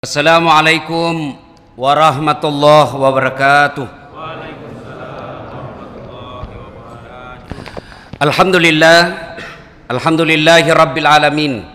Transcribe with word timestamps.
Assalamualaikum 0.00 1.36
warahmatullahi 1.76 2.88
wabarakatuh. 2.88 3.84
Alhamdulillah 8.16 9.00
Alhamdulillahi 9.92 10.72
rabbil 10.72 11.04
alamin 11.04 11.68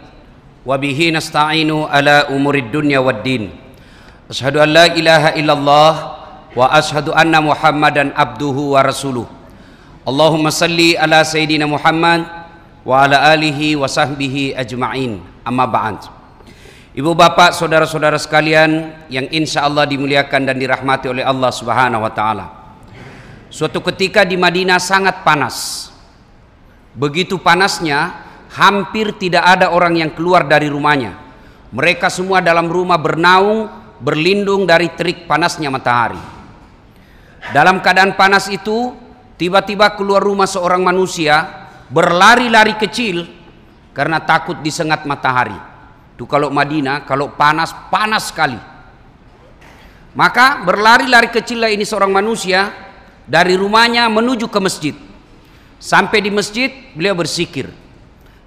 wa 0.66 0.74
bihi 0.74 1.14
nasta'inu 1.14 1.86
ala 1.86 2.26
umurid 2.34 2.74
dunya 2.74 2.98
waddin. 2.98 3.54
Ashhadu 4.26 4.58
an 4.58 4.74
la 4.74 4.90
ilaha 4.90 5.38
illallah 5.38 5.94
wa 6.58 6.66
ashhadu 6.74 7.14
anna 7.14 7.46
Muhammadan 7.46 8.10
abduhu 8.18 8.74
wa 8.74 8.82
rasuluh. 8.82 9.30
Allahumma 10.02 10.50
salli 10.50 10.98
ala 10.98 11.22
sayyidina 11.22 11.70
Muhammad 11.70 12.26
wa 12.82 13.06
ala 13.06 13.22
alihi 13.38 13.78
wa 13.78 13.86
sahbihi 13.86 14.58
ajma'in. 14.58 15.22
Amma 15.46 15.70
ba'd. 15.70 16.15
Ibu 16.96 17.12
bapak 17.12 17.52
saudara-saudara 17.52 18.16
sekalian 18.16 19.04
yang 19.12 19.28
insya 19.28 19.68
Allah 19.68 19.84
dimuliakan 19.84 20.48
dan 20.48 20.56
dirahmati 20.56 21.12
oleh 21.12 21.28
Allah 21.28 21.52
subhanahu 21.52 22.00
wa 22.00 22.08
ta'ala. 22.08 22.46
Suatu 23.52 23.84
ketika 23.84 24.24
di 24.24 24.40
Madinah 24.40 24.80
sangat 24.80 25.28
panas. 25.28 25.92
Begitu 26.96 27.36
panasnya 27.36 28.16
hampir 28.56 29.12
tidak 29.20 29.44
ada 29.44 29.76
orang 29.76 30.00
yang 30.00 30.16
keluar 30.16 30.48
dari 30.48 30.72
rumahnya. 30.72 31.20
Mereka 31.76 32.08
semua 32.08 32.40
dalam 32.40 32.72
rumah 32.72 32.96
bernaung 32.96 33.68
berlindung 34.00 34.64
dari 34.64 34.88
terik 34.96 35.28
panasnya 35.28 35.68
matahari. 35.68 36.20
Dalam 37.52 37.84
keadaan 37.84 38.16
panas 38.16 38.48
itu 38.48 38.96
tiba-tiba 39.36 40.00
keluar 40.00 40.24
rumah 40.24 40.48
seorang 40.48 40.80
manusia 40.80 41.68
berlari-lari 41.92 42.80
kecil 42.80 43.28
karena 43.92 44.24
takut 44.24 44.64
disengat 44.64 45.04
matahari 45.04 45.75
itu 46.16 46.24
kalau 46.24 46.48
Madinah, 46.48 47.04
kalau 47.04 47.36
panas, 47.36 47.76
panas 47.92 48.32
sekali. 48.32 48.56
Maka 50.16 50.64
berlari-lari 50.64 51.28
kecillah 51.28 51.68
ini 51.68 51.84
seorang 51.84 52.08
manusia 52.08 52.72
dari 53.28 53.60
rumahnya 53.60 54.08
menuju 54.08 54.48
ke 54.48 54.60
masjid. 54.64 54.96
Sampai 55.76 56.24
di 56.24 56.32
masjid 56.32 56.72
beliau 56.96 57.20
bersikir. 57.20 57.68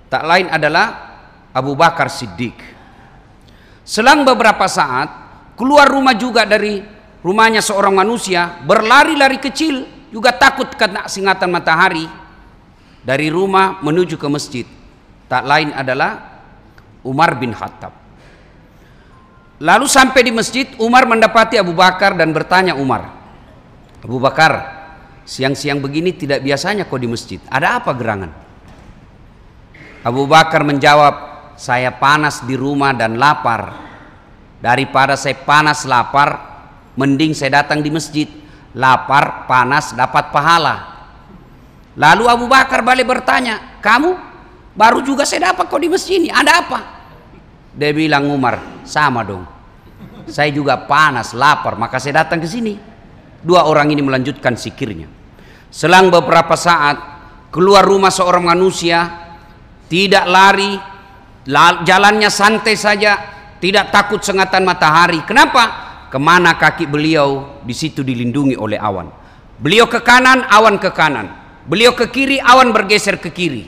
Tak 0.08 0.24
lain 0.24 0.48
adalah 0.48 1.12
Abu 1.52 1.77
Bakar 1.77 2.08
Siddiq. 2.08 2.56
Selang 3.84 4.24
beberapa 4.24 4.64
saat 4.64 5.12
keluar 5.52 5.92
rumah 5.92 6.16
juga 6.16 6.48
dari 6.48 6.80
rumahnya 7.20 7.61
seorang 7.61 7.92
manusia 7.92 8.64
berlari-lari 8.64 9.36
kecil 9.36 9.84
juga 10.08 10.33
takut 10.33 10.72
kena 10.72 11.05
singatan 11.05 11.52
matahari 11.52 12.08
dari 13.05 13.28
rumah 13.28 13.77
menuju 13.84 14.16
ke 14.16 14.28
masjid. 14.33 14.64
Tak 15.28 15.44
lain 15.44 15.69
adalah 15.77 16.38
Umar 17.09 17.41
bin 17.41 17.56
Khattab. 17.56 17.97
Lalu 19.59 19.89
sampai 19.89 20.20
di 20.23 20.31
masjid, 20.31 20.69
Umar 20.78 21.09
mendapati 21.09 21.56
Abu 21.56 21.73
Bakar 21.75 22.14
dan 22.14 22.31
bertanya 22.31 22.77
Umar, 22.77 23.11
Abu 24.05 24.23
Bakar, 24.23 24.53
siang-siang 25.27 25.83
begini 25.83 26.14
tidak 26.14 26.45
biasanya 26.47 26.86
kau 26.86 27.01
di 27.01 27.11
masjid. 27.11 27.42
Ada 27.51 27.83
apa 27.83 27.91
gerangan? 27.97 28.31
Abu 30.06 30.31
Bakar 30.31 30.62
menjawab, 30.62 31.14
saya 31.59 31.91
panas 31.91 32.47
di 32.47 32.55
rumah 32.55 32.95
dan 32.95 33.19
lapar. 33.19 33.91
Daripada 34.62 35.19
saya 35.19 35.34
panas 35.42 35.83
lapar, 35.83 36.39
mending 36.95 37.34
saya 37.34 37.62
datang 37.62 37.83
di 37.83 37.91
masjid. 37.91 38.31
Lapar, 38.79 39.51
panas, 39.51 39.91
dapat 39.91 40.31
pahala. 40.31 40.77
Lalu 41.98 42.31
Abu 42.31 42.47
Bakar 42.47 42.86
balik 42.86 43.11
bertanya, 43.11 43.83
kamu 43.83 44.14
baru 44.79 45.03
juga 45.03 45.27
saya 45.27 45.51
dapat 45.51 45.67
kau 45.67 45.83
di 45.83 45.91
masjid 45.91 46.23
ini, 46.23 46.31
ada 46.31 46.62
apa? 46.62 46.97
Dia 47.74 47.92
bilang 47.92 48.30
Umar, 48.33 48.84
sama 48.86 49.24
dong. 49.27 49.44
Saya 50.28 50.52
juga 50.52 50.77
panas, 50.84 51.33
lapar, 51.33 51.77
maka 51.80 51.97
saya 51.97 52.24
datang 52.24 52.41
ke 52.41 52.48
sini. 52.48 52.77
Dua 53.41 53.64
orang 53.64 53.88
ini 53.92 54.05
melanjutkan 54.05 54.56
sikirnya. 54.58 55.08
Selang 55.72 56.12
beberapa 56.12 56.52
saat, 56.56 56.96
keluar 57.48 57.84
rumah 57.84 58.12
seorang 58.12 58.45
manusia, 58.45 59.08
tidak 59.89 60.24
lari, 60.29 60.77
jalannya 61.84 62.29
santai 62.29 62.77
saja, 62.77 63.17
tidak 63.56 63.89
takut 63.89 64.20
sengatan 64.20 64.68
matahari. 64.68 65.24
Kenapa? 65.24 65.89
Ke 66.12 66.20
mana 66.20 66.56
kaki 66.61 66.89
beliau, 66.89 67.61
di 67.64 67.73
situ 67.73 68.05
dilindungi 68.05 68.56
oleh 68.56 68.77
awan. 68.77 69.08
Beliau 69.58 69.89
ke 69.89 70.05
kanan, 70.05 70.45
awan 70.48 70.77
ke 70.77 70.92
kanan. 70.92 71.33
Beliau 71.68 71.96
ke 71.96 72.08
kiri, 72.08 72.40
awan 72.40 72.73
bergeser 72.73 73.17
ke 73.17 73.33
kiri. 73.33 73.64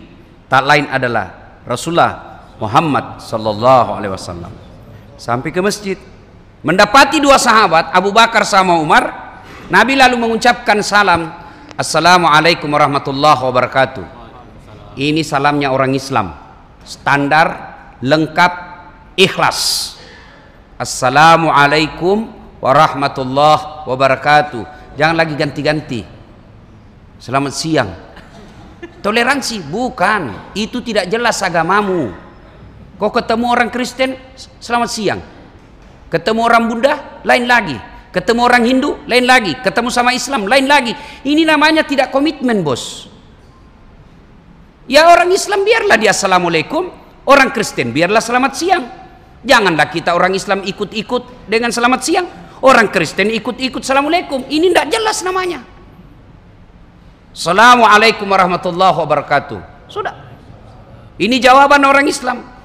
Tak 0.49 0.65
lain 0.65 0.89
adalah 0.93 1.57
Rasulullah 1.65 2.30
Muhammad 2.61 3.25
sallallahu 3.25 3.97
alaihi 3.97 4.13
wasallam. 4.13 4.53
Sampai 5.17 5.49
ke 5.49 5.65
masjid, 5.65 5.97
mendapati 6.61 7.19
dua 7.19 7.41
sahabat 7.41 7.89
Abu 7.91 8.13
Bakar 8.13 8.45
sama 8.45 8.77
Umar. 8.77 9.33
Nabi 9.73 9.97
lalu 9.97 10.21
mengucapkan 10.21 10.77
salam, 10.85 11.33
Assalamualaikum 11.81 12.69
warahmatullahi 12.69 13.41
wabarakatuh. 13.41 14.05
Ini 15.01 15.25
salamnya 15.25 15.73
orang 15.73 15.97
Islam, 15.97 16.37
standar, 16.85 17.73
lengkap, 18.05 18.53
ikhlas. 19.17 19.95
Assalamualaikum 20.77 22.29
warahmatullahi 22.61 23.89
wabarakatuh. 23.89 24.63
Jangan 25.01 25.17
lagi 25.17 25.35
ganti-ganti. 25.39 26.01
Selamat 27.17 27.53
siang. 27.57 27.91
Toleransi 29.01 29.65
bukan, 29.65 30.53
itu 30.53 30.85
tidak 30.85 31.09
jelas 31.09 31.41
agamamu. 31.41 32.13
Kau 33.01 33.09
ketemu 33.09 33.49
orang 33.49 33.73
Kristen, 33.73 34.13
selamat 34.61 34.91
siang. 34.93 35.21
Ketemu 36.13 36.41
orang 36.45 36.69
Buddha, 36.69 37.25
lain 37.25 37.49
lagi. 37.49 37.81
Ketemu 38.13 38.41
orang 38.45 38.63
Hindu, 38.69 39.01
lain 39.09 39.25
lagi. 39.25 39.57
Ketemu 39.57 39.89
sama 39.89 40.13
Islam, 40.13 40.45
lain 40.45 40.69
lagi. 40.69 40.93
Ini 41.25 41.49
namanya 41.49 41.81
tidak 41.81 42.13
komitmen, 42.13 42.61
bos. 42.61 43.09
Ya 44.85 45.09
orang 45.09 45.33
Islam 45.33 45.65
biarlah 45.65 45.97
dia 45.97 46.13
Assalamualaikum. 46.13 46.93
Orang 47.25 47.57
Kristen 47.57 47.97
biarlah 47.97 48.21
selamat 48.21 48.53
siang. 48.53 48.85
Janganlah 49.49 49.89
kita 49.89 50.13
orang 50.13 50.37
Islam 50.37 50.61
ikut-ikut 50.61 51.49
dengan 51.49 51.73
selamat 51.73 52.01
siang. 52.05 52.27
Orang 52.61 52.93
Kristen 52.93 53.33
ikut-ikut 53.33 53.81
Assalamualaikum. 53.81 54.45
Ini 54.45 54.77
tidak 54.77 54.93
jelas 54.93 55.25
namanya. 55.25 55.65
Assalamualaikum 57.33 58.29
warahmatullahi 58.29 58.93
wabarakatuh. 58.93 59.89
Sudah. 59.89 60.13
Ini 61.17 61.41
jawaban 61.41 61.81
orang 61.87 62.05
Islam. 62.05 62.60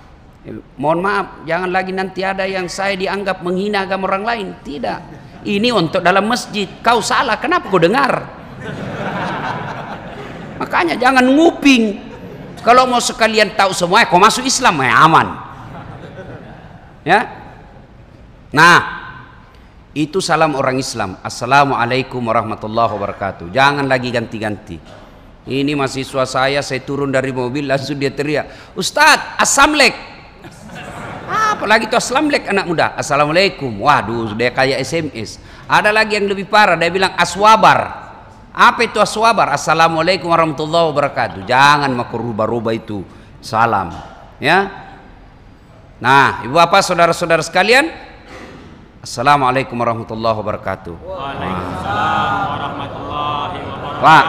Mohon 0.77 0.99
maaf, 1.01 1.27
jangan 1.49 1.69
lagi 1.73 1.89
nanti 1.89 2.21
ada 2.21 2.45
yang 2.45 2.69
saya 2.69 2.93
dianggap 2.93 3.41
menghina 3.41 3.89
agama 3.89 4.05
orang 4.13 4.25
lain. 4.25 4.47
Tidak. 4.61 4.99
Ini 5.41 5.73
untuk 5.73 6.05
dalam 6.05 6.29
masjid. 6.29 6.69
Kau 6.85 7.01
salah, 7.01 7.41
kenapa 7.41 7.65
kau 7.65 7.81
dengar? 7.81 8.29
Makanya 10.61 11.01
jangan 11.01 11.25
nguping. 11.25 11.97
Kalau 12.61 12.85
mau 12.85 13.01
sekalian 13.01 13.57
tahu 13.57 13.73
semua, 13.73 14.05
kau 14.05 14.21
masuk 14.21 14.45
Islam, 14.45 14.85
ya 14.85 14.93
aman. 15.05 15.27
Ya. 17.05 17.19
Nah, 18.53 18.77
itu 19.97 20.21
salam 20.21 20.53
orang 20.57 20.77
Islam. 20.77 21.17
Assalamualaikum 21.25 22.21
warahmatullahi 22.21 22.89
wabarakatuh. 22.93 23.49
Jangan 23.49 23.85
lagi 23.85 24.09
ganti-ganti. 24.13 24.77
Ini 25.45 25.77
mahasiswa 25.77 26.25
saya, 26.25 26.61
saya 26.65 26.81
turun 26.81 27.13
dari 27.13 27.29
mobil 27.29 27.69
langsung 27.69 28.01
dia 28.01 28.09
teriak, 28.09 28.73
Ustadz, 28.73 29.37
Assalamualaikum. 29.37 30.14
Apalagi 31.53 31.85
itu 31.85 31.93
Assalamualaikum 31.93 32.49
anak 32.49 32.65
muda. 32.65 32.87
Assalamualaikum. 32.97 33.71
Waduh, 33.77 34.33
dia 34.33 34.49
kayak 34.49 34.81
SMS. 34.81 35.37
Ada 35.69 35.93
lagi 35.93 36.17
yang 36.17 36.25
lebih 36.25 36.49
parah, 36.49 36.73
dia 36.73 36.89
bilang 36.89 37.13
aswabar. 37.13 38.07
Apa 38.55 38.87
itu 38.87 38.97
aswabar? 38.97 39.53
Assalamualaikum 39.53 40.31
warahmatullahi 40.31 40.89
wabarakatuh. 40.89 41.39
Jangan 41.45 41.91
maku 41.91 42.15
rubah-rubah 42.17 42.73
itu 42.73 43.03
salam. 43.43 43.91
Ya, 44.39 44.85
Nah, 45.95 46.43
ibu 46.43 46.59
bapak, 46.59 46.83
saudara-saudara 46.83 47.39
sekalian, 47.39 47.87
Assalamualaikum 48.99 49.79
warahmatullahi 49.79 50.35
wabarakatuh. 50.43 50.91
Waalaikumsalam 50.99 52.39
warahmatullahi 52.51 53.57
wabarakatuh. 53.63 54.03
Pak, 54.03 54.25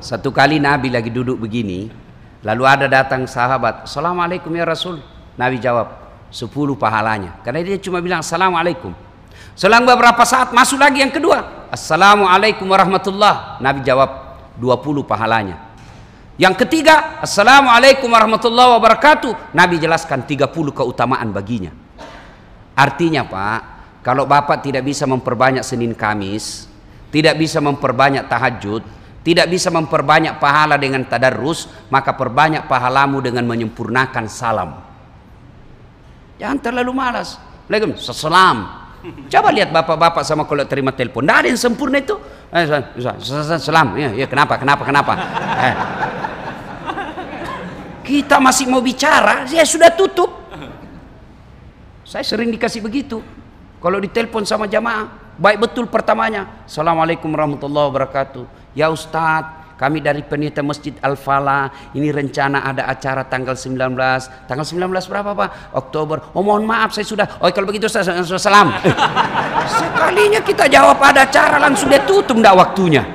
satu 0.00 0.32
kali 0.32 0.56
Nabi 0.56 0.88
lagi 0.88 1.12
duduk 1.12 1.36
begini, 1.36 1.92
lalu 2.40 2.64
ada 2.64 2.88
datang 2.88 3.28
sahabat, 3.28 3.84
Assalamualaikum 3.84 4.48
ya 4.56 4.64
Rasul. 4.64 5.04
Nabi 5.36 5.60
jawab, 5.60 6.09
sepuluh 6.30 6.78
pahalanya. 6.78 7.36
Karena 7.44 7.60
dia 7.60 7.76
cuma 7.76 8.00
bilang 8.00 8.24
Assalamualaikum. 8.24 8.94
Selang 9.58 9.84
beberapa 9.84 10.24
saat 10.24 10.54
masuk 10.56 10.80
lagi 10.80 11.04
yang 11.04 11.12
kedua, 11.12 11.68
Assalamualaikum 11.68 12.64
warahmatullahi. 12.64 13.60
Nabi 13.60 13.84
jawab, 13.84 14.40
dua 14.56 14.80
puluh 14.80 15.04
pahalanya. 15.04 15.70
Yang 16.40 16.64
ketiga, 16.64 17.20
Assalamualaikum 17.20 18.08
warahmatullahi 18.08 18.72
wabarakatuh. 18.80 19.52
Nabi 19.52 19.76
jelaskan 19.76 20.24
30 20.24 20.48
keutamaan 20.72 21.28
baginya. 21.36 21.68
Artinya 22.72 23.28
Pak, 23.28 23.60
kalau 24.00 24.24
Bapak 24.24 24.64
tidak 24.64 24.88
bisa 24.88 25.04
memperbanyak 25.04 25.60
Senin 25.60 25.92
Kamis, 25.92 26.64
tidak 27.12 27.36
bisa 27.36 27.60
memperbanyak 27.60 28.24
tahajud, 28.24 28.80
tidak 29.20 29.52
bisa 29.52 29.68
memperbanyak 29.68 30.40
pahala 30.40 30.80
dengan 30.80 31.04
tadarus, 31.04 31.68
maka 31.92 32.16
perbanyak 32.16 32.64
pahalamu 32.64 33.20
dengan 33.20 33.44
menyempurnakan 33.44 34.24
salam. 34.24 34.89
Jangan 36.40 36.56
terlalu 36.56 36.92
malas. 36.96 37.36
Assalamualaikum. 37.68 38.00
Salam. 38.00 38.58
Coba 39.28 39.48
lihat 39.52 39.68
bapak-bapak 39.72 40.24
sama 40.24 40.48
kalau 40.48 40.64
terima 40.64 40.88
telepon. 40.96 41.24
Tidak 41.24 41.36
ada 41.36 41.48
yang 41.52 41.60
sempurna 41.60 42.00
itu. 42.00 42.16
Eh, 42.48 42.64
Salam. 43.60 43.92
Ya, 44.00 44.08
ya, 44.16 44.24
kenapa, 44.24 44.56
kenapa, 44.56 44.82
kenapa? 44.88 45.12
Eh. 45.60 45.74
Kita 48.08 48.40
masih 48.40 48.66
mau 48.72 48.80
bicara, 48.80 49.44
ya 49.46 49.62
sudah 49.62 49.92
tutup. 49.92 50.32
Saya 52.08 52.24
sering 52.26 52.50
dikasih 52.50 52.82
begitu. 52.82 53.22
Kalau 53.78 54.02
ditelepon 54.02 54.42
sama 54.42 54.66
jamaah, 54.66 55.36
baik 55.38 55.62
betul 55.62 55.86
pertamanya. 55.86 56.66
Assalamualaikum 56.66 57.30
warahmatullahi 57.30 57.86
wabarakatuh. 57.86 58.74
Ya 58.74 58.90
Ustadz, 58.90 59.59
kami 59.80 60.04
dari 60.04 60.20
penitia 60.20 60.60
Masjid 60.60 60.92
Al-Fala, 61.00 61.72
ini 61.96 62.12
rencana 62.12 62.68
ada 62.68 62.84
acara 62.84 63.24
tanggal 63.24 63.56
19. 63.56 63.96
Tanggal 64.44 64.66
19 64.68 64.92
berapa 64.92 65.32
Pak? 65.32 65.48
Oktober. 65.72 66.36
Oh 66.36 66.44
mohon 66.44 66.68
maaf 66.68 66.92
saya 66.92 67.08
sudah. 67.08 67.40
Oh 67.40 67.48
kalau 67.48 67.72
begitu 67.72 67.88
saya 67.88 68.04
salam. 68.36 68.76
Sekalinya 69.80 70.44
kita 70.44 70.68
jawab 70.68 71.00
ada 71.00 71.24
acara 71.24 71.56
langsung 71.56 71.88
dia 71.88 72.04
tutup 72.04 72.36
enggak 72.36 72.60
waktunya. 72.60 73.08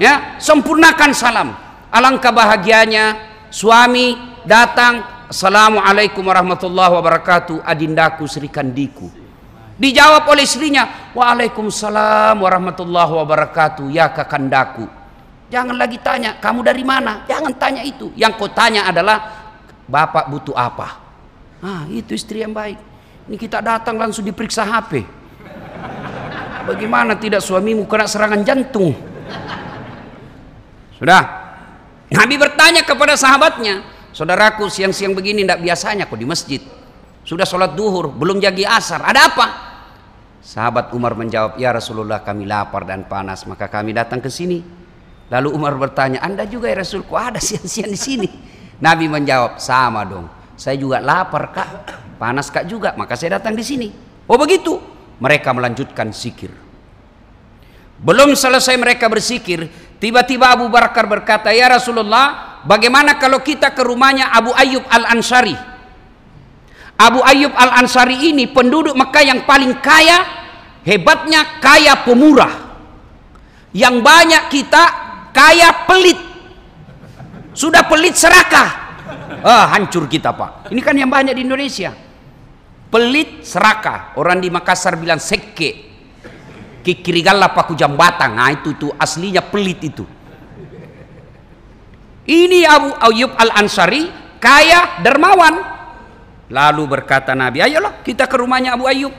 Ya, 0.00 0.40
sempurnakan 0.40 1.12
salam. 1.12 1.52
Alangkah 1.92 2.32
bahagianya 2.32 3.20
suami 3.52 4.16
datang 4.48 5.04
Assalamualaikum 5.28 6.24
warahmatullahi 6.24 6.92
wabarakatuh 6.96 7.66
adindaku 7.66 8.30
Sri 8.30 8.46
Kandiku 8.46 9.10
dijawab 9.76 10.24
oleh 10.30 10.46
istrinya 10.46 11.10
Waalaikumsalam 11.12 12.38
warahmatullahi 12.38 13.12
wabarakatuh 13.12 13.90
ya 13.90 14.08
kakandaku 14.14 14.95
jangan 15.48 15.76
lagi 15.78 15.98
tanya 16.02 16.38
kamu 16.38 16.60
dari 16.66 16.82
mana 16.82 17.22
jangan 17.26 17.52
tanya 17.54 17.82
itu 17.82 18.10
yang 18.18 18.34
kau 18.34 18.50
tanya 18.50 18.88
adalah 18.90 19.48
bapak 19.86 20.30
butuh 20.30 20.56
apa 20.56 20.88
ah 21.62 21.82
itu 21.90 22.14
istri 22.14 22.42
yang 22.42 22.54
baik 22.54 22.78
ini 23.26 23.36
kita 23.38 23.62
datang 23.62 23.98
langsung 23.98 24.26
diperiksa 24.26 24.66
HP 24.66 25.06
bagaimana 26.66 27.14
tidak 27.18 27.42
suamimu 27.42 27.86
kena 27.86 28.06
serangan 28.10 28.42
jantung 28.42 28.94
sudah 30.98 31.22
Nabi 32.06 32.34
bertanya 32.38 32.86
kepada 32.86 33.18
sahabatnya 33.18 33.96
Saudaraku 34.16 34.72
siang-siang 34.72 35.12
begini 35.12 35.44
tidak 35.44 35.60
biasanya 35.60 36.08
kok 36.08 36.16
di 36.16 36.24
masjid. 36.24 36.64
Sudah 37.20 37.44
sholat 37.44 37.76
duhur, 37.76 38.08
belum 38.08 38.40
jagi 38.40 38.64
asar. 38.64 39.04
Ada 39.04 39.28
apa? 39.28 39.46
Sahabat 40.40 40.96
Umar 40.96 41.12
menjawab, 41.12 41.60
Ya 41.60 41.68
Rasulullah 41.68 42.24
kami 42.24 42.48
lapar 42.48 42.88
dan 42.88 43.04
panas, 43.04 43.44
maka 43.44 43.68
kami 43.68 43.92
datang 43.92 44.24
ke 44.24 44.32
sini. 44.32 44.64
Lalu 45.26 45.48
Umar 45.54 45.74
bertanya, 45.74 46.22
Anda 46.22 46.46
juga 46.46 46.70
ya 46.70 46.82
Rasul, 46.82 47.02
kok 47.02 47.18
ada 47.18 47.40
siang-siang 47.42 47.90
di 47.90 47.98
sini? 47.98 48.28
Nabi 48.78 49.10
menjawab, 49.10 49.58
sama 49.58 50.06
dong. 50.06 50.26
Saya 50.54 50.78
juga 50.78 51.02
lapar 51.02 51.52
kak, 51.52 51.68
panas 52.16 52.48
kak 52.48 52.64
juga, 52.70 52.94
maka 52.94 53.18
saya 53.18 53.40
datang 53.40 53.58
di 53.58 53.64
sini. 53.66 53.88
Oh 54.30 54.38
begitu. 54.38 54.78
Mereka 55.16 55.50
melanjutkan 55.56 56.12
sikir. 56.12 56.52
Belum 57.96 58.36
selesai 58.36 58.76
mereka 58.76 59.08
bersikir, 59.08 59.66
tiba-tiba 59.96 60.52
Abu 60.52 60.68
Bakar 60.68 61.08
berkata, 61.08 61.48
Ya 61.50 61.72
Rasulullah, 61.72 62.56
Bagaimana 62.66 63.14
kalau 63.14 63.38
kita 63.46 63.70
ke 63.70 63.86
rumahnya 63.86 64.34
Abu 64.34 64.50
Ayyub 64.50 64.82
Al-Ansari? 64.90 65.54
Abu 66.98 67.22
Ayyub 67.22 67.54
Al-Ansari 67.54 68.34
ini 68.34 68.50
penduduk 68.50 68.98
Mekah 68.98 69.22
yang 69.22 69.40
paling 69.46 69.78
kaya, 69.78 70.26
hebatnya 70.82 71.62
kaya 71.62 72.02
pemurah. 72.02 72.66
Yang 73.70 73.96
banyak 74.02 74.44
kita 74.50 74.82
kaya 75.36 75.84
pelit. 75.84 76.16
Sudah 77.52 77.84
pelit 77.84 78.16
serakah. 78.16 78.68
Ah, 79.44 79.68
hancur 79.76 80.08
kita, 80.08 80.32
Pak. 80.32 80.72
Ini 80.72 80.80
kan 80.80 80.96
yang 80.96 81.12
banyak 81.12 81.36
di 81.36 81.44
Indonesia. 81.44 81.92
Pelit 82.88 83.44
serakah. 83.44 84.16
Orang 84.16 84.40
di 84.40 84.48
Makassar 84.48 84.96
bilang 84.96 85.20
seke. 85.20 85.84
Kikirigala 86.80 87.52
paku 87.52 87.76
jambatan. 87.76 88.32
Nah, 88.32 88.48
itu 88.56 88.72
tuh 88.80 88.92
aslinya 88.96 89.44
pelit 89.44 89.84
itu. 89.84 90.04
Ini 92.26 92.66
Abu 92.66 92.90
Ayyub 92.96 93.32
Al-Ansari 93.38 94.10
kaya 94.42 94.98
dermawan. 95.04 95.76
Lalu 96.50 96.82
berkata 96.86 97.34
Nabi, 97.34 97.62
ayolah 97.62 98.02
kita 98.02 98.26
ke 98.26 98.34
rumahnya 98.38 98.74
Abu 98.74 98.86
Ayyub. 98.86 99.14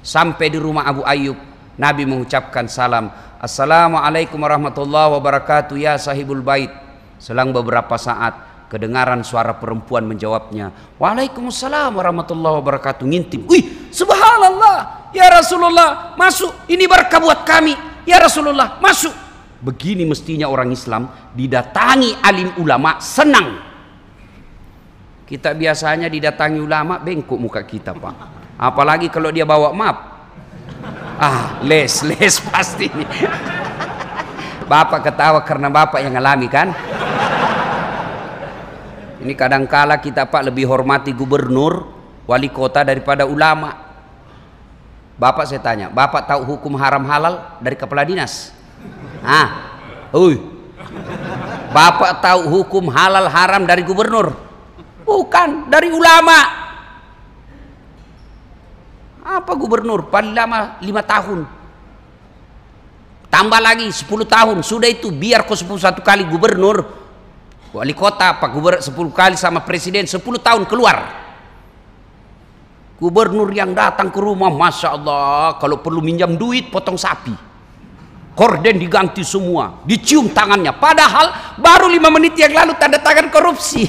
Sampai 0.00 0.48
di 0.48 0.56
rumah 0.56 0.88
Abu 0.88 1.04
Ayyub, 1.04 1.36
Nabi 1.76 2.08
mengucapkan 2.08 2.64
salam. 2.64 3.12
Assalamualaikum 3.40 4.36
warahmatullahi 4.36 5.16
wabarakatuh 5.16 5.72
ya 5.80 5.96
sahibul 5.96 6.44
bait. 6.44 6.68
Selang 7.16 7.56
beberapa 7.56 7.96
saat 7.96 8.36
kedengaran 8.68 9.24
suara 9.24 9.56
perempuan 9.56 10.04
menjawabnya. 10.04 10.68
Waalaikumsalam 11.00 11.96
warahmatullahi 11.96 12.60
wabarakatuh. 12.60 13.00
Ngintip. 13.08 13.48
Wih, 13.48 13.88
subhanallah. 13.88 15.08
Ya 15.16 15.32
Rasulullah, 15.32 16.12
masuk. 16.20 16.52
Ini 16.68 16.84
berkah 16.84 17.16
buat 17.16 17.48
kami. 17.48 17.72
Ya 18.04 18.20
Rasulullah, 18.20 18.76
masuk. 18.76 19.16
Begini 19.64 20.04
mestinya 20.04 20.44
orang 20.44 20.68
Islam 20.76 21.08
didatangi 21.32 22.20
alim 22.20 22.52
ulama 22.60 23.00
senang. 23.00 23.56
Kita 25.24 25.56
biasanya 25.56 26.12
didatangi 26.12 26.60
ulama 26.60 27.00
bengkok 27.00 27.40
muka 27.40 27.64
kita 27.64 27.96
pak. 27.96 28.14
Apalagi 28.60 29.08
kalau 29.08 29.32
dia 29.32 29.48
bawa 29.48 29.72
map. 29.72 30.19
Ah 31.20 31.60
les 31.60 31.92
les 32.06 32.34
pasti. 32.48 32.88
Bapak 34.70 35.02
ketawa 35.02 35.42
karena 35.42 35.66
bapak 35.66 35.98
yang 35.98 36.14
ngalami 36.14 36.46
kan. 36.46 36.70
Ini 39.20 39.36
kadangkala 39.36 40.00
kita 40.00 40.30
pak 40.30 40.48
lebih 40.48 40.64
hormati 40.64 41.12
gubernur, 41.12 41.92
wali 42.24 42.48
kota 42.48 42.80
daripada 42.80 43.28
ulama. 43.28 43.76
Bapak 45.20 45.44
saya 45.44 45.60
tanya, 45.60 45.92
bapak 45.92 46.24
tahu 46.24 46.56
hukum 46.56 46.80
haram 46.80 47.04
halal 47.04 47.60
dari 47.60 47.76
kepala 47.76 48.08
dinas? 48.08 48.56
Ah, 49.20 49.76
hui. 50.16 50.40
Bapak 51.70 52.24
tahu 52.24 52.48
hukum 52.48 52.88
halal 52.88 53.28
haram 53.28 53.68
dari 53.68 53.84
gubernur? 53.84 54.32
Bukan, 55.04 55.68
dari 55.68 55.92
ulama. 55.92 56.69
Apa 59.20 59.52
gubernur? 59.56 60.08
Paling 60.08 60.32
lama 60.32 60.80
lima 60.80 61.04
tahun. 61.04 61.44
Tambah 63.30 63.60
lagi 63.62 63.86
10 63.86 64.26
tahun. 64.26 64.58
Sudah 64.66 64.90
itu 64.90 65.14
biar 65.14 65.46
kau 65.46 65.54
10 65.54 65.78
satu 65.78 66.02
kali 66.02 66.26
gubernur. 66.26 66.82
Wali 67.70 67.94
kota, 67.94 68.34
Pak 68.34 68.50
Gubernur 68.50 68.82
10 68.82 69.14
kali 69.14 69.38
sama 69.38 69.62
presiden 69.62 70.02
10 70.02 70.18
tahun 70.18 70.66
keluar. 70.66 71.06
Gubernur 72.98 73.46
yang 73.54 73.70
datang 73.70 74.10
ke 74.10 74.18
rumah, 74.18 74.50
Masya 74.50 74.98
Allah, 74.98 75.54
kalau 75.62 75.78
perlu 75.78 76.02
minjam 76.02 76.34
duit, 76.34 76.68
potong 76.74 76.98
sapi 76.98 77.50
Korden 78.40 78.78
diganti 78.80 79.26
semua, 79.26 79.82
dicium 79.84 80.30
tangannya. 80.30 80.72
Padahal 80.72 81.58
baru 81.58 81.90
lima 81.90 82.08
menit 82.08 82.38
yang 82.38 82.54
lalu 82.56 82.78
tanda 82.78 82.96
tangan 82.96 83.28
korupsi. 83.28 83.84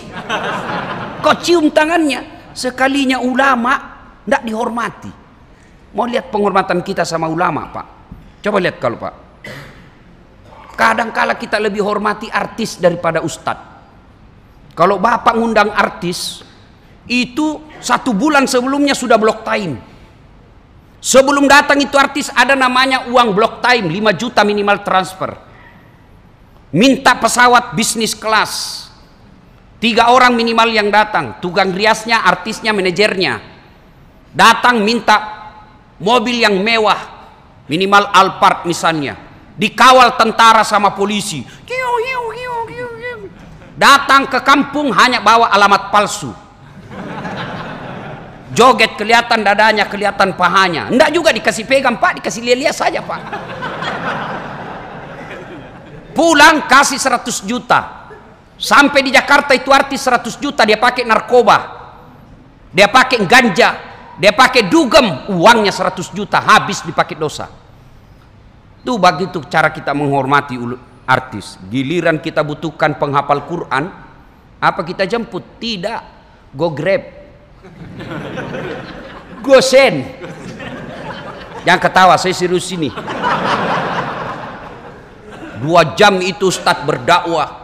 Kok 1.24 1.36
cium 1.40 1.70
tangannya? 1.70 2.52
Sekalinya 2.52 3.22
ulama 3.22 3.80
tidak 4.26 4.42
dihormati. 4.44 5.21
Mau 5.92 6.08
lihat 6.08 6.32
penghormatan 6.32 6.80
kita 6.84 7.04
sama 7.04 7.28
ulama, 7.28 7.68
Pak? 7.72 7.86
Coba 8.42 8.58
lihat 8.64 8.80
kalau 8.80 8.98
Pak. 8.98 9.16
Kadang 10.80 11.12
kala 11.12 11.36
kita 11.36 11.60
lebih 11.62 11.84
hormati 11.84 12.32
artis 12.32 12.80
daripada 12.80 13.22
ustadz. 13.22 13.70
Kalau 14.72 14.98
Bapak 14.98 15.36
ngundang 15.36 15.70
artis, 15.76 16.42
itu 17.06 17.60
satu 17.84 18.16
bulan 18.16 18.48
sebelumnya 18.48 18.96
sudah 18.96 19.20
block 19.20 19.44
time 19.44 19.92
Sebelum 21.02 21.50
datang 21.50 21.82
itu 21.82 21.98
artis 21.98 22.30
ada 22.30 22.54
namanya 22.54 23.10
uang 23.10 23.34
block 23.34 23.58
time 23.58 23.90
5 23.90 24.22
juta 24.22 24.46
minimal 24.46 24.86
transfer. 24.86 25.34
Minta 26.78 27.18
pesawat 27.18 27.74
bisnis 27.74 28.14
kelas. 28.14 28.86
Tiga 29.82 30.14
orang 30.14 30.38
minimal 30.38 30.70
yang 30.70 30.94
datang. 30.94 31.42
Tukang 31.42 31.74
riasnya, 31.74 32.22
artisnya, 32.22 32.70
manajernya. 32.70 33.42
Datang 34.30 34.86
minta 34.86 35.41
mobil 36.02 36.42
yang 36.42 36.58
mewah. 36.60 37.22
Minimal 37.70 38.12
Alphard 38.12 38.68
misalnya. 38.68 39.16
Dikawal 39.56 40.18
tentara 40.20 40.66
sama 40.66 40.92
polisi. 40.92 41.46
Datang 43.78 44.28
ke 44.28 44.44
kampung 44.44 44.92
hanya 44.92 45.24
bawa 45.24 45.54
alamat 45.54 45.94
palsu 45.94 46.34
joget 48.52 49.00
kelihatan 49.00 49.48
dadanya 49.48 49.88
kelihatan 49.88 50.36
pahanya 50.36 50.92
enggak 50.92 51.10
juga 51.16 51.32
dikasih 51.32 51.64
pegang 51.64 51.96
pak 51.96 52.20
dikasih 52.20 52.44
lihat 52.44 52.76
saja 52.76 53.00
pak 53.00 53.20
pulang 56.12 56.68
kasih 56.68 57.00
100 57.00 57.48
juta 57.48 58.12
sampai 58.60 59.00
di 59.08 59.12
Jakarta 59.16 59.56
itu 59.56 59.72
artis 59.72 60.04
100 60.04 60.28
juta 60.44 60.68
dia 60.68 60.76
pakai 60.76 61.08
narkoba 61.08 61.58
dia 62.76 62.92
pakai 62.92 63.24
ganja 63.24 63.91
dia 64.20 64.36
pakai 64.36 64.68
dugem 64.68 65.32
uangnya 65.32 65.72
100 65.72 66.12
juta 66.12 66.42
habis 66.42 66.84
dipakai 66.84 67.16
dosa. 67.16 67.48
Itu 68.82 68.98
begitu 68.98 69.40
cara 69.48 69.70
kita 69.70 69.94
menghormati 69.94 70.58
artis. 71.06 71.56
Giliran 71.70 72.18
kita 72.18 72.42
butuhkan 72.42 72.98
penghafal 72.98 73.46
Quran 73.46 73.94
apa 74.62 74.82
kita 74.86 75.06
jemput? 75.10 75.42
Tidak. 75.62 76.02
Go 76.54 76.74
grab. 76.74 77.02
Gosen 79.42 80.06
jangan 81.66 81.82
ketawa 81.82 82.14
saya 82.18 82.34
serius 82.34 82.70
ini. 82.74 82.90
Dua 85.62 85.94
jam 85.94 86.18
itu 86.22 86.50
Ustadz 86.50 86.86
berdakwah. 86.86 87.62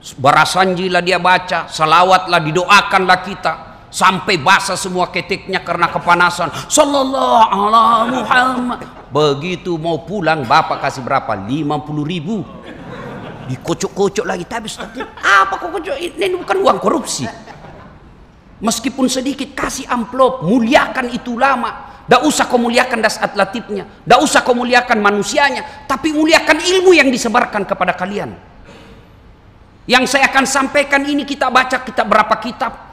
Barasanjilah 0.00 1.04
dia 1.04 1.20
baca 1.20 1.68
salawatlah 1.68 2.40
didoakanlah 2.40 3.18
kita 3.20 3.69
sampai 3.90 4.38
basah 4.38 4.78
semua 4.78 5.10
ketiknya 5.10 5.60
karena 5.60 5.90
kepanasan. 5.90 6.48
Sallallahu 6.70 7.42
alaihi 7.50 8.22
Muhammad. 8.22 8.80
Begitu 9.10 9.74
mau 9.76 10.06
pulang 10.06 10.46
bapak 10.46 10.78
kasih 10.86 11.02
berapa? 11.02 11.34
50 11.34 11.66
ribu. 12.06 12.46
Dikocok-kocok 13.50 14.24
lagi. 14.24 14.46
Tapi 14.46 14.70
apa 15.18 15.54
kok 15.58 15.68
kocok? 15.74 15.96
Ini 15.98 16.38
bukan 16.38 16.56
uang 16.62 16.78
korupsi. 16.78 17.26
Meskipun 18.62 19.10
sedikit 19.10 19.50
kasih 19.58 19.90
amplop. 19.90 20.46
Muliakan 20.46 21.10
itu 21.10 21.34
lama. 21.34 21.90
Tidak 22.06 22.26
usah 22.26 22.46
kau 22.50 22.58
muliakan 22.58 23.02
dasat 23.02 23.34
latifnya. 23.34 23.86
Tidak 23.86 24.18
usah 24.22 24.46
kau 24.46 24.54
muliakan 24.54 24.98
manusianya. 25.02 25.86
Tapi 25.90 26.14
muliakan 26.14 26.58
ilmu 26.58 26.94
yang 26.94 27.10
disebarkan 27.10 27.66
kepada 27.66 27.94
kalian. 27.98 28.34
Yang 29.90 30.14
saya 30.14 30.30
akan 30.30 30.46
sampaikan 30.46 31.02
ini 31.02 31.26
kita 31.26 31.50
baca 31.50 31.82
kitab 31.82 32.06
berapa 32.06 32.34
kitab. 32.38 32.89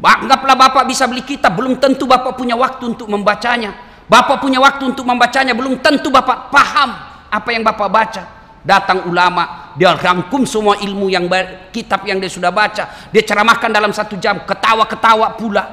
Anggaplah 0.00 0.56
Bapak 0.56 0.84
bisa 0.88 1.04
beli 1.04 1.20
kitab. 1.20 1.52
Belum 1.56 1.76
tentu 1.76 2.08
Bapak 2.08 2.36
punya 2.36 2.56
waktu 2.56 2.96
untuk 2.96 3.06
membacanya. 3.08 3.76
Bapak 4.08 4.40
punya 4.40 4.56
waktu 4.58 4.88
untuk 4.88 5.04
membacanya. 5.04 5.52
Belum 5.52 5.76
tentu 5.78 6.08
Bapak 6.08 6.48
paham 6.48 6.90
apa 7.28 7.48
yang 7.52 7.60
Bapak 7.60 7.88
baca. 7.92 8.22
Datang 8.60 9.08
ulama, 9.08 9.72
dia 9.72 9.96
rangkum 9.96 10.44
semua 10.44 10.76
ilmu 10.76 11.08
yang 11.08 11.24
kitab 11.72 12.04
yang 12.04 12.20
dia 12.20 12.28
sudah 12.28 12.52
baca. 12.52 13.08
Dia 13.08 13.22
ceramahkan 13.24 13.72
dalam 13.72 13.88
satu 13.88 14.20
jam, 14.20 14.44
ketawa-ketawa 14.44 15.36
pula. 15.36 15.64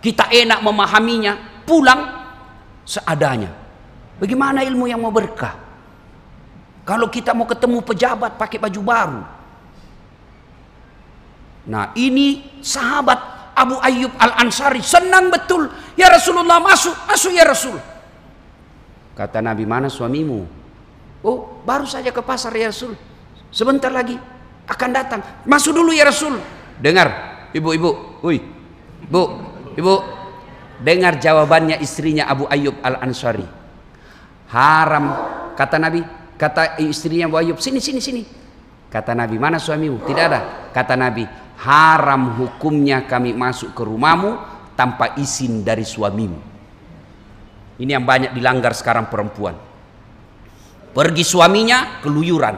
Kita 0.00 0.32
enak 0.32 0.64
memahaminya. 0.64 1.64
Pulang, 1.68 2.00
seadanya. 2.88 3.52
Bagaimana 4.16 4.64
ilmu 4.64 4.88
yang 4.88 5.04
mau 5.04 5.12
berkah? 5.12 5.56
Kalau 6.84 7.12
kita 7.12 7.36
mau 7.36 7.44
ketemu 7.44 7.84
pejabat 7.84 8.40
pakai 8.40 8.56
baju 8.56 8.80
baru. 8.80 9.20
Nah 11.70 11.92
ini 11.94 12.58
sahabat 12.64 13.39
Abu 13.60 13.76
Ayyub 13.76 14.16
Al-Ansari 14.16 14.80
senang 14.80 15.28
betul. 15.28 15.68
Ya 15.92 16.08
Rasulullah 16.08 16.56
masuk, 16.64 16.96
masuk 17.04 17.32
ya 17.36 17.44
Rasul. 17.44 17.76
Kata 19.12 19.44
Nabi 19.44 19.68
mana 19.68 19.92
suamimu? 19.92 20.48
Oh 21.20 21.60
baru 21.68 21.84
saja 21.84 22.08
ke 22.08 22.24
pasar 22.24 22.56
ya 22.56 22.72
Rasul. 22.72 22.96
Sebentar 23.52 23.92
lagi 23.92 24.16
akan 24.64 24.90
datang. 24.96 25.20
Masuk 25.44 25.76
dulu 25.76 25.92
ya 25.92 26.08
Rasul. 26.08 26.40
Dengar 26.80 27.12
ibu-ibu. 27.52 28.24
Wih. 28.24 28.40
Bu, 29.10 29.22
ibu 29.76 29.94
Dengar 30.80 31.20
jawabannya 31.20 31.76
istrinya 31.84 32.24
Abu 32.24 32.48
Ayyub 32.48 32.80
Al-Ansari. 32.80 33.44
Haram 34.48 35.04
kata 35.52 35.76
Nabi, 35.76 36.00
kata 36.40 36.80
istrinya 36.80 37.28
Abu 37.28 37.36
Ayyub, 37.36 37.60
sini 37.60 37.84
sini 37.84 38.00
sini. 38.00 38.22
Kata 38.88 39.12
Nabi, 39.12 39.36
mana 39.36 39.60
suamimu? 39.60 40.02
Tidak 40.08 40.24
ada. 40.24 40.72
Kata 40.72 40.96
Nabi, 40.96 41.28
haram 41.60 42.40
hukumnya 42.40 43.04
kami 43.04 43.36
masuk 43.36 43.76
ke 43.76 43.82
rumahmu 43.84 44.40
tanpa 44.72 45.12
izin 45.20 45.60
dari 45.60 45.84
suamimu. 45.84 46.40
Ini 47.80 47.96
yang 47.96 48.04
banyak 48.04 48.32
dilanggar 48.32 48.72
sekarang 48.72 49.08
perempuan. 49.12 49.56
Pergi 50.92 51.24
suaminya 51.24 52.00
keluyuran. 52.00 52.56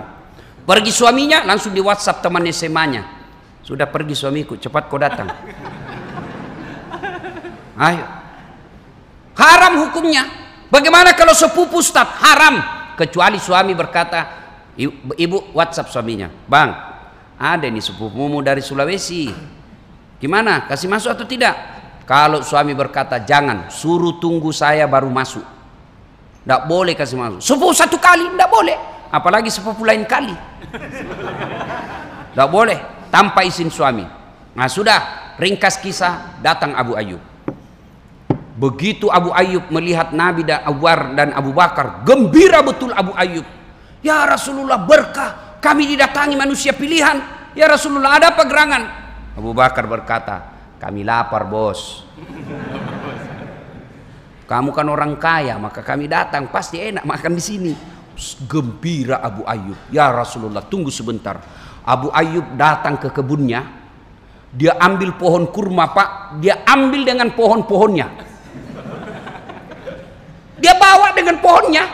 Pergi 0.63 0.95
suaminya 0.95 1.43
langsung 1.43 1.75
di 1.75 1.83
WhatsApp 1.83 2.23
teman 2.23 2.47
SMA-nya. 2.51 3.03
Sudah 3.63 3.87
pergi 3.87 4.15
suamiku, 4.15 4.59
cepat 4.59 4.87
kau 4.87 4.99
datang. 4.99 5.31
Ayo. 7.79 8.07
Haram 9.39 9.87
hukumnya. 9.87 10.27
Bagaimana 10.71 11.15
kalau 11.15 11.35
sepupu 11.35 11.83
Ustaz? 11.83 12.07
Haram. 12.23 12.63
Kecuali 12.99 13.39
suami 13.39 13.75
berkata, 13.75 14.27
ibu 14.79 15.55
WhatsApp 15.55 15.91
suaminya. 15.91 16.31
Bang, 16.47 16.92
ada 17.43 17.67
nih 17.67 17.83
sepupumu 17.83 18.39
dari 18.39 18.63
Sulawesi. 18.63 19.27
Gimana? 20.23 20.71
Kasih 20.71 20.87
masuk 20.87 21.11
atau 21.11 21.27
tidak? 21.27 21.59
Kalau 22.07 22.47
suami 22.47 22.71
berkata, 22.79 23.19
jangan. 23.19 23.67
Suruh 23.67 24.23
tunggu 24.23 24.55
saya 24.55 24.87
baru 24.87 25.11
masuk. 25.11 25.43
Tidak 26.47 26.63
boleh 26.71 26.95
kasih 26.95 27.19
masuk. 27.19 27.43
Sepupu 27.43 27.75
satu 27.75 27.99
kali, 27.99 28.31
tidak 28.31 28.47
boleh. 28.47 28.79
Apalagi 29.11 29.51
sepupu 29.51 29.83
lain 29.83 30.07
kali. 30.07 30.31
Tidak 32.31 32.49
boleh. 32.49 33.11
Tanpa 33.11 33.43
izin 33.43 33.75
suami. 33.75 34.07
Nah 34.55 34.69
sudah, 34.71 35.35
ringkas 35.43 35.83
kisah, 35.83 36.39
datang 36.39 36.79
Abu 36.79 36.95
Ayub. 36.95 37.21
Begitu 38.53 39.11
Abu 39.11 39.35
Ayyub 39.35 39.73
melihat 39.75 40.15
Nabi 40.15 40.47
dan 40.47 40.63
dan 41.19 41.29
Abu 41.35 41.51
Bakar, 41.51 42.07
gembira 42.07 42.63
betul 42.63 42.95
Abu 42.95 43.11
Ayyub. 43.17 43.45
Ya 44.05 44.23
Rasulullah 44.29 44.79
berkah, 44.79 45.52
kami 45.63 45.95
didatangi 45.95 46.35
manusia 46.35 46.75
pilihan. 46.75 47.23
Ya 47.55 47.71
Rasulullah 47.71 48.19
ada 48.19 48.35
apa 48.35 48.43
gerangan? 48.43 48.83
Abu 49.39 49.55
Bakar 49.55 49.87
berkata, 49.87 50.43
kami 50.83 51.07
lapar 51.07 51.47
bos. 51.47 52.03
Kamu 54.51 54.75
kan 54.75 54.85
orang 54.91 55.17
kaya, 55.17 55.57
maka 55.57 55.81
kami 55.87 56.11
datang 56.11 56.51
pasti 56.51 56.83
enak 56.83 57.07
makan 57.07 57.33
di 57.39 57.43
sini. 57.43 57.73
Gembira 58.45 59.23
Abu 59.23 59.47
Ayyub. 59.47 59.95
Ya 59.95 60.11
Rasulullah, 60.11 60.67
tunggu 60.67 60.91
sebentar. 60.91 61.39
Abu 61.87 62.11
Ayyub 62.11 62.59
datang 62.59 62.99
ke 62.99 63.09
kebunnya. 63.15 63.63
Dia 64.53 64.77
ambil 64.77 65.17
pohon 65.17 65.49
kurma, 65.49 65.95
Pak. 65.95 66.43
Dia 66.43 66.61
ambil 66.69 67.09
dengan 67.09 67.33
pohon-pohonnya. 67.33 68.07
Dia 70.61 70.75
bawa 70.77 71.17
dengan 71.17 71.41
pohonnya. 71.41 71.89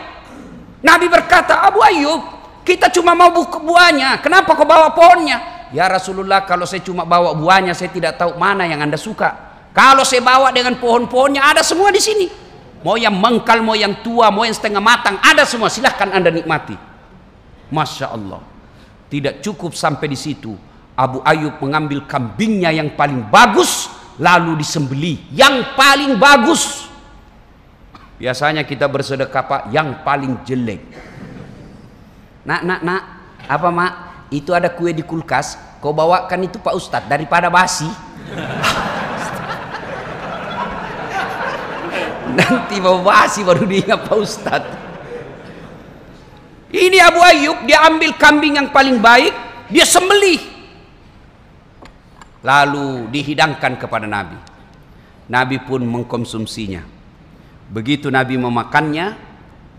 Nabi 0.83 1.07
berkata, 1.07 1.63
Abu 1.63 1.79
Ayyub, 1.79 2.38
kita 2.69 2.93
cuma 2.93 3.17
mau 3.17 3.33
buahnya. 3.33 4.21
Kenapa 4.21 4.53
kau 4.53 4.69
bawa 4.69 4.93
pohonnya? 4.93 5.65
Ya 5.73 5.89
Rasulullah, 5.89 6.45
kalau 6.45 6.69
saya 6.69 6.85
cuma 6.85 7.01
bawa 7.01 7.33
buahnya, 7.33 7.73
saya 7.73 7.89
tidak 7.89 8.21
tahu 8.21 8.37
mana 8.37 8.69
yang 8.69 8.85
anda 8.85 8.97
suka. 8.97 9.49
Kalau 9.73 10.05
saya 10.05 10.21
bawa 10.21 10.53
dengan 10.53 10.77
pohon-pohonnya, 10.77 11.41
ada 11.41 11.65
semua 11.65 11.89
di 11.89 12.01
sini. 12.01 12.29
Mau 12.85 12.93
yang 12.95 13.17
mengkal, 13.17 13.65
mau 13.65 13.73
yang 13.73 14.05
tua, 14.05 14.29
mau 14.29 14.45
yang 14.45 14.53
setengah 14.53 14.81
matang, 14.81 15.17
ada 15.21 15.45
semua. 15.49 15.69
Silahkan 15.73 16.09
anda 16.13 16.29
nikmati. 16.29 16.77
Masya 17.73 18.13
Allah. 18.13 18.41
Tidak 19.09 19.41
cukup 19.41 19.73
sampai 19.73 20.09
di 20.09 20.17
situ. 20.17 20.53
Abu 20.93 21.21
Ayyub 21.25 21.57
mengambil 21.61 22.05
kambingnya 22.05 22.69
yang 22.69 22.93
paling 22.93 23.25
bagus, 23.29 23.89
lalu 24.21 24.57
disembeli. 24.61 25.21
Yang 25.33 25.73
paling 25.73 26.17
bagus 26.17 26.89
Biasanya 28.19 28.67
kita 28.67 28.91
bersedekah 28.91 29.43
Pak 29.47 29.61
yang 29.71 30.03
paling 30.03 30.43
jelek. 30.43 30.83
Nak, 32.47 32.63
nak, 32.63 32.79
nak, 32.83 33.03
apa 33.49 33.71
mak? 33.71 33.93
Itu 34.29 34.53
ada 34.53 34.69
kue 34.69 34.93
di 34.93 35.01
kulkas, 35.01 35.57
kau 35.81 35.89
bawakan 35.89 36.45
itu 36.45 36.61
Pak 36.61 36.77
Ustadz 36.77 37.09
daripada 37.09 37.49
basi. 37.49 37.89
Nanti 42.37 42.77
mau 42.77 43.01
basi 43.01 43.41
baru 43.41 43.65
diingat 43.65 44.05
Pak 44.05 44.17
Ustadz. 44.21 44.69
Ini 46.69 47.01
Abu 47.01 47.17
Ayyub 47.17 47.65
dia 47.65 47.81
ambil 47.89 48.13
kambing 48.13 48.61
yang 48.61 48.69
paling 48.69 49.01
baik, 49.01 49.33
dia 49.73 49.81
sembelih. 49.81 50.37
Lalu 52.45 53.09
dihidangkan 53.09 53.81
kepada 53.81 54.05
Nabi. 54.05 54.37
Nabi 55.25 55.57
pun 55.65 55.81
mengkonsumsinya. 55.81 56.85
Begitu 57.73 58.13
Nabi 58.13 58.37
memakannya, 58.37 59.17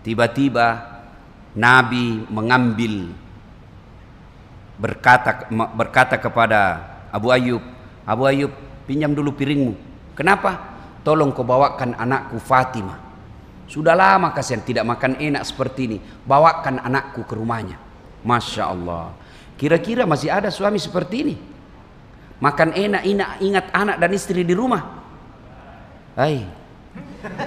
tiba-tiba 0.03 0.90
Nabi 1.51 2.23
mengambil 2.31 3.11
berkata 4.79 5.45
berkata 5.75 6.15
kepada 6.15 6.79
Abu 7.11 7.29
Ayyub, 7.29 7.61
Abu 8.07 8.23
Ayyub, 8.25 8.51
pinjam 8.87 9.11
dulu 9.11 9.35
piringmu. 9.35 9.75
Kenapa? 10.15 10.71
Tolong 11.03 11.35
kau 11.35 11.43
bawakan 11.43 11.97
anakku 11.97 12.39
Fatimah. 12.39 12.97
Sudah 13.67 13.95
lama 13.95 14.35
kasihan 14.35 14.63
tidak 14.63 14.83
makan 14.83 15.15
enak 15.19 15.43
seperti 15.47 15.87
ini. 15.87 15.97
Bawakan 16.27 16.83
anakku 16.83 17.23
ke 17.23 17.33
rumahnya. 17.35 17.79
Masya 18.21 18.67
Allah. 18.67 19.15
Kira-kira 19.55 20.03
masih 20.03 20.27
ada 20.31 20.51
suami 20.51 20.81
seperti 20.81 21.15
ini? 21.23 21.35
Makan 22.41 22.73
enak, 22.73 23.03
enak 23.05 23.29
ingat 23.39 23.65
anak 23.69 23.95
dan 24.01 24.11
istri 24.17 24.41
di 24.41 24.57
rumah. 24.57 24.81
Hai, 26.17 26.43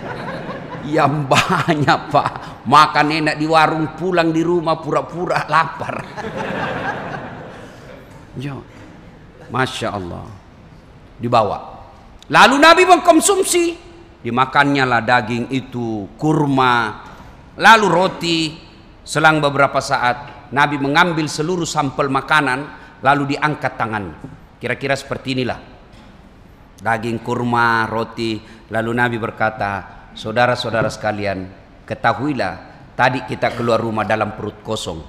yang 0.97 1.27
banyak 1.29 2.01
pak 2.09 2.54
makan 2.65 3.07
enak 3.13 3.37
di 3.37 3.47
warung 3.49 3.93
pulang 3.97 4.33
di 4.33 4.41
rumah 4.41 4.81
pura-pura 4.81 5.45
lapar. 5.49 5.95
Masya 9.53 9.89
Allah. 9.95 10.27
Dibawa. 11.21 11.59
Lalu 12.29 12.57
Nabi 12.59 12.83
mengkonsumsi. 12.89 13.65
Dimakannya 14.25 14.89
lah 14.89 15.05
daging 15.05 15.53
itu 15.53 16.09
kurma 16.17 17.05
lalu 17.61 17.87
roti. 17.93 18.39
Selang 19.05 19.45
beberapa 19.45 19.85
saat 19.85 20.49
Nabi 20.49 20.81
mengambil 20.81 21.29
seluruh 21.29 21.69
sampel 21.69 22.09
makanan 22.09 22.65
lalu 23.05 23.37
diangkat 23.37 23.77
tangan. 23.77 24.17
Kira-kira 24.57 24.97
seperti 24.97 25.37
inilah. 25.37 25.61
Daging 26.81 27.21
kurma, 27.21 27.85
roti. 27.85 28.41
Lalu 28.73 28.91
Nabi 28.97 29.17
berkata, 29.21 29.73
saudara-saudara 30.17 30.89
sekalian, 30.89 31.64
ketahuilah, 31.85 32.55
tadi 32.99 33.23
kita 33.29 33.53
keluar 33.55 33.81
rumah 33.81 34.05
dalam 34.05 34.37
perut 34.37 34.61
kosong. 34.65 35.01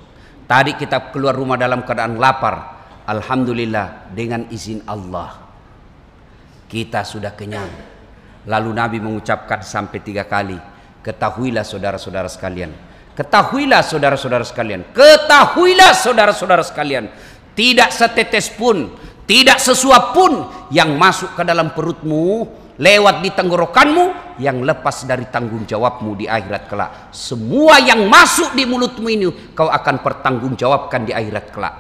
Tadi 0.45 0.77
kita 0.77 1.09
keluar 1.09 1.33
rumah 1.33 1.57
dalam 1.57 1.81
keadaan 1.81 2.21
lapar. 2.21 2.77
Alhamdulillah 3.05 4.13
dengan 4.13 4.45
izin 4.49 4.85
Allah. 4.85 5.33
Kita 6.69 7.01
sudah 7.01 7.33
kenyang. 7.33 7.69
Lalu 8.45 8.69
Nabi 8.73 8.97
mengucapkan 9.01 9.65
sampai 9.65 10.01
tiga 10.05 10.29
kali. 10.29 10.57
Ketahuilah 11.01 11.65
saudara-saudara 11.65 12.29
sekalian. 12.29 12.73
Ketahuilah 13.17 13.81
saudara-saudara 13.81 14.45
sekalian. 14.45 14.81
Ketahuilah 14.93 15.93
saudara-saudara 15.93 16.61
sekalian. 16.65 17.09
Tidak 17.55 17.89
setetes 17.89 18.51
pun, 18.51 18.91
tidak 19.23 19.57
sesuap 19.63 20.11
pun 20.11 20.45
yang 20.69 20.99
masuk 20.99 21.33
ke 21.33 21.43
dalam 21.47 21.71
perutmu, 21.71 22.45
lewat 22.75 23.23
di 23.23 23.29
tenggorokanmu, 23.31 24.37
yang 24.39 24.63
lepas 24.67 25.07
dari 25.07 25.27
tanggung 25.31 25.63
jawabmu 25.63 26.19
di 26.19 26.25
akhirat 26.27 26.63
kelak. 26.67 26.91
Semua 27.15 27.79
yang 27.79 28.07
masuk 28.11 28.51
di 28.51 28.67
mulutmu 28.67 29.07
ini, 29.07 29.27
kau 29.55 29.71
akan 29.71 30.03
pertanggungjawabkan 30.03 31.07
di 31.07 31.15
akhirat 31.15 31.47
kelak. 31.55 31.75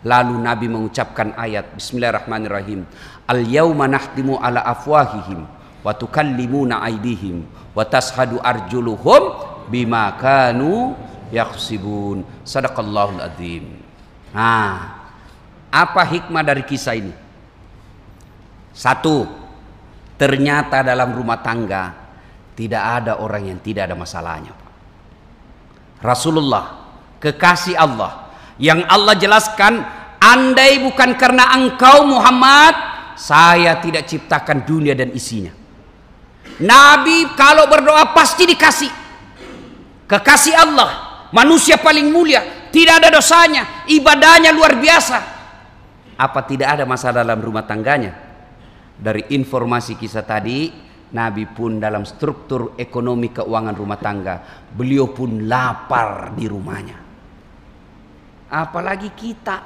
Lalu 0.00 0.34
Nabi 0.40 0.66
mengucapkan 0.66 1.36
ayat 1.36 1.76
Bismillahirrahmanirrahim. 1.76 2.88
Al 3.28 3.44
yauma 3.44 3.84
nahtimu 3.84 4.40
ala 4.40 4.64
afwahihim 4.64 5.44
wa 5.84 5.92
tukallimuna 5.92 6.80
aydihim 6.80 7.44
wa 7.76 7.84
tashhadu 7.84 8.40
arjuluhum 8.40 9.36
bima 9.68 10.16
kanu 10.16 10.96
yaksibun. 11.28 12.24
Sadaqallahul 12.42 13.20
azim. 13.20 13.76
Nah, 14.32 15.04
apa 15.68 16.02
hikmah 16.02 16.42
dari 16.42 16.64
kisah 16.64 16.96
ini? 16.96 17.12
Satu, 18.72 19.28
ternyata 20.20 20.84
dalam 20.84 21.16
rumah 21.16 21.40
tangga 21.40 21.96
tidak 22.52 22.82
ada 23.00 23.24
orang 23.24 23.48
yang 23.48 23.58
tidak 23.64 23.88
ada 23.88 23.96
masalahnya. 23.96 24.52
Rasulullah, 26.04 26.92
kekasih 27.16 27.72
Allah, 27.80 28.28
yang 28.60 28.84
Allah 28.84 29.16
jelaskan, 29.16 29.80
andai 30.20 30.84
bukan 30.84 31.16
karena 31.16 31.56
engkau 31.56 32.04
Muhammad, 32.04 32.76
saya 33.16 33.80
tidak 33.80 34.04
ciptakan 34.04 34.68
dunia 34.68 34.92
dan 34.92 35.08
isinya. 35.16 35.56
Nabi 36.60 37.32
kalau 37.32 37.64
berdoa 37.64 38.12
pasti 38.12 38.44
dikasih. 38.44 38.92
Kekasih 40.04 40.52
Allah, 40.52 40.90
manusia 41.32 41.80
paling 41.80 42.12
mulia, 42.12 42.68
tidak 42.68 43.00
ada 43.00 43.08
dosanya, 43.08 43.88
ibadahnya 43.88 44.52
luar 44.52 44.76
biasa, 44.76 45.18
apa 46.20 46.40
tidak 46.44 46.76
ada 46.76 46.84
masalah 46.84 47.24
dalam 47.24 47.40
rumah 47.40 47.64
tangganya? 47.64 48.29
Dari 49.00 49.32
informasi 49.32 49.96
kisah 49.96 50.20
tadi, 50.28 50.68
Nabi 51.16 51.48
pun 51.48 51.80
dalam 51.80 52.04
struktur 52.04 52.76
ekonomi 52.76 53.32
keuangan 53.32 53.72
rumah 53.72 53.96
tangga, 53.96 54.68
beliau 54.76 55.08
pun 55.08 55.48
lapar 55.48 56.36
di 56.36 56.44
rumahnya. 56.44 56.98
Apalagi 58.52 59.08
kita, 59.16 59.56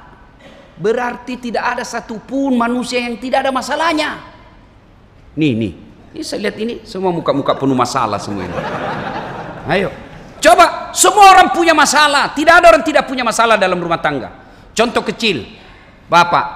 berarti 0.78 1.50
tidak 1.50 1.76
ada 1.76 1.84
satupun 1.84 2.54
manusia 2.54 3.02
yang 3.02 3.18
tidak 3.18 3.42
ada 3.42 3.50
masalahnya. 3.50 4.22
Nih, 5.34 5.52
nih, 5.58 5.72
ini 6.14 6.22
saya 6.22 6.46
lihat 6.46 6.56
ini 6.62 6.74
semua 6.86 7.10
muka-muka 7.10 7.58
penuh 7.58 7.74
masalah 7.74 8.22
semua 8.22 8.46
ini. 8.46 8.56
Ayo, 9.66 9.90
coba 10.38 10.94
semua 10.94 11.34
orang 11.34 11.50
punya 11.50 11.74
masalah, 11.74 12.30
tidak 12.38 12.62
ada 12.62 12.66
orang 12.70 12.84
tidak 12.86 13.04
punya 13.10 13.26
masalah 13.26 13.58
dalam 13.58 13.82
rumah 13.82 13.98
tangga. 13.98 14.30
Contoh 14.70 15.02
kecil, 15.02 15.42
Bapak, 16.06 16.46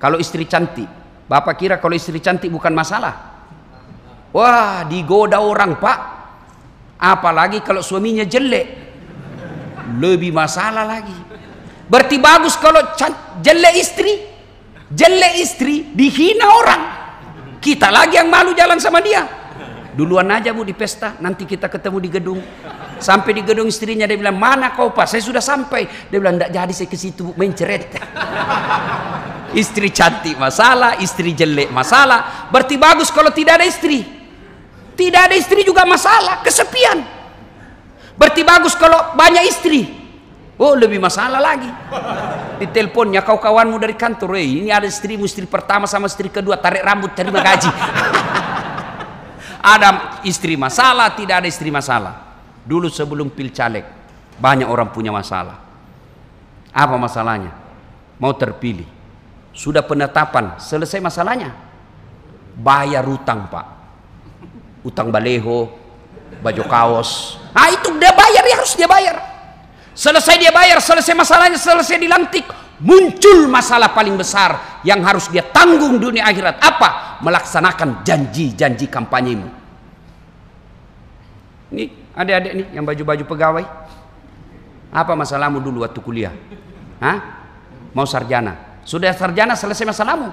kalau 0.00 0.16
istri 0.16 0.48
cantik, 0.48 0.97
Bapak 1.28 1.60
kira 1.60 1.76
kalau 1.76 1.92
istri 1.92 2.18
cantik 2.24 2.48
bukan 2.48 2.72
masalah? 2.72 3.36
Wah, 4.32 4.88
digoda 4.88 5.44
orang, 5.44 5.76
Pak. 5.76 5.98
Apalagi 6.96 7.60
kalau 7.60 7.84
suaminya 7.84 8.24
jelek. 8.24 8.88
Lebih 10.00 10.32
masalah 10.32 10.88
lagi. 10.88 11.14
Berarti 11.88 12.16
bagus 12.16 12.56
kalau 12.56 12.80
jelek 13.44 13.74
istri. 13.76 14.12
Jelek 14.88 15.34
istri 15.36 15.84
dihina 15.92 16.48
orang. 16.48 16.82
Kita 17.60 17.92
lagi 17.92 18.16
yang 18.16 18.32
malu 18.32 18.56
jalan 18.56 18.80
sama 18.80 19.04
dia. 19.04 19.24
Duluan 19.92 20.30
aja 20.30 20.54
bu 20.54 20.62
di 20.62 20.78
pesta, 20.78 21.18
nanti 21.18 21.42
kita 21.42 21.66
ketemu 21.66 21.98
di 21.98 22.08
gedung. 22.08 22.40
Sampai 23.02 23.34
di 23.34 23.42
gedung 23.42 23.66
istrinya 23.66 24.06
dia 24.06 24.14
bilang, 24.14 24.38
mana 24.38 24.70
kau 24.72 24.94
pak? 24.94 25.10
Saya 25.10 25.20
sudah 25.20 25.42
sampai. 25.42 26.08
Dia 26.08 26.22
bilang, 26.22 26.38
tidak 26.38 26.50
jadi 26.54 26.72
saya 26.72 26.88
ke 26.88 26.96
situ 26.96 27.34
menceret. 27.34 27.98
Istri 29.56 29.88
cantik 29.92 30.36
masalah, 30.36 31.00
istri 31.00 31.32
jelek 31.32 31.72
masalah. 31.72 32.48
Berarti 32.52 32.76
bagus 32.76 33.08
kalau 33.08 33.32
tidak 33.32 33.62
ada 33.62 33.66
istri. 33.68 34.04
Tidak 34.98 35.20
ada 35.30 35.34
istri 35.38 35.62
juga 35.62 35.86
masalah, 35.86 36.42
kesepian. 36.42 37.06
Berarti 38.18 38.42
bagus 38.42 38.74
kalau 38.74 39.14
banyak 39.14 39.46
istri. 39.46 39.86
Oh 40.58 40.74
lebih 40.74 40.98
masalah 40.98 41.38
lagi. 41.38 41.70
Di 42.58 42.66
teleponnya 42.74 43.22
kau 43.22 43.38
kawanmu 43.38 43.78
dari 43.78 43.94
kantor, 43.94 44.34
eh, 44.42 44.66
ini 44.66 44.74
ada 44.74 44.90
istrimu 44.90 45.22
istri 45.22 45.46
pertama 45.46 45.86
sama 45.86 46.10
istri 46.10 46.26
kedua 46.26 46.58
tarik 46.58 46.82
rambut 46.82 47.14
terima 47.14 47.38
gaji. 47.38 47.70
ada 49.78 50.18
istri 50.26 50.58
masalah, 50.58 51.14
tidak 51.14 51.46
ada 51.46 51.48
istri 51.48 51.70
masalah. 51.70 52.42
Dulu 52.66 52.90
sebelum 52.90 53.30
pil 53.30 53.54
caleg 53.54 53.86
banyak 54.34 54.66
orang 54.66 54.90
punya 54.90 55.14
masalah. 55.14 55.62
Apa 56.74 56.98
masalahnya? 56.98 57.54
Mau 58.18 58.34
terpilih. 58.34 58.97
Sudah 59.58 59.82
penetapan, 59.82 60.54
selesai 60.62 61.02
masalahnya. 61.02 61.50
Bayar 62.54 63.02
utang, 63.10 63.50
Pak. 63.50 63.66
Utang 64.86 65.10
baleho, 65.10 65.66
baju 66.38 66.62
kaos. 66.70 67.42
Ah 67.50 67.66
itu 67.74 67.90
dia 67.98 68.14
bayar, 68.14 68.46
ya 68.46 68.54
harus 68.54 68.78
dia 68.78 68.86
bayar. 68.86 69.18
Selesai 69.98 70.38
dia 70.38 70.54
bayar, 70.54 70.78
selesai 70.78 71.14
masalahnya, 71.18 71.58
selesai 71.58 71.98
dilantik. 71.98 72.46
Muncul 72.78 73.50
masalah 73.50 73.90
paling 73.90 74.14
besar 74.14 74.78
yang 74.86 75.02
harus 75.02 75.26
dia 75.26 75.42
tanggung 75.42 75.98
dunia 75.98 76.22
akhirat. 76.30 76.62
Apa? 76.62 77.18
Melaksanakan 77.26 78.06
janji-janji 78.06 78.86
kampanyemu. 78.86 79.50
Ini 81.74 81.84
Adik-adik 82.18 82.52
nih 82.58 82.66
yang 82.74 82.82
baju-baju 82.82 83.24
pegawai. 83.30 83.64
Apa 84.90 85.12
masalahmu 85.14 85.62
dulu 85.62 85.86
waktu 85.86 86.02
kuliah? 86.02 86.34
Hah? 86.98 87.46
Mau 87.94 88.02
sarjana. 88.02 88.67
Sudah 88.88 89.12
sarjana 89.12 89.52
selesai 89.52 89.84
masalahmu? 89.84 90.32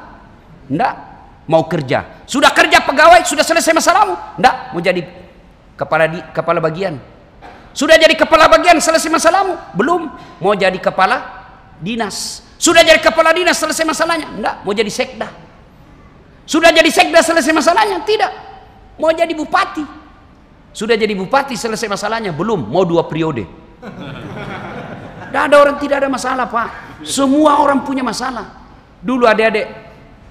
Enggak. 0.72 0.96
Mau 1.52 1.68
kerja. 1.68 2.24
Sudah 2.24 2.56
kerja 2.56 2.80
pegawai, 2.88 3.28
sudah 3.28 3.44
selesai 3.44 3.76
masalahmu? 3.76 4.16
Enggak. 4.40 4.56
Mau 4.72 4.80
jadi 4.80 5.02
kepala 5.76 6.08
di 6.08 6.24
kepala 6.32 6.64
bagian. 6.64 6.96
Sudah 7.76 8.00
jadi 8.00 8.16
kepala 8.16 8.48
bagian 8.48 8.80
selesai 8.80 9.12
masalahmu? 9.12 9.76
Belum. 9.76 10.08
Mau 10.40 10.56
jadi 10.56 10.80
kepala 10.80 11.20
dinas. 11.84 12.48
Sudah 12.56 12.80
jadi 12.80 13.04
kepala 13.04 13.36
dinas 13.36 13.60
selesai 13.60 13.84
masalahnya? 13.84 14.32
Enggak. 14.32 14.56
Mau 14.64 14.72
jadi 14.72 14.88
sekda. 14.88 15.28
Sudah 16.48 16.72
jadi 16.72 16.88
sekda 16.88 17.20
selesai 17.20 17.52
masalahnya? 17.52 18.08
Tidak. 18.08 18.32
Mau 19.04 19.12
jadi 19.12 19.36
bupati. 19.36 19.84
Sudah 20.72 20.96
jadi 20.96 21.12
bupati 21.12 21.60
selesai 21.60 21.92
masalahnya? 21.92 22.32
Belum, 22.32 22.72
mau 22.72 22.88
dua 22.88 23.04
periode. 23.04 23.44
Tidak 23.84 25.44
ada 25.52 25.56
orang 25.60 25.76
tidak 25.76 26.00
ada 26.00 26.08
masalah 26.08 26.48
pak. 26.48 26.85
Semua 27.04 27.60
orang 27.60 27.84
punya 27.84 28.06
masalah. 28.06 28.64
Dulu 29.04 29.28
adik-adik, 29.28 29.68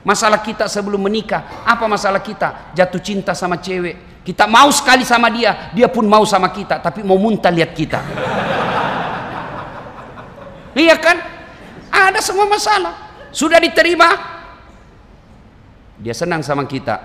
masalah 0.06 0.40
kita 0.40 0.70
sebelum 0.70 1.02
menikah. 1.04 1.66
Apa 1.66 1.84
masalah 1.84 2.24
kita? 2.24 2.72
Jatuh 2.72 3.02
cinta 3.02 3.36
sama 3.36 3.60
cewek. 3.60 4.24
Kita 4.24 4.48
mau 4.48 4.72
sekali 4.72 5.04
sama 5.04 5.28
dia, 5.28 5.68
dia 5.76 5.84
pun 5.90 6.08
mau 6.08 6.24
sama 6.24 6.48
kita. 6.48 6.80
Tapi 6.80 7.04
mau 7.04 7.20
muntah 7.20 7.52
lihat 7.52 7.72
kita. 7.76 8.00
Iya 10.74 10.98
kan? 10.98 11.14
Ada 11.86 12.18
semua 12.18 12.50
masalah. 12.50 13.14
Sudah 13.30 13.62
diterima. 13.62 14.10
Dia 16.02 16.10
senang 16.10 16.42
sama 16.42 16.66
kita. 16.66 16.98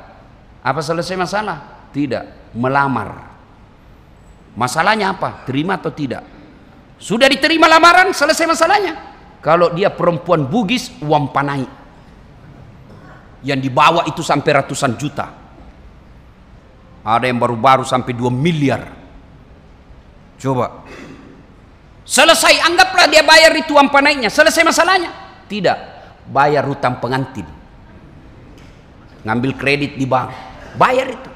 Apa 0.65 0.81
selesai 0.81 1.13
masalah? 1.13 1.85
Tidak. 1.93 2.57
Melamar. 2.57 3.29
Masalahnya 4.57 5.13
apa? 5.13 5.45
Terima 5.45 5.77
atau 5.77 5.93
tidak? 5.93 6.25
Sudah 6.99 7.29
diterima 7.31 7.69
lamaran, 7.69 8.11
selesai 8.11 8.43
masalahnya. 8.49 8.97
Kalau 9.39 9.71
dia 9.71 9.88
perempuan 9.91 10.43
Bugis, 10.47 10.91
uang 10.99 11.32
panai. 11.32 11.63
Yang 13.39 13.60
dibawa 13.71 14.04
itu 14.04 14.19
sampai 14.19 14.52
ratusan 14.63 14.99
juta. 14.99 15.32
Ada 16.99 17.32
yang 17.32 17.39
baru-baru 17.39 17.88
sampai 17.88 18.12
2 18.12 18.28
miliar. 18.28 18.84
Coba. 20.36 20.84
Selesai, 22.04 22.60
anggaplah 22.67 23.08
dia 23.08 23.23
bayar 23.23 23.56
itu 23.56 23.75
uang 23.75 23.88
panainya. 23.88 24.28
Selesai 24.28 24.63
masalahnya. 24.67 25.12
Tidak. 25.47 25.78
Bayar 26.28 26.67
hutang 26.67 26.99
pengantin. 26.99 27.47
Ngambil 29.23 29.52
kredit 29.56 29.95
di 29.95 30.04
bank. 30.04 30.32
Bayar 30.75 31.08
itu. 31.12 31.32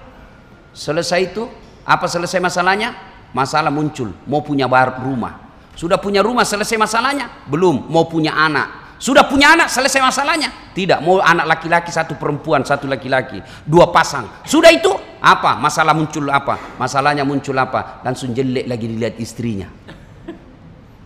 Selesai 0.74 1.20
itu, 1.30 1.46
apa 1.86 2.08
selesai 2.08 2.40
masalahnya? 2.40 2.96
Masalah 3.34 3.74
muncul, 3.74 4.14
mau 4.30 4.46
punya 4.46 4.70
rumah. 4.70 5.43
Sudah 5.74 5.98
punya 5.98 6.22
rumah 6.22 6.46
selesai 6.46 6.78
masalahnya? 6.78 7.50
Belum, 7.50 7.90
mau 7.90 8.06
punya 8.06 8.38
anak. 8.38 8.98
Sudah 9.02 9.28
punya 9.28 9.52
anak 9.58 9.68
selesai 9.68 10.00
masalahnya? 10.00 10.72
Tidak, 10.72 11.04
mau 11.04 11.20
anak 11.20 11.44
laki-laki 11.44 11.92
satu 11.92 12.16
perempuan, 12.16 12.64
satu 12.64 12.88
laki-laki, 12.88 13.44
dua 13.68 13.92
pasang. 13.92 14.30
Sudah 14.48 14.72
itu 14.72 14.96
apa? 15.20 15.60
Masalah 15.60 15.92
muncul 15.92 16.30
apa? 16.32 16.80
Masalahnya 16.80 17.28
muncul 17.28 17.52
apa? 17.60 18.00
Langsung 18.06 18.32
jelek 18.32 18.64
lagi 18.64 18.86
dilihat 18.88 19.20
istrinya. 19.20 19.68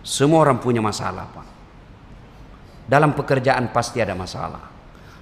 Semua 0.06 0.46
orang 0.46 0.62
punya 0.62 0.78
masalah, 0.78 1.26
Pak. 1.26 1.46
Dalam 2.88 3.12
pekerjaan 3.12 3.68
pasti 3.74 4.00
ada 4.00 4.16
masalah. 4.16 4.64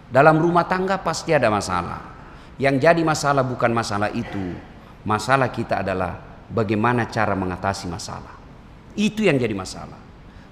Dalam 0.07 0.39
rumah 0.39 0.69
tangga 0.71 1.03
pasti 1.03 1.35
ada 1.35 1.51
masalah. 1.51 1.99
Yang 2.61 2.87
jadi 2.87 3.03
masalah 3.03 3.43
bukan 3.43 3.73
masalah 3.75 4.13
itu. 4.15 4.55
Masalah 5.03 5.51
kita 5.51 5.83
adalah 5.83 6.45
bagaimana 6.53 7.11
cara 7.11 7.35
mengatasi 7.35 7.91
masalah. 7.91 8.46
Itu 8.97 9.23
yang 9.23 9.37
jadi 9.37 9.53
masalah. 9.53 10.01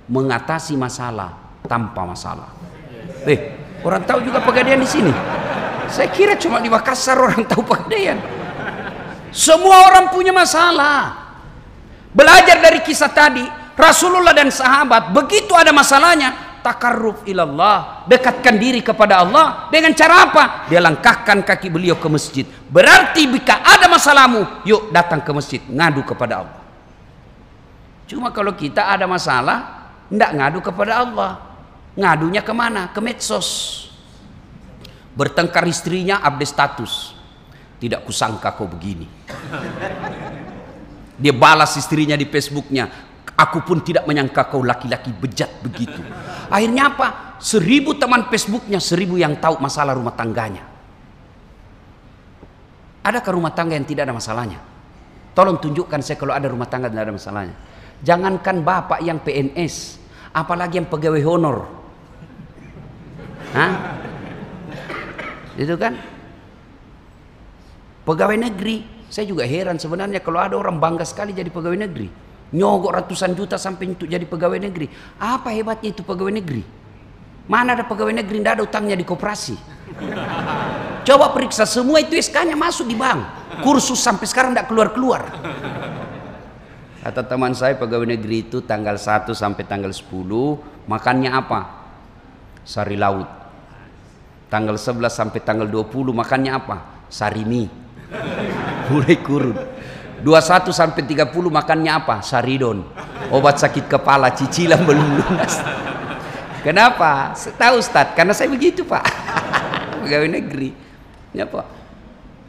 Mengatasi 0.07 0.76
masalah 0.76 1.33
tanpa 1.64 2.04
masalah. 2.04 2.52
Eh, 3.24 3.57
orang 3.80 4.04
tahu 4.04 4.20
juga 4.20 4.44
pegadaian 4.44 4.78
di 4.78 4.88
sini. 4.88 5.12
Saya 5.88 6.12
kira 6.12 6.37
cuma 6.37 6.61
di 6.61 6.68
Makassar 6.68 7.16
orang 7.16 7.44
tahu 7.48 7.64
pegadaian. 7.64 8.20
Semua 9.33 9.90
orang 9.90 10.12
punya 10.12 10.30
masalah. 10.30 11.24
Belajar 12.14 12.62
dari 12.62 12.78
kisah 12.85 13.11
tadi, 13.11 13.42
Rasulullah 13.74 14.30
dan 14.30 14.54
sahabat 14.54 15.11
begitu 15.11 15.50
ada 15.59 15.74
masalahnya, 15.74 16.61
takarruf 16.62 17.26
ilallah, 17.26 18.07
dekatkan 18.07 18.54
diri 18.54 18.80
kepada 18.80 19.20
Allah 19.20 19.66
dengan 19.74 19.90
cara 19.98 20.30
apa? 20.30 20.44
Dia 20.70 20.78
langkahkan 20.78 21.42
kaki 21.42 21.68
beliau 21.74 21.98
ke 21.98 22.07
masjid. 22.07 22.46
Berarti 22.46 23.26
jika 23.26 23.66
ada 23.66 23.90
masalahmu, 23.90 24.62
yuk 24.62 24.94
datang 24.94 25.20
ke 25.20 25.30
masjid, 25.35 25.61
ngadu 25.66 26.07
kepada 26.07 26.46
Allah. 26.46 26.63
Cuma 28.05 28.29
kalau 28.31 28.53
kita 28.53 28.93
ada 28.93 29.09
masalah, 29.09 29.88
tidak 30.12 30.31
ngadu 30.37 30.59
kepada 30.61 31.01
Allah. 31.01 31.33
Ngadunya 31.97 32.43
ke 32.45 32.53
mana? 32.53 32.93
Ke 32.93 33.01
medsos. 33.01 33.81
Bertengkar 35.14 35.64
istrinya, 35.64 36.21
update 36.21 36.53
status. 36.53 37.14
Tidak 37.79 38.03
kusangka 38.05 38.53
kau 38.53 38.69
begini. 38.69 39.07
Dia 41.14 41.33
balas 41.33 41.79
istrinya 41.79 42.19
di 42.19 42.27
Facebooknya. 42.27 42.90
Aku 43.35 43.67
pun 43.67 43.83
tidak 43.83 44.07
menyangka 44.07 44.47
kau 44.47 44.62
laki-laki 44.62 45.11
bejat 45.11 45.62
begitu. 45.62 46.03
Akhirnya 46.51 46.95
apa? 46.95 47.09
Seribu 47.43 47.99
teman 47.99 48.31
Facebooknya, 48.31 48.79
seribu 48.79 49.19
yang 49.19 49.38
tahu 49.38 49.59
masalah 49.59 49.95
rumah 49.95 50.14
tangganya. 50.14 50.62
Adakah 53.05 53.33
rumah 53.37 53.53
tangga 53.53 53.77
yang 53.77 53.85
tidak 53.85 54.09
ada 54.09 54.14
masalahnya? 54.17 54.59
Tolong 55.35 55.59
tunjukkan 55.59 56.01
saya 56.01 56.17
kalau 56.17 56.33
ada 56.33 56.47
rumah 56.47 56.71
tangga 56.71 56.88
tidak 56.88 57.05
ada 57.11 57.14
masalahnya. 57.14 57.57
Jangankan 58.05 58.61
bapak 58.61 59.01
yang 59.01 59.19
PNS, 59.25 59.97
apalagi 60.37 60.77
yang 60.77 60.88
pegawai 60.93 61.25
honor. 61.25 61.64
Hah? 63.57 63.73
Itu 65.57 65.81
kan? 65.81 65.97
Pegawai 68.05 68.37
negeri, 68.37 68.85
saya 69.09 69.25
juga 69.25 69.49
heran 69.49 69.81
sebenarnya 69.81 70.21
kalau 70.21 70.37
ada 70.37 70.61
orang 70.61 70.77
bangga 70.77 71.09
sekali 71.09 71.33
jadi 71.33 71.49
pegawai 71.49 71.88
negeri. 71.88 72.12
Nyogok 72.53 72.93
ratusan 72.93 73.33
juta 73.33 73.57
sampai 73.57 73.97
untuk 73.97 74.05
jadi 74.05 74.29
pegawai 74.29 74.61
negeri. 74.61 74.87
Apa 75.17 75.49
hebatnya 75.57 75.97
itu 75.97 76.05
pegawai 76.05 76.35
negeri? 76.37 76.62
Mana 77.49 77.73
ada 77.73 77.85
pegawai 77.88 78.12
negeri 78.12 78.40
tidak 78.45 78.61
ada 78.61 78.62
utangnya 78.69 78.97
di 78.97 79.05
koperasi? 79.09 79.57
Coba 81.05 81.33
periksa 81.33 81.64
semua 81.64 82.01
itu 82.01 82.17
SK-nya 82.17 82.57
masuk 82.57 82.88
di 82.88 82.97
bank. 82.97 83.21
Kursus 83.61 84.01
sampai 84.01 84.29
sekarang 84.29 84.53
tidak 84.53 84.69
keluar-keluar. 84.69 85.29
Kata 87.05 87.21
teman 87.21 87.53
saya 87.53 87.77
pegawai 87.77 88.17
negeri 88.17 88.49
itu 88.49 88.64
tanggal 88.64 88.97
1 88.97 89.29
sampai 89.37 89.69
tanggal 89.69 89.93
10 89.93 90.09
makannya 90.88 91.29
apa? 91.37 91.61
Sari 92.64 92.97
laut. 92.97 93.29
Tanggal 94.49 94.81
11 94.81 95.12
sampai 95.12 95.45
tanggal 95.45 95.69
20 95.69 96.17
makannya 96.17 96.57
apa? 96.57 97.05
Sari 97.12 97.45
mie. 97.45 97.69
Mulai 98.88 99.21
kurun. 99.21 99.53
21 100.25 100.73
sampai 100.73 101.05
30 101.05 101.29
makannya 101.29 101.93
apa? 101.93 102.25
Saridon. 102.25 102.81
Obat 103.29 103.61
sakit 103.61 103.85
kepala, 103.85 104.33
cicilan 104.33 104.81
belum 104.88 105.21
lunas. 105.21 105.61
Kenapa? 106.64 107.37
Tahu 107.37 107.85
Ustaz, 107.85 108.17
karena 108.17 108.33
saya 108.33 108.49
begitu 108.49 108.88
Pak. 108.88 109.05
Pegawai 110.09 110.40
negeri. 110.40 110.73
Ya 111.37 111.45
Pak. 111.45 111.84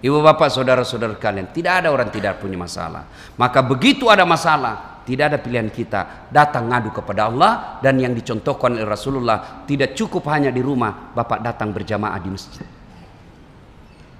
Ibu 0.05 0.21
bapak 0.21 0.53
saudara-saudara 0.53 1.17
kalian, 1.17 1.49
tidak 1.49 1.81
ada 1.81 1.89
orang 1.89 2.13
tidak 2.13 2.37
punya 2.37 2.61
masalah. 2.61 3.09
Maka 3.41 3.65
begitu 3.65 4.05
ada 4.05 4.21
masalah, 4.21 5.01
tidak 5.01 5.33
ada 5.33 5.37
pilihan 5.41 5.65
kita. 5.73 6.29
Datang 6.29 6.69
ngadu 6.69 6.93
kepada 6.93 7.25
Allah 7.25 7.81
dan 7.81 7.97
yang 7.97 8.13
dicontohkan 8.13 8.77
oleh 8.77 8.85
Rasulullah 8.85 9.65
tidak 9.65 9.97
cukup 9.97 10.29
hanya 10.29 10.53
di 10.53 10.61
rumah, 10.61 11.09
bapak 11.09 11.41
datang 11.41 11.73
berjamaah 11.73 12.21
di 12.21 12.29
masjid. 12.29 12.69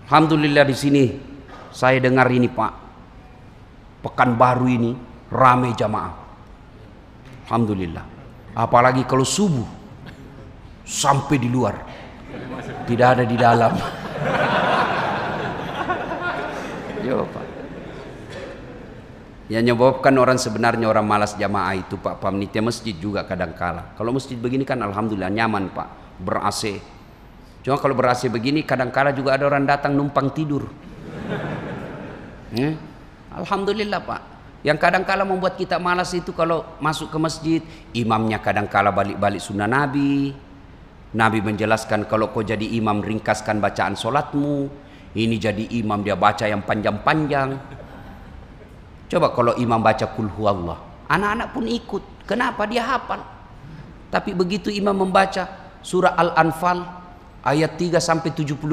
Alhamdulillah 0.09 0.65
di 0.65 0.73
sini 0.73 1.03
saya 1.69 2.01
dengar 2.01 2.33
ini 2.33 2.49
Pak. 2.49 2.73
Pekan 4.01 4.33
baru 4.33 4.65
ini 4.65 4.89
ramai 5.29 5.69
jamaah. 5.77 6.13
Alhamdulillah. 7.45 8.05
Apalagi 8.57 9.05
kalau 9.05 9.21
subuh 9.21 9.69
sampai 10.81 11.37
di 11.37 11.45
luar. 11.45 11.77
Tidak 12.89 13.05
ada 13.05 13.21
di 13.21 13.37
dalam. 13.37 13.73
Yo, 17.05 17.21
Pak. 17.29 17.45
Yang 19.45 19.61
menyebabkan 19.61 20.17
orang 20.17 20.41
sebenarnya 20.41 20.89
orang 20.89 21.05
malas 21.05 21.37
jamaah 21.37 21.77
itu 21.77 22.01
Pak 22.01 22.17
panitia 22.17 22.65
masjid 22.65 22.97
juga 22.97 23.21
kadang 23.29 23.53
kala. 23.53 23.93
Kalau 23.93 24.09
masjid 24.09 24.33
begini 24.33 24.65
kan 24.65 24.81
alhamdulillah 24.81 25.29
nyaman 25.29 25.69
Pak, 25.69 26.17
ber 26.17 26.41
AC. 26.41 26.81
Cuma 27.61 27.77
kalau 27.77 27.93
ber 27.93 28.09
AC 28.09 28.25
begini 28.25 28.65
kadang 28.65 28.89
kala 28.89 29.13
juga 29.13 29.37
ada 29.37 29.45
orang 29.45 29.69
datang 29.69 29.93
numpang 29.93 30.33
tidur. 30.33 30.65
Hmm? 32.57 32.73
Alhamdulillah 33.37 34.01
Pak. 34.01 34.21
Yang 34.65 34.81
kadang 34.81 35.05
kala 35.05 35.21
membuat 35.29 35.61
kita 35.61 35.77
malas 35.77 36.09
itu 36.17 36.33
kalau 36.33 36.65
masuk 36.81 37.13
ke 37.13 37.17
masjid, 37.21 37.61
imamnya 37.93 38.41
kadang 38.41 38.65
kala 38.65 38.89
balik-balik 38.89 39.37
sunnah 39.37 39.69
Nabi. 39.69 40.33
Nabi 41.13 41.39
menjelaskan 41.45 42.09
kalau 42.09 42.33
kau 42.33 42.41
jadi 42.41 42.65
imam 42.65 42.97
ringkaskan 42.97 43.61
bacaan 43.61 43.93
solatmu. 43.93 44.84
Ini 45.15 45.35
jadi 45.39 45.63
imam 45.79 46.03
dia 46.03 46.19
baca 46.19 46.43
yang 46.43 46.59
panjang-panjang. 46.67 47.55
Coba 49.07 49.31
kalau 49.31 49.55
imam 49.55 49.79
baca 49.79 50.11
kul 50.11 50.27
huwallah, 50.27 51.07
anak-anak 51.07 51.55
pun 51.55 51.63
ikut. 51.71 52.03
Kenapa 52.27 52.67
dia 52.67 52.83
hafal? 52.83 53.23
Tapi 54.11 54.35
begitu 54.35 54.67
imam 54.67 55.07
membaca 55.07 55.47
surah 55.79 56.19
Al-Anfal 56.19 56.83
ayat 57.47 57.79
3 57.79 58.01
sampai 58.01 58.33
72 58.35 58.65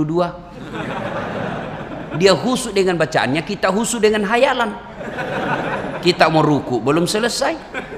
dia 2.17 2.33
husu 2.37 2.75
dengan 2.75 2.99
bacaannya, 3.01 3.41
kita 3.45 3.73
husu 3.73 3.97
dengan 3.97 4.29
hayalan. 4.29 4.73
Kita 6.03 6.27
mau 6.27 6.43
ruku 6.43 6.83
belum 6.83 7.07
selesai, 7.07 7.55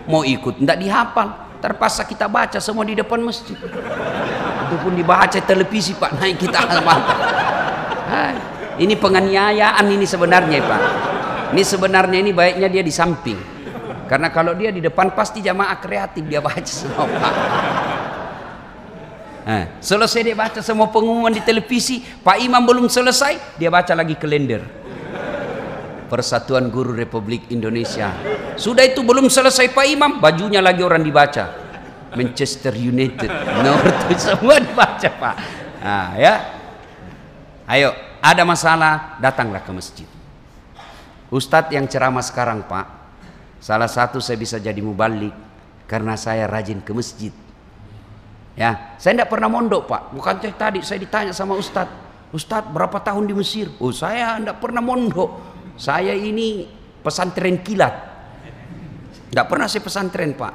mau 0.07 0.23
ikut 0.23 0.61
tidak 0.61 0.79
dihafal. 0.79 1.29
Terpaksa 1.65 2.05
kita 2.05 2.29
baca 2.29 2.61
semua 2.61 2.85
di 2.85 2.93
depan 2.93 3.25
masjid. 3.25 3.57
Itu 3.57 4.77
pun 4.85 4.93
dibaca 4.93 5.41
televisi 5.41 5.97
Pak, 5.97 6.21
naik 6.21 6.37
kita 6.45 6.61
mata. 6.85 7.15
Hai, 8.15 8.39
ini 8.79 8.95
penganiayaan 8.95 9.91
ini 9.91 10.07
sebenarnya 10.07 10.63
Pak. 10.63 10.83
Ini 11.51 11.63
sebenarnya 11.67 12.19
ini 12.23 12.31
baiknya 12.31 12.71
dia 12.71 12.83
di 12.87 12.95
samping. 12.95 13.35
Karena 14.07 14.31
kalau 14.31 14.55
dia 14.55 14.71
di 14.71 14.79
depan 14.79 15.11
pasti 15.19 15.43
jamaah 15.43 15.75
kreatif 15.83 16.23
dia 16.23 16.39
baca 16.39 16.63
semua 16.63 17.11
Pak. 17.11 17.35
Nah, 19.45 19.65
selesai 19.83 20.23
dia 20.23 20.37
baca 20.39 20.63
semua 20.63 20.89
pengumuman 20.95 21.35
di 21.35 21.43
televisi, 21.43 22.01
Pak 22.01 22.39
Imam 22.39 22.63
belum 22.63 22.87
selesai, 22.87 23.59
dia 23.59 23.69
baca 23.69 23.93
lagi 23.99 24.15
kalender. 24.15 24.63
Persatuan 26.07 26.71
Guru 26.71 26.95
Republik 26.95 27.51
Indonesia. 27.51 28.15
Sudah 28.55 28.87
itu 28.87 29.03
belum 29.03 29.27
selesai 29.27 29.75
Pak 29.75 29.87
Imam, 29.91 30.23
bajunya 30.23 30.63
lagi 30.63 30.87
orang 30.87 31.03
dibaca. 31.03 31.51
Manchester 32.15 32.79
United. 32.79 33.27
Nomor 33.59 33.91
itu 34.07 34.23
semua 34.23 34.63
dibaca 34.63 35.09
Pak. 35.11 35.37
Nah, 35.83 36.15
ya. 36.15 36.35
Ayo, 37.65 37.97
ada 38.21 38.45
masalah, 38.45 39.17
datanglah 39.21 39.65
ke 39.65 39.73
masjid. 39.73 40.09
Ustadz 41.33 41.73
yang 41.73 41.89
ceramah 41.89 42.21
sekarang 42.21 42.69
Pak, 42.69 42.87
salah 43.59 43.89
satu 43.89 44.21
saya 44.21 44.37
bisa 44.37 44.61
jadi 44.61 44.79
mubalik 44.85 45.33
karena 45.89 46.15
saya 46.21 46.45
rajin 46.45 46.85
ke 46.85 46.93
masjid. 46.93 47.33
Ya, 48.55 48.95
saya 49.01 49.19
tidak 49.19 49.33
pernah 49.33 49.49
mondok 49.49 49.89
Pak. 49.89 50.13
Bukan 50.13 50.35
tadi 50.55 50.85
saya 50.85 51.01
ditanya 51.01 51.33
sama 51.33 51.57
Ustadz, 51.57 52.05
Ustadz 52.35 52.71
berapa 52.75 52.99
tahun 52.99 53.31
di 53.31 53.35
Mesir? 53.35 53.71
Oh 53.79 53.95
saya 53.95 54.35
tidak 54.43 54.59
pernah 54.59 54.83
mondok. 54.83 55.55
Saya 55.79 56.11
ini 56.11 56.67
pesantren 57.01 57.63
kilat. 57.63 57.95
Tidak 59.31 59.47
pernah 59.47 59.71
saya 59.71 59.83
pesantren 59.87 60.35
Pak. 60.35 60.55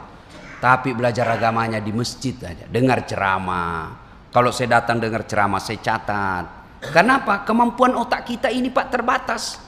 Tapi 0.59 0.91
belajar 0.91 1.27
agamanya 1.31 1.79
di 1.79 1.95
masjid 1.95 2.35
aja. 2.43 2.67
Dengar 2.67 3.07
ceramah. 3.07 3.95
Kalau 4.27 4.51
saya 4.51 4.79
datang 4.79 4.99
dengar 4.99 5.23
ceramah 5.23 5.63
saya 5.63 5.79
catat. 5.79 6.58
Kenapa? 6.79 7.43
Kemampuan 7.43 7.95
otak 7.99 8.27
kita 8.27 8.47
ini 8.47 8.71
Pak 8.71 8.87
terbatas. 8.87 9.59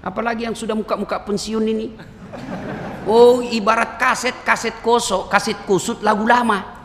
Apalagi 0.00 0.48
yang 0.48 0.56
sudah 0.56 0.72
muka-muka 0.78 1.20
pensiun 1.26 1.64
ini. 1.66 1.86
Oh 3.04 3.42
ibarat 3.42 3.98
kaset, 3.98 4.32
kaset 4.46 4.78
kosong, 4.80 5.26
kaset 5.26 5.58
kusut 5.66 6.00
lagu 6.00 6.24
lama. 6.24 6.80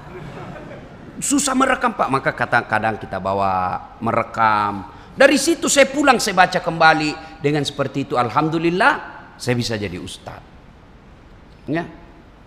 susah 1.20 1.56
merekam 1.56 1.96
pak 1.96 2.12
maka 2.12 2.36
kadang-kadang 2.36 3.00
kita 3.00 3.24
bawa 3.24 3.80
merekam 4.04 4.92
dari 5.16 5.40
situ 5.40 5.72
saya 5.72 5.88
pulang 5.88 6.20
saya 6.20 6.36
baca 6.36 6.60
kembali 6.60 7.40
dengan 7.40 7.64
seperti 7.64 8.10
itu 8.10 8.20
alhamdulillah 8.20 8.94
saya 9.40 9.56
bisa 9.56 9.80
jadi 9.80 9.96
ustadz 9.96 11.72
ya 11.72 11.88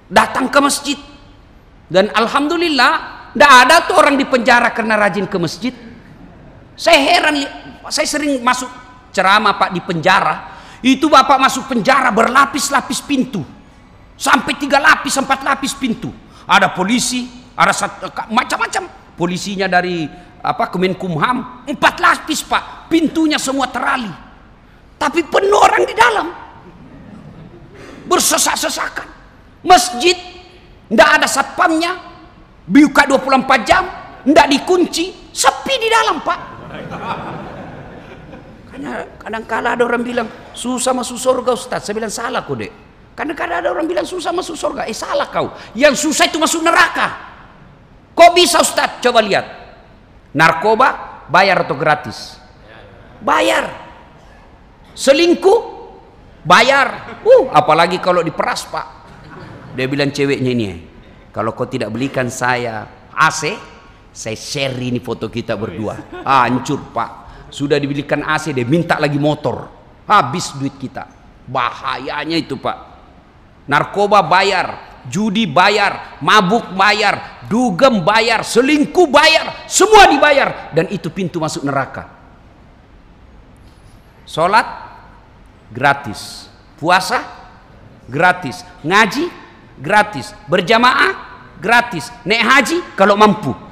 datang 0.08 0.52
ke 0.52 0.58
masjid 0.60 0.98
dan 1.88 2.12
alhamdulillah 2.12 2.92
tidak 3.32 3.52
ada 3.64 3.76
tuh 3.88 3.96
orang 3.96 4.20
di 4.20 4.28
penjara 4.28 4.68
karena 4.76 5.00
rajin 5.00 5.24
ke 5.24 5.38
masjid 5.40 5.72
saya 6.78 7.02
heran 7.02 7.42
saya 7.90 8.06
sering 8.06 8.38
masuk 8.38 8.70
ceramah 9.10 9.58
pak 9.58 9.74
di 9.74 9.82
penjara. 9.82 10.54
Itu 10.78 11.10
bapak 11.10 11.42
masuk 11.42 11.66
penjara 11.66 12.14
berlapis-lapis 12.14 13.02
pintu. 13.02 13.42
Sampai 14.14 14.54
tiga 14.54 14.78
lapis 14.78 15.18
empat 15.18 15.42
lapis 15.42 15.74
pintu. 15.74 16.14
Ada 16.46 16.70
polisi 16.70 17.26
ada 17.58 17.74
macam-macam. 18.30 18.86
Polisinya 19.18 19.66
dari 19.66 20.06
apa 20.38 20.70
Kemenkumham. 20.70 21.66
Empat 21.66 21.98
lapis 21.98 22.46
pak. 22.46 22.86
Pintunya 22.86 23.42
semua 23.42 23.66
terali. 23.66 24.14
Tapi 24.94 25.26
penuh 25.26 25.58
orang 25.58 25.82
di 25.82 25.94
dalam. 25.98 26.30
Bersesak-sesakan. 28.06 29.08
Masjid 29.66 30.14
tidak 30.86 31.10
ada 31.10 31.26
satpamnya. 31.26 31.98
Buka 32.70 33.02
24 33.02 33.66
jam 33.66 33.82
tidak 34.22 34.46
dikunci. 34.46 35.34
Sepi 35.34 35.74
di 35.74 35.90
dalam 35.90 36.22
pak 36.22 36.57
karena 38.68 38.92
kadang 39.18 39.44
kala 39.48 39.68
ada 39.74 39.82
orang 39.84 40.02
bilang 40.04 40.28
susah 40.54 40.92
masuk 40.94 41.18
surga 41.18 41.50
Ustaz 41.56 41.88
saya 41.88 41.94
bilang 41.96 42.12
salah 42.12 42.44
kok 42.44 42.54
dek 42.54 42.72
karena 43.16 43.32
kadang 43.34 43.58
ada 43.64 43.68
orang 43.74 43.86
bilang 43.88 44.06
susah 44.06 44.30
masuk 44.30 44.54
surga 44.54 44.86
eh 44.86 44.94
salah 44.94 45.26
kau 45.32 45.50
yang 45.74 45.96
susah 45.96 46.28
itu 46.28 46.38
masuk 46.38 46.62
neraka 46.62 47.28
Kok 48.18 48.34
bisa 48.34 48.58
Ustadz? 48.58 48.98
Coba 48.98 49.22
lihat. 49.22 49.46
Narkoba 50.34 51.22
bayar 51.30 51.62
atau 51.62 51.78
gratis? 51.78 52.34
Bayar. 53.22 53.70
Selingkuh 54.98 55.58
bayar. 56.42 57.14
Uh, 57.22 57.46
apalagi 57.54 58.02
kalau 58.02 58.26
diperas 58.26 58.66
pak. 58.66 59.06
Dia 59.78 59.86
bilang 59.86 60.10
ceweknya 60.10 60.50
ini, 60.50 60.70
kalau 61.30 61.54
kau 61.54 61.70
tidak 61.70 61.94
belikan 61.94 62.26
saya 62.26 62.90
AC, 63.14 63.54
saya 64.18 64.34
share 64.34 64.74
ini 64.82 64.98
foto 64.98 65.30
kita 65.30 65.54
berdua. 65.54 66.26
Ah, 66.26 66.50
hancur 66.50 66.90
pak. 66.90 67.30
Sudah 67.54 67.78
dibelikan 67.78 68.26
AC, 68.26 68.50
dia 68.50 68.66
minta 68.66 68.98
lagi 68.98 69.14
motor. 69.14 69.70
Habis 70.10 70.58
duit 70.58 70.74
kita. 70.74 71.06
Bahayanya 71.46 72.34
itu 72.34 72.58
pak. 72.58 72.98
Narkoba 73.70 74.26
bayar, 74.26 74.98
judi 75.06 75.46
bayar, 75.46 76.18
mabuk 76.18 76.66
bayar, 76.74 77.46
dugem 77.46 78.02
bayar, 78.02 78.42
selingkuh 78.42 79.06
bayar, 79.06 79.70
semua 79.70 80.10
dibayar 80.10 80.74
dan 80.74 80.90
itu 80.90 81.14
pintu 81.14 81.38
masuk 81.38 81.62
neraka. 81.62 82.10
Salat 84.26 84.66
gratis, 85.70 86.50
puasa 86.80 87.22
gratis, 88.10 88.66
ngaji 88.82 89.30
gratis, 89.78 90.34
berjamaah 90.50 91.12
gratis, 91.62 92.10
naik 92.26 92.42
haji 92.42 92.78
kalau 92.96 93.14
mampu. 93.14 93.67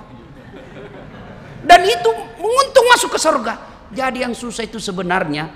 Dan 1.67 1.83
itu 1.83 2.11
menguntung 2.39 2.87
masuk 2.95 3.11
ke 3.11 3.19
surga. 3.19 3.55
Jadi 3.91 4.23
yang 4.23 4.35
susah 4.39 4.63
itu 4.63 4.79
sebenarnya 4.79 5.51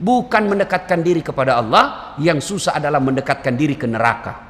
bukan 0.00 0.48
mendekatkan 0.48 1.04
diri 1.04 1.20
kepada 1.20 1.60
Allah, 1.60 2.16
yang 2.16 2.40
susah 2.40 2.80
adalah 2.80 3.00
mendekatkan 3.04 3.52
diri 3.52 3.76
ke 3.76 3.84
neraka. 3.84 4.40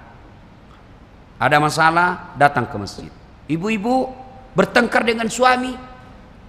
Ada 1.35 1.59
masalah, 1.59 2.39
datang 2.39 2.71
ke 2.71 2.77
masjid. 2.79 3.11
Ibu-ibu 3.51 4.07
bertengkar 4.55 5.03
dengan 5.03 5.27
suami, 5.27 5.75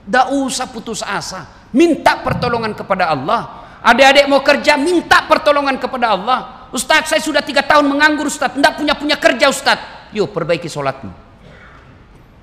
tidak 0.05 0.27
usah 0.37 0.69
putus 0.69 1.01
asa. 1.01 1.49
Minta 1.73 2.21
pertolongan 2.21 2.77
kepada 2.77 3.09
Allah. 3.09 3.65
Adik-adik 3.81 4.29
mau 4.29 4.45
kerja, 4.45 4.77
minta 4.77 5.25
pertolongan 5.25 5.81
kepada 5.81 6.13
Allah. 6.13 6.69
Ustadz, 6.69 7.09
saya 7.09 7.21
sudah 7.21 7.41
tiga 7.41 7.65
tahun 7.65 7.89
menganggur 7.89 8.29
Ustadz. 8.29 8.61
Tidak 8.61 8.73
punya 8.77 8.93
punya 8.93 9.17
kerja 9.17 9.49
Ustadz. 9.49 10.13
Yuk 10.13 10.29
perbaiki 10.31 10.69
sholatmu. 10.69 11.24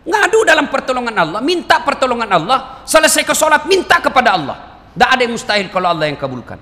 Ngadu 0.02 0.42
dalam 0.42 0.66
pertolongan 0.66 1.14
Allah. 1.14 1.40
Minta 1.40 1.78
pertolongan 1.78 2.30
Allah. 2.30 2.58
Selesai 2.82 3.22
ke 3.22 3.34
sholat, 3.34 3.66
minta 3.70 4.02
kepada 4.02 4.34
Allah. 4.34 4.56
Tidak 4.92 5.08
ada 5.08 5.22
yang 5.22 5.34
mustahil 5.38 5.70
kalau 5.70 5.94
Allah 5.94 6.10
yang 6.10 6.18
kabulkan. 6.18 6.58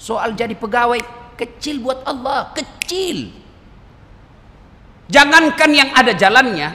Soal 0.00 0.32
jadi 0.32 0.56
pegawai, 0.56 0.98
kecil 1.36 1.84
buat 1.84 2.00
Allah. 2.08 2.56
Kecil. 2.56 3.36
Jangankan 5.10 5.70
yang 5.74 5.90
ada 5.92 6.14
jalannya, 6.14 6.68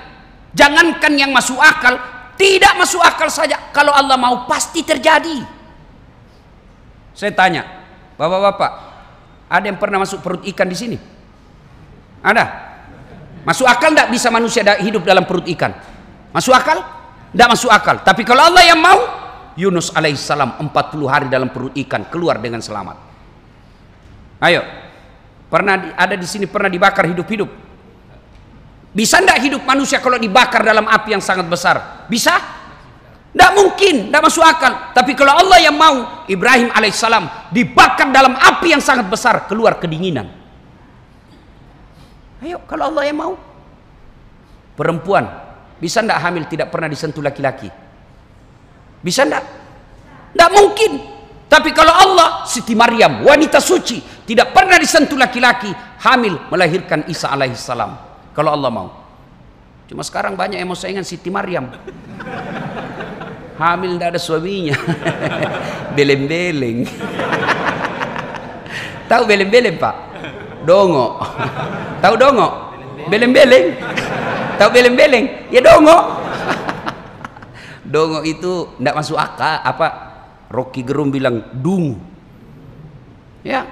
jangankan 0.52 1.13
yang 1.15 1.32
masuk 1.32 1.56
akal, 1.56 1.96
tidak 2.36 2.76
masuk 2.76 3.00
akal 3.00 3.32
saja. 3.32 3.72
Kalau 3.72 3.96
Allah 3.96 4.20
mau 4.20 4.44
pasti 4.44 4.84
terjadi. 4.84 5.39
Saya 7.15 7.32
tanya, 7.32 7.63
bapak-bapak, 8.20 8.72
ada 9.48 9.65
yang 9.65 9.80
pernah 9.80 10.04
masuk 10.04 10.20
perut 10.20 10.44
ikan 10.52 10.68
di 10.68 10.76
sini? 10.76 10.98
Ada? 12.20 12.46
Masuk 13.48 13.63
akal 13.63 13.96
tidak 13.96 14.12
bisa 14.12 14.28
manusia 14.28 14.68
hidup 14.84 15.08
dalam 15.08 15.24
perut 15.24 15.48
ikan? 15.56 15.72
Masuk 16.36 16.52
akal? 16.52 16.84
Tidak 17.32 17.48
masuk 17.48 17.71
akal. 17.71 18.04
Tapi 18.04 18.28
kalau 18.28 18.52
Allah 18.52 18.67
yang 18.67 18.80
mau, 18.84 19.00
Yunus 19.56 19.95
alaihissalam 19.95 20.60
40 20.60 21.08
hari 21.08 21.28
dalam 21.32 21.48
perut 21.48 21.71
ikan 21.80 22.12
keluar 22.12 22.43
dengan 22.43 22.60
selamat. 22.60 23.00
Ayo, 24.43 24.60
pernah 25.48 25.95
ada 25.95 26.19
di 26.19 26.28
sini 26.28 26.43
pernah 26.43 26.67
dibakar 26.67 27.08
hidup-hidup? 27.08 27.48
Bisa 28.91 29.24
tidak 29.24 29.39
hidup 29.48 29.63
manusia 29.63 30.04
kalau 30.04 30.19
dibakar 30.19 30.60
dalam 30.60 30.88
api 30.88 31.15
yang 31.15 31.24
sangat 31.24 31.48
besar? 31.48 32.08
Bisa? 32.12 32.36
Tidak 33.36 33.52
mungkin, 33.56 34.12
tidak 34.12 34.32
masuk 34.32 34.43
akal. 34.43 34.95
Tapi 34.95 35.12
kalau 35.15 35.39
Allah 35.39 35.60
yang 35.60 35.76
mau, 35.76 36.24
Ibrahim 36.28 36.71
alaihissalam 36.71 37.52
dibakar 37.52 38.12
dalam 38.12 38.36
api 38.36 38.76
yang 38.76 38.84
sangat 38.84 39.08
besar, 39.08 39.48
keluar 39.48 39.76
kedinginan. 39.80 40.32
Ayo, 42.43 42.60
kalau 42.67 42.91
Allah 42.91 43.04
yang 43.08 43.19
mau. 43.19 43.34
Perempuan, 44.76 45.44
bisa 45.79 45.99
tidak 46.01 46.19
hamil 46.23 46.43
tidak 46.47 46.67
pernah 46.71 46.88
disentuh 46.88 47.23
laki-laki? 47.23 47.67
Bisa 49.03 49.27
tidak? 49.27 49.43
Tidak 50.33 50.49
mungkin. 50.51 50.91
Tapi 51.45 51.69
kalau 51.71 51.93
Allah, 51.93 52.43
Siti 52.43 52.73
Maryam, 52.73 53.21
wanita 53.21 53.61
suci, 53.61 54.01
tidak 54.25 54.51
pernah 54.51 54.75
disentuh 54.81 55.15
laki-laki, 55.15 55.69
hamil 56.03 56.49
melahirkan 56.49 57.05
Isa 57.07 57.29
alaihissalam 57.31 57.91
kalau 58.33 58.51
Allah 58.51 58.69
mau. 58.73 58.89
Cuma 59.85 60.01
sekarang 60.01 60.33
banyak 60.33 60.57
yang 60.57 60.67
mau 60.67 60.75
saingan 60.75 61.05
Siti 61.05 61.29
Maryam. 61.29 61.69
Hamil 63.55 63.95
tidak 63.95 64.17
ada 64.17 64.19
suaminya. 64.19 64.75
Beleng-beleng. 65.95 66.83
Tahu 69.05 69.23
beleng-beleng 69.29 69.77
Pak? 69.77 69.95
Dongo. 70.65 71.21
Tahu 72.03 72.13
dongo? 72.17 72.49
Beleng-beleng. 73.07 73.77
Tahu 74.56 74.70
beleng-beleng? 74.72 75.52
Ya 75.52 75.60
dongo. 75.60 75.98
dongo 77.94 78.20
itu 78.24 78.76
tidak 78.80 78.96
masuk 78.98 79.18
akal. 79.20 79.62
Apa? 79.62 79.88
Rocky 80.50 80.82
Gerung 80.86 81.12
bilang 81.12 81.52
dungu. 81.52 82.00
Ya. 83.44 83.68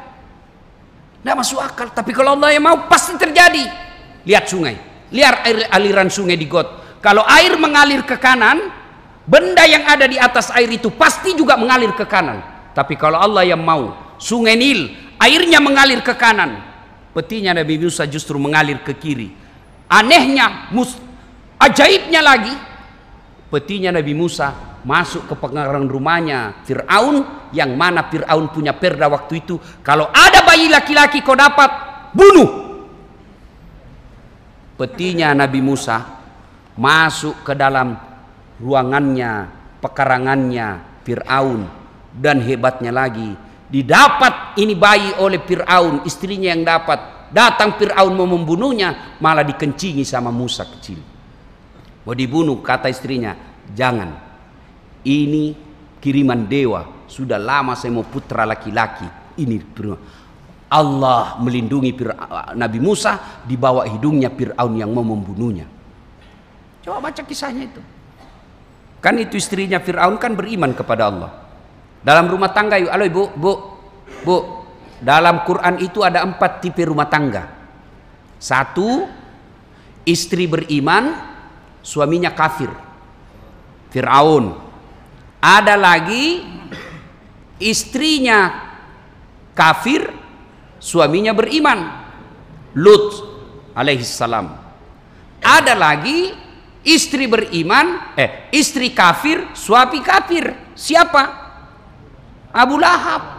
Tidak 1.23 1.35
masuk 1.39 1.59
akal. 1.63 1.87
Tapi 1.95 2.11
kalau 2.11 2.35
Allah 2.35 2.51
yang 2.51 2.65
mau 2.67 2.85
pasti 2.91 3.15
terjadi. 3.15 3.63
Lihat 4.27 4.45
sungai. 4.47 4.75
Lihat 5.13 5.35
air, 5.47 5.57
aliran 5.71 6.09
sungai 6.09 6.35
di 6.35 6.49
got. 6.49 6.99
Kalau 7.03 7.23
air 7.27 7.59
mengalir 7.59 8.07
ke 8.07 8.15
kanan, 8.15 8.71
benda 9.27 9.67
yang 9.67 9.83
ada 9.83 10.07
di 10.07 10.15
atas 10.15 10.51
air 10.55 10.71
itu 10.71 10.87
pasti 10.91 11.35
juga 11.35 11.59
mengalir 11.59 11.91
ke 11.91 12.07
kanan. 12.07 12.39
Tapi 12.73 12.95
kalau 12.95 13.19
Allah 13.19 13.43
yang 13.45 13.61
mau, 13.61 14.15
sungai 14.17 14.55
Nil, 14.55 14.89
airnya 15.19 15.59
mengalir 15.59 16.01
ke 16.01 16.15
kanan. 16.15 16.63
Petinya 17.13 17.53
Nabi 17.53 17.77
Musa 17.77 18.09
justru 18.09 18.41
mengalir 18.41 18.81
ke 18.81 18.95
kiri. 18.97 19.42
Anehnya, 19.93 20.73
mus, 20.73 20.97
ajaibnya 21.61 22.25
lagi, 22.25 22.49
petinya 23.53 23.93
Nabi 23.93 24.17
Musa 24.17 24.73
masuk 24.83 25.29
ke 25.29 25.35
pengarang 25.37 25.85
rumahnya 25.85 26.65
Fir'aun 26.65 27.49
yang 27.53 27.77
mana 27.77 28.09
Fir'aun 28.09 28.49
punya 28.49 28.73
perda 28.73 29.05
waktu 29.07 29.45
itu. 29.45 29.61
Kalau 29.85 30.09
ada 30.09 30.41
bayi 30.43 30.67
laki-laki 30.67 31.21
kau 31.21 31.37
dapat 31.37 31.69
bunuh. 32.11 32.65
Petinya 34.75 35.31
Nabi 35.37 35.61
Musa 35.61 36.01
masuk 36.73 37.45
ke 37.45 37.53
dalam 37.53 37.93
ruangannya, 38.59 39.47
pekarangannya 39.79 40.67
Fir'aun. 41.05 41.85
Dan 42.13 42.45
hebatnya 42.45 42.93
lagi 42.93 43.33
didapat 43.73 44.57
ini 44.61 44.77
bayi 44.77 45.17
oleh 45.17 45.41
Fir'aun 45.41 46.05
istrinya 46.05 46.53
yang 46.53 46.61
dapat 46.61 47.22
datang 47.33 47.75
Fir'aun 47.81 48.13
mau 48.13 48.29
membunuhnya 48.29 49.17
malah 49.17 49.43
dikencingi 49.43 50.05
sama 50.05 50.29
Musa 50.29 50.69
kecil 50.69 51.01
mau 52.05 52.13
dibunuh 52.13 52.61
kata 52.61 52.87
istrinya 52.87 53.33
jangan 53.73 54.13
ini 55.03 55.57
kiriman 55.97 56.45
dewa 56.45 57.09
sudah 57.09 57.41
lama 57.41 57.73
saya 57.73 57.91
mau 57.91 58.05
putra 58.05 58.45
laki-laki 58.45 59.09
ini 59.41 59.57
Allah 60.73 61.37
melindungi 61.37 61.93
Nabi 62.57 62.81
Musa 62.81 63.45
di 63.45 63.53
bawah 63.53 63.85
hidungnya 63.85 64.33
Fir'aun 64.33 64.73
yang 64.73 64.89
mau 64.89 65.05
membunuhnya. 65.05 65.69
Coba 66.81 66.97
baca 67.09 67.21
kisahnya 67.21 67.69
itu. 67.69 67.81
Kan 68.97 69.21
itu 69.21 69.37
istrinya 69.37 69.77
Fir'aun 69.77 70.17
kan 70.17 70.33
beriman 70.33 70.73
kepada 70.73 71.13
Allah. 71.13 71.29
Dalam 72.01 72.25
rumah 72.25 72.49
tangga 72.49 72.81
yuk, 72.81 72.89
halo 72.89 73.05
ibu, 73.05 73.23
bu, 73.37 73.53
bu. 74.25 74.37
Dalam 75.03 75.43
Quran 75.43 75.83
itu 75.83 75.99
ada 75.99 76.23
empat 76.23 76.63
tipe 76.63 76.79
rumah 76.87 77.11
tangga. 77.11 77.43
Satu, 78.39 79.03
istri 80.07 80.47
beriman, 80.47 81.11
suaminya 81.83 82.31
kafir. 82.31 82.71
Fir'aun. 83.91 84.55
Ada 85.43 85.75
lagi 85.75 86.39
istrinya 87.59 88.71
kafir, 89.51 90.07
suaminya 90.79 91.35
beriman. 91.35 91.79
Lut 92.79 93.11
alaihissalam. 93.75 94.55
Ada 95.43 95.75
lagi 95.75 96.31
istri 96.87 97.27
beriman, 97.27 98.15
eh 98.15 98.47
istri 98.55 98.95
kafir, 98.95 99.51
suami 99.51 99.99
kafir. 99.99 100.55
Siapa? 100.79 101.23
Abu 102.55 102.79
Lahab. 102.79 103.32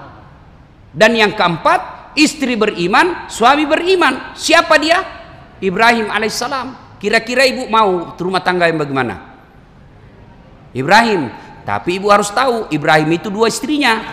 Dan 0.95 1.19
yang 1.19 1.35
keempat, 1.35 2.15
istri 2.15 2.55
beriman, 2.55 3.27
suami 3.27 3.67
beriman. 3.67 4.39
Siapa 4.39 4.79
dia? 4.79 5.03
Ibrahim 5.59 6.07
alaihissalam. 6.07 6.99
Kira-kira 7.03 7.43
ibu 7.45 7.67
mau 7.67 8.15
rumah 8.15 8.41
tangga 8.41 8.71
yang 8.71 8.79
bagaimana? 8.79 9.35
Ibrahim. 10.71 11.35
Tapi 11.67 11.99
ibu 11.99 12.13
harus 12.13 12.31
tahu, 12.31 12.71
Ibrahim 12.71 13.11
itu 13.17 13.33
dua 13.33 13.51
istrinya. 13.51 13.99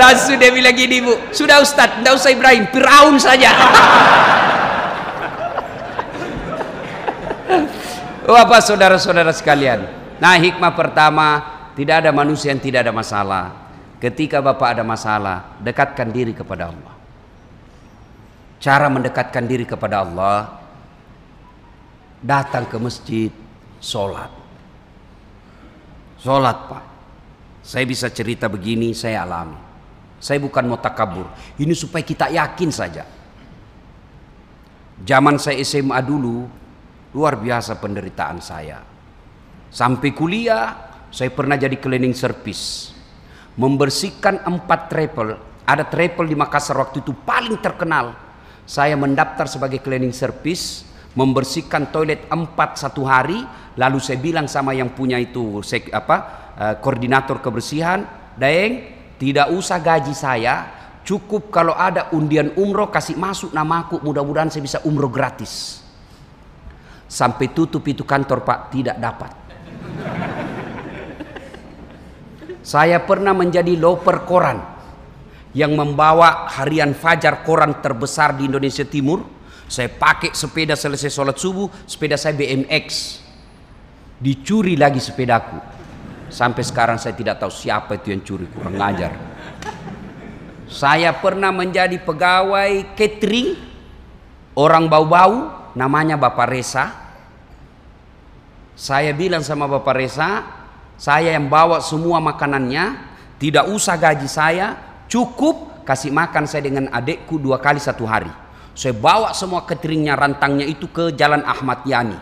Langsung 0.00 0.40
dia 0.40 0.48
bilang 0.48 0.72
gini 0.72 1.04
bu, 1.04 1.12
sudah 1.34 1.60
Ustadz, 1.60 2.00
tidak 2.00 2.16
usah 2.16 2.30
Ibrahim, 2.32 2.64
Fir'aun 2.72 3.20
saja. 3.20 3.52
Oh 8.28 8.36
apa 8.36 8.60
saudara-saudara 8.60 9.32
sekalian? 9.32 9.86
Nah 10.20 10.36
hikmah 10.36 10.76
pertama, 10.76 11.28
tidak 11.72 12.04
ada 12.04 12.10
manusia 12.12 12.52
yang 12.52 12.60
tidak 12.60 12.84
ada 12.84 12.92
masalah. 12.92 13.44
Ketika 14.00 14.40
Bapak 14.40 14.76
ada 14.76 14.84
masalah, 14.84 15.56
dekatkan 15.60 16.08
diri 16.08 16.32
kepada 16.32 16.72
Allah. 16.72 16.94
Cara 18.60 18.92
mendekatkan 18.92 19.44
diri 19.44 19.64
kepada 19.64 20.04
Allah, 20.04 20.60
datang 22.20 22.68
ke 22.68 22.76
masjid, 22.76 23.32
sholat. 23.80 24.28
Sholat 26.20 26.56
Pak. 26.68 26.84
Saya 27.64 27.84
bisa 27.88 28.12
cerita 28.12 28.48
begini, 28.48 28.92
saya 28.92 29.24
alami. 29.24 29.56
Saya 30.20 30.36
bukan 30.36 30.68
mau 30.68 30.76
takabur. 30.76 31.28
Ini 31.56 31.72
supaya 31.72 32.04
kita 32.04 32.28
yakin 32.28 32.68
saja. 32.68 33.08
Zaman 35.00 35.40
saya 35.40 35.56
SMA 35.64 35.96
dulu, 36.04 36.44
luar 37.14 37.38
biasa 37.38 37.78
penderitaan 37.78 38.38
saya. 38.38 38.78
Sampai 39.70 40.10
kuliah, 40.14 40.74
saya 41.10 41.30
pernah 41.30 41.58
jadi 41.58 41.74
cleaning 41.78 42.14
service. 42.14 42.94
Membersihkan 43.58 44.46
empat 44.46 44.80
travel. 44.90 45.28
Ada 45.66 45.86
travel 45.86 46.26
di 46.26 46.34
Makassar 46.38 46.78
waktu 46.78 47.02
itu 47.02 47.14
paling 47.14 47.58
terkenal. 47.62 48.14
Saya 48.66 48.94
mendaftar 48.94 49.50
sebagai 49.50 49.82
cleaning 49.82 50.14
service, 50.14 50.86
membersihkan 51.18 51.90
toilet 51.90 52.26
empat 52.30 52.78
satu 52.78 53.02
hari. 53.06 53.42
Lalu 53.78 53.98
saya 54.02 54.18
bilang 54.18 54.46
sama 54.50 54.74
yang 54.74 54.90
punya 54.94 55.18
itu 55.18 55.62
apa 55.94 56.16
eh, 56.58 56.74
koordinator 56.78 57.38
kebersihan, 57.38 58.06
Daeng, 58.38 58.86
tidak 59.18 59.50
usah 59.52 59.78
gaji 59.82 60.14
saya, 60.14 60.66
cukup 61.02 61.50
kalau 61.50 61.74
ada 61.74 62.10
undian 62.14 62.54
umroh 62.56 62.88
kasih 62.88 63.18
masuk 63.18 63.50
namaku, 63.52 64.00
mudah-mudahan 64.00 64.48
saya 64.48 64.62
bisa 64.64 64.78
umroh 64.86 65.10
gratis. 65.10 65.79
Sampai 67.10 67.50
tutup 67.50 67.82
itu 67.90 68.06
kantor 68.06 68.46
Pak 68.46 68.70
tidak 68.70 68.94
dapat. 69.02 69.30
Saya 72.62 73.02
pernah 73.02 73.34
menjadi 73.34 73.74
loper 73.74 74.22
koran 74.22 74.62
yang 75.50 75.74
membawa 75.74 76.46
harian 76.46 76.94
fajar 76.94 77.42
koran 77.42 77.82
terbesar 77.82 78.38
di 78.38 78.46
Indonesia 78.46 78.86
Timur. 78.86 79.26
Saya 79.66 79.90
pakai 79.90 80.38
sepeda 80.38 80.78
selesai 80.78 81.10
sholat 81.10 81.34
subuh, 81.34 81.66
sepeda 81.82 82.14
saya 82.14 82.38
BMX. 82.38 83.18
Dicuri 84.22 84.78
lagi 84.78 85.02
sepedaku. 85.02 85.58
Sampai 86.30 86.62
sekarang 86.62 86.94
saya 86.94 87.18
tidak 87.18 87.42
tahu 87.42 87.50
siapa 87.50 87.98
itu 87.98 88.14
yang 88.14 88.22
curi, 88.22 88.46
kurang 88.54 88.78
ngajar. 88.78 89.10
Saya 90.70 91.10
pernah 91.18 91.50
menjadi 91.50 91.98
pegawai 91.98 92.94
catering 92.94 93.58
orang 94.54 94.86
bau-bau, 94.86 95.59
namanya 95.76 96.16
Bapak 96.18 96.48
Resa. 96.50 96.90
Saya 98.74 99.12
bilang 99.12 99.44
sama 99.44 99.68
Bapak 99.68 99.94
Resa, 99.96 100.46
saya 100.96 101.36
yang 101.36 101.52
bawa 101.52 101.84
semua 101.84 102.16
makanannya, 102.16 102.96
tidak 103.36 103.68
usah 103.68 104.00
gaji 104.00 104.24
saya, 104.24 104.76
cukup 105.04 105.84
kasih 105.84 106.08
makan 106.08 106.48
saya 106.48 106.64
dengan 106.64 106.88
adekku 106.88 107.36
dua 107.36 107.60
kali 107.60 107.76
satu 107.76 108.08
hari. 108.08 108.30
Saya 108.72 108.96
bawa 108.96 109.36
semua 109.36 109.68
cateringnya, 109.68 110.16
rantangnya 110.16 110.64
itu 110.64 110.88
ke 110.88 111.12
Jalan 111.12 111.44
Ahmad 111.44 111.84
Yani. 111.84 112.16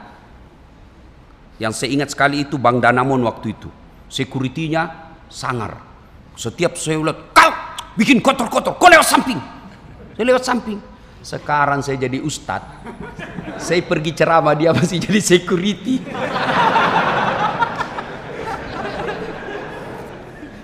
Yang 1.62 1.72
saya 1.78 1.90
ingat 1.94 2.10
sekali 2.10 2.42
itu 2.42 2.58
Bang 2.58 2.82
Danamon 2.82 3.22
waktu 3.22 3.54
itu 3.54 3.70
securitynya 4.08 4.82
sangar. 5.28 5.78
Setiap 6.34 6.74
saya 6.80 6.98
lihat, 6.98 7.36
kau 7.36 7.52
bikin 7.94 8.18
kotor-kotor, 8.24 8.74
kau 8.80 8.88
lewat 8.88 9.06
samping. 9.06 9.38
Saya 10.16 10.24
lewat 10.24 10.42
samping. 10.42 10.78
Sekarang 11.22 11.84
saya 11.84 12.00
jadi 12.00 12.18
ustad. 12.24 12.62
Saya 13.58 13.82
pergi 13.84 14.14
ceramah 14.14 14.54
dia 14.54 14.70
masih 14.72 15.02
jadi 15.02 15.20
security. 15.20 16.02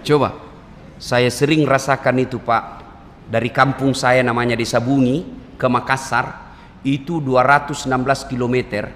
Coba, 0.05 0.37
saya 1.01 1.29
sering 1.29 1.65
rasakan 1.69 2.23
itu 2.23 2.39
Pak. 2.41 2.65
Dari 3.25 3.49
kampung 3.51 3.97
saya 3.97 4.21
namanya 4.21 4.55
Desa 4.55 4.79
Bungi 4.79 5.25
ke 5.57 5.67
Makassar 5.67 6.55
itu 6.85 7.19
216 7.21 7.89
km. 8.31 8.87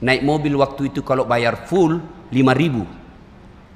Naik 0.00 0.22
mobil 0.24 0.56
waktu 0.56 0.92
itu 0.92 1.04
kalau 1.04 1.24
bayar 1.24 1.68
full 1.68 2.00
5000 2.32 3.00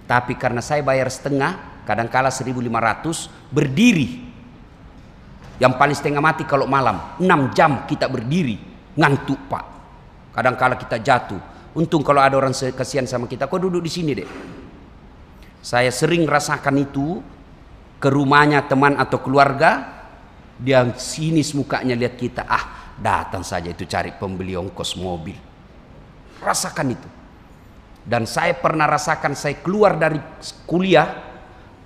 tapi 0.05 0.37
karena 0.37 0.61
saya 0.61 0.85
bayar 0.85 1.09
setengah, 1.09 1.85
kadangkala 1.89 2.29
1500 2.29 3.29
berdiri. 3.49 4.21
Yang 5.57 5.73
paling 5.81 5.97
setengah 5.97 6.23
mati 6.23 6.45
kalau 6.45 6.69
malam, 6.69 7.17
6 7.17 7.57
jam 7.57 7.89
kita 7.89 8.11
berdiri, 8.11 8.61
ngantuk 8.95 9.41
Pak. 9.51 9.65
Kadangkala 10.35 10.75
kita 10.75 10.99
jatuh. 10.99 11.39
Untung 11.75 12.07
kalau 12.07 12.23
ada 12.23 12.39
orang 12.39 12.55
kasihan 12.55 13.07
sama 13.07 13.27
kita, 13.27 13.51
kok 13.51 13.59
duduk 13.59 13.83
di 13.83 13.91
sini 13.91 14.15
deh. 14.15 14.29
Saya 15.59 15.91
sering 15.91 16.23
rasakan 16.23 16.79
itu 16.79 17.19
ke 17.99 18.09
rumahnya 18.11 18.63
teman 18.71 18.95
atau 18.95 19.19
keluarga, 19.19 19.83
dia 20.55 20.87
sinis 20.95 21.51
mukanya 21.51 21.99
lihat 21.99 22.15
kita, 22.15 22.47
ah 22.47 22.95
datang 22.95 23.43
saja 23.43 23.75
itu 23.75 23.83
cari 23.91 24.15
pembeli 24.15 24.55
ongkos 24.55 24.95
mobil. 24.95 25.35
Rasakan 26.39 26.89
itu. 26.95 27.09
Dan 28.05 28.29
saya 28.29 28.55
pernah 28.55 28.87
rasakan 28.87 29.33
saya 29.35 29.59
keluar 29.65 29.97
dari 29.97 30.21
kuliah 30.69 31.25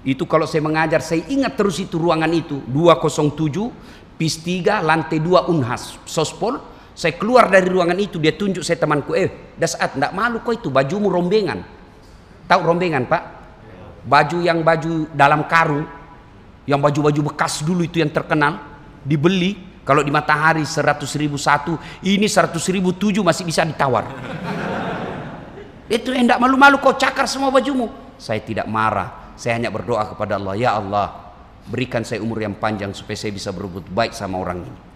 itu 0.02 0.26
kalau 0.26 0.44
saya 0.44 0.66
mengajar 0.66 0.98
saya 0.98 1.22
ingat 1.30 1.54
terus 1.54 1.78
itu 1.78 1.94
ruangan 1.94 2.30
itu 2.34 2.58
207 2.66 4.18
PIS 4.18 4.34
3 4.42 4.82
lantai 4.82 5.22
2 5.22 5.46
Unhas 5.46 5.94
Sospol 6.02 6.58
saya 6.98 7.14
keluar 7.14 7.46
dari 7.46 7.70
ruangan 7.70 7.94
itu 7.94 8.18
dia 8.18 8.34
tunjuk 8.34 8.66
saya 8.66 8.82
temanku 8.82 9.14
eh 9.14 9.54
dasat 9.54 9.94
enggak 9.94 10.10
malu 10.10 10.42
kok 10.42 10.58
itu 10.58 10.68
bajumu 10.68 11.06
rombengan 11.06 11.62
tahu 12.50 12.60
rombengan 12.66 13.06
pak 13.06 13.22
baju 14.02 14.42
yang 14.42 14.66
baju 14.66 15.06
dalam 15.14 15.46
karung 15.46 15.86
yang 16.66 16.82
baju-baju 16.82 17.30
bekas 17.32 17.62
dulu 17.62 17.86
itu 17.86 18.02
yang 18.02 18.10
terkenal 18.10 18.58
dibeli 19.06 19.54
kalau 19.86 20.02
di 20.02 20.10
matahari 20.10 20.66
100 20.66 21.06
ribu 21.22 21.38
satu 21.38 21.78
ini 22.02 22.26
100 22.26 22.58
ribu 22.74 22.90
tujuh 22.98 23.22
masih 23.22 23.46
bisa 23.46 23.62
ditawar 23.62 24.04
itu 25.88 26.12
hendak 26.12 26.36
malu-malu 26.36 26.76
kau 26.84 26.92
cakar 26.92 27.24
semua 27.24 27.48
bajumu. 27.48 27.88
Saya 28.20 28.44
tidak 28.44 28.68
marah. 28.68 29.32
Saya 29.40 29.56
hanya 29.56 29.72
berdoa 29.72 30.04
kepada 30.12 30.36
Allah. 30.36 30.54
Ya 30.60 30.76
Allah, 30.76 31.32
berikan 31.64 32.04
saya 32.04 32.20
umur 32.20 32.44
yang 32.44 32.52
panjang 32.60 32.92
supaya 32.92 33.16
saya 33.16 33.32
bisa 33.32 33.48
berbuat 33.56 33.88
baik 33.88 34.12
sama 34.12 34.36
orang 34.36 34.68
ini. 34.68 34.87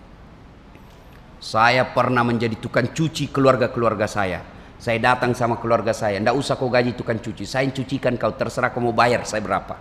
Saya 1.42 1.90
pernah 1.90 2.22
menjadi 2.22 2.54
tukang 2.54 2.94
cuci 2.94 3.34
keluarga-keluarga 3.34 4.06
saya. 4.06 4.46
Saya 4.78 5.02
datang 5.02 5.34
sama 5.34 5.58
keluarga 5.58 5.90
saya. 5.90 6.22
Tidak 6.22 6.34
usah 6.38 6.54
kau 6.54 6.70
gaji 6.70 6.94
tukang 6.94 7.18
cuci. 7.18 7.42
Saya 7.42 7.66
cucikan 7.74 8.14
kau. 8.14 8.30
Terserah 8.30 8.70
kau 8.70 8.78
mau 8.78 8.94
bayar 8.94 9.26
saya 9.26 9.42
berapa. 9.42 9.74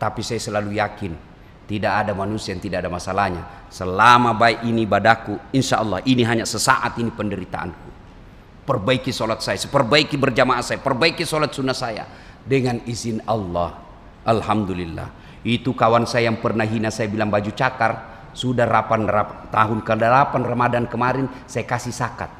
Tapi 0.00 0.20
saya 0.24 0.40
selalu 0.40 0.80
yakin. 0.80 1.12
Tidak 1.68 1.92
ada 1.92 2.16
manusia 2.16 2.56
yang 2.56 2.64
tidak 2.64 2.88
ada 2.88 2.90
masalahnya. 2.90 3.68
Selama 3.68 4.32
baik 4.32 4.64
ini 4.64 4.88
badaku. 4.88 5.36
Insya 5.52 5.84
Allah 5.84 6.00
ini 6.08 6.24
hanya 6.24 6.48
sesaat 6.48 6.96
ini 6.96 7.12
penderitaanku 7.12 7.90
perbaiki 8.70 9.10
sholat 9.10 9.42
saya, 9.42 9.58
perbaiki 9.66 10.14
berjamaah 10.14 10.62
saya, 10.62 10.78
perbaiki 10.78 11.26
sholat 11.26 11.50
sunnah 11.50 11.74
saya 11.74 12.06
dengan 12.46 12.78
izin 12.86 13.18
Allah. 13.26 13.82
Alhamdulillah. 14.22 15.18
Itu 15.42 15.74
kawan 15.74 16.06
saya 16.06 16.30
yang 16.30 16.38
pernah 16.38 16.62
hina 16.62 16.92
saya 16.92 17.10
bilang 17.10 17.32
baju 17.32 17.50
cakar, 17.50 18.19
sudah 18.32 18.66
8 18.66 19.50
tahun 19.50 19.78
ke-8 19.82 20.32
Ramadan 20.46 20.84
kemarin 20.86 21.26
saya 21.46 21.66
kasih 21.66 21.94
sakat. 21.94 22.30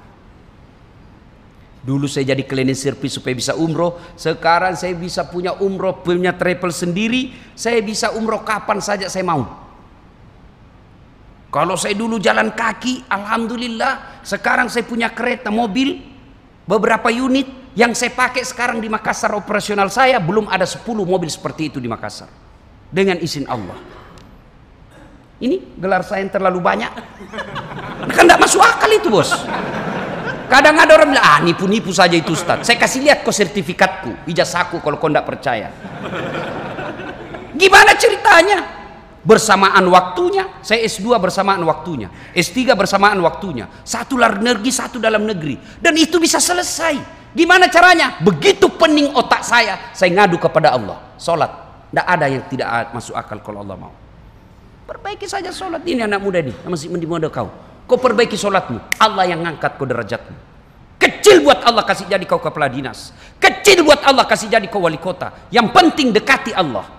Dulu 1.81 2.05
saya 2.05 2.37
jadi 2.37 2.45
cleaning 2.45 2.77
service 2.77 3.17
supaya 3.17 3.33
bisa 3.33 3.57
umroh. 3.57 3.97
Sekarang 4.13 4.77
saya 4.77 4.93
bisa 4.93 5.25
punya 5.25 5.57
umroh, 5.57 6.05
punya 6.05 6.37
travel 6.37 6.69
sendiri. 6.69 7.33
Saya 7.57 7.81
bisa 7.81 8.13
umroh 8.13 8.45
kapan 8.45 8.85
saja 8.85 9.09
saya 9.09 9.25
mau. 9.25 9.49
Kalau 11.51 11.75
saya 11.81 11.97
dulu 11.97 12.21
jalan 12.21 12.53
kaki, 12.53 13.09
Alhamdulillah. 13.09 14.23
Sekarang 14.23 14.69
saya 14.69 14.85
punya 14.85 15.09
kereta, 15.11 15.49
mobil, 15.49 16.05
beberapa 16.69 17.09
unit. 17.09 17.59
Yang 17.73 18.03
saya 18.03 18.13
pakai 18.13 18.45
sekarang 18.45 18.79
di 18.83 18.91
Makassar 18.93 19.33
operasional 19.33 19.89
saya, 19.89 20.21
belum 20.21 20.53
ada 20.53 20.69
10 20.69 20.85
mobil 20.85 21.31
seperti 21.33 21.73
itu 21.73 21.79
di 21.81 21.89
Makassar. 21.89 22.29
Dengan 22.93 23.17
izin 23.19 23.49
Allah. 23.49 24.00
Ini 25.41 25.81
gelar 25.81 26.05
saya 26.05 26.21
yang 26.21 26.29
terlalu 26.29 26.61
banyak. 26.61 26.93
Kan 28.13 28.29
tidak 28.29 28.41
masuk 28.45 28.61
akal 28.61 28.93
itu 28.93 29.09
bos. 29.09 29.33
Kadang 30.51 30.77
ada 30.77 30.99
orang 30.99 31.15
bilang, 31.15 31.25
ah 31.25 31.39
nipu-nipu 31.41 31.95
saja 31.95 32.13
itu 32.19 32.35
Ustaz. 32.35 32.67
Saya 32.67 32.77
kasih 32.77 33.07
lihat 33.07 33.23
kok 33.23 33.33
sertifikatku, 33.33 34.27
ijazahku 34.29 34.83
kalau 34.83 34.99
kau 34.99 35.07
tidak 35.07 35.25
percaya. 35.25 35.71
Gimana 37.55 37.95
ceritanya? 37.95 38.59
Bersamaan 39.21 39.85
waktunya, 39.93 40.49
saya 40.65 40.81
S2 40.85 41.21
bersamaan 41.21 41.61
waktunya. 41.63 42.11
S3 42.33 42.73
bersamaan 42.73 43.21
waktunya. 43.21 43.69
Satu 43.85 44.17
luar 44.17 44.41
negeri, 44.41 44.73
satu 44.73 44.97
dalam 44.99 45.23
negeri. 45.29 45.55
Dan 45.79 45.95
itu 45.95 46.17
bisa 46.17 46.41
selesai. 46.41 46.99
Gimana 47.31 47.71
caranya? 47.71 48.19
Begitu 48.19 48.67
pening 48.75 49.15
otak 49.15 49.47
saya, 49.47 49.95
saya 49.95 50.11
ngadu 50.11 50.41
kepada 50.41 50.75
Allah. 50.75 51.15
Sholat. 51.21 51.53
Tidak 51.93 52.07
ada 52.07 52.27
yang 52.27 52.43
tidak 52.51 52.67
masuk 52.91 53.15
akal 53.15 53.39
kalau 53.45 53.63
Allah 53.63 53.77
mau. 53.77 53.93
Perbaiki 54.91 55.31
saja 55.31 55.55
sholat 55.55 55.87
ini 55.87 56.03
anak 56.03 56.19
muda 56.19 56.43
ini. 56.43 56.51
Masih 56.67 56.91
mending 56.91 57.07
muda 57.07 57.31
kau. 57.31 57.47
Kau 57.87 57.95
perbaiki 57.95 58.35
sholatmu. 58.35 58.99
Allah 58.99 59.23
yang 59.23 59.47
ngangkat 59.47 59.79
kau 59.79 59.87
derajatmu. 59.87 60.35
Kecil 60.99 61.47
buat 61.47 61.63
Allah 61.63 61.87
kasih 61.87 62.11
jadi 62.11 62.27
kau 62.27 62.43
kepala 62.43 62.67
dinas. 62.67 63.15
Kecil 63.39 63.87
buat 63.87 64.03
Allah 64.03 64.27
kasih 64.27 64.51
jadi 64.51 64.67
kau 64.67 64.83
wali 64.83 64.99
kota. 64.99 65.47
Yang 65.55 65.71
penting 65.71 66.11
dekati 66.11 66.51
Allah. 66.51 66.91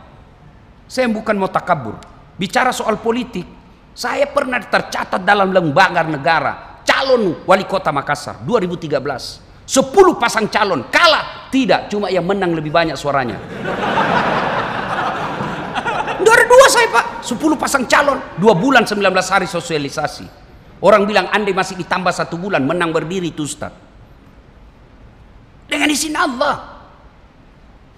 Saya 0.87 1.11
bukan 1.11 1.35
mau 1.35 1.51
takabur. 1.51 1.99
Bicara 2.39 2.71
soal 2.71 2.95
politik. 2.95 3.43
Saya 3.91 4.23
pernah 4.31 4.63
tercatat 4.63 5.19
dalam 5.27 5.51
lembaga 5.51 6.07
negara. 6.07 6.79
Calon 6.87 7.43
wali 7.43 7.67
kota 7.67 7.91
Makassar 7.91 8.39
2013. 8.47 9.67
10 9.67 9.67
pasang 10.15 10.47
calon. 10.47 10.87
Kalah. 10.87 11.51
Tidak. 11.51 11.91
Cuma 11.91 12.07
yang 12.07 12.23
menang 12.23 12.55
lebih 12.55 12.71
banyak 12.71 12.95
suaranya. 12.95 13.35
Dua-dua 16.21 16.67
saya 16.69 16.87
pak. 16.93 17.05
10 17.25 17.37
pasang 17.57 17.83
calon. 17.89 18.19
Dua 18.37 18.53
bulan 18.53 18.85
19 18.85 19.01
hari 19.29 19.47
sosialisasi. 19.49 20.25
Orang 20.81 21.05
bilang 21.05 21.29
andai 21.29 21.53
masih 21.53 21.77
ditambah 21.77 22.09
satu 22.09 22.41
bulan 22.41 22.65
menang 22.65 22.89
berdiri 22.89 23.29
itu 23.29 23.45
Ustaz. 23.45 23.73
Dengan 25.69 25.87
izin 25.87 26.17
Allah. 26.17 26.81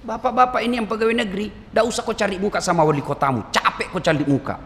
Bapak-bapak 0.04 0.60
ini 0.68 0.84
yang 0.84 0.88
pegawai 0.88 1.16
negeri, 1.16 1.48
tidak 1.48 1.88
usah 1.88 2.04
kau 2.04 2.12
cari 2.12 2.36
muka 2.36 2.60
sama 2.60 2.84
wali 2.84 3.00
kotamu. 3.00 3.48
Capek 3.56 3.88
kau 3.88 4.04
cari 4.04 4.28
muka. 4.28 4.60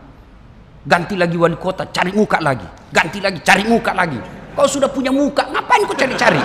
Ganti 0.82 1.14
lagi 1.14 1.38
wali 1.38 1.54
kota, 1.62 1.86
cari 1.94 2.10
muka 2.10 2.42
lagi. 2.42 2.66
Ganti 2.90 3.22
lagi, 3.22 3.46
cari 3.46 3.70
muka 3.70 3.94
lagi. 3.94 4.18
Kau 4.58 4.66
sudah 4.66 4.90
punya 4.90 5.14
muka, 5.14 5.46
ngapain 5.46 5.86
kau 5.86 5.94
cari-cari? 5.94 6.42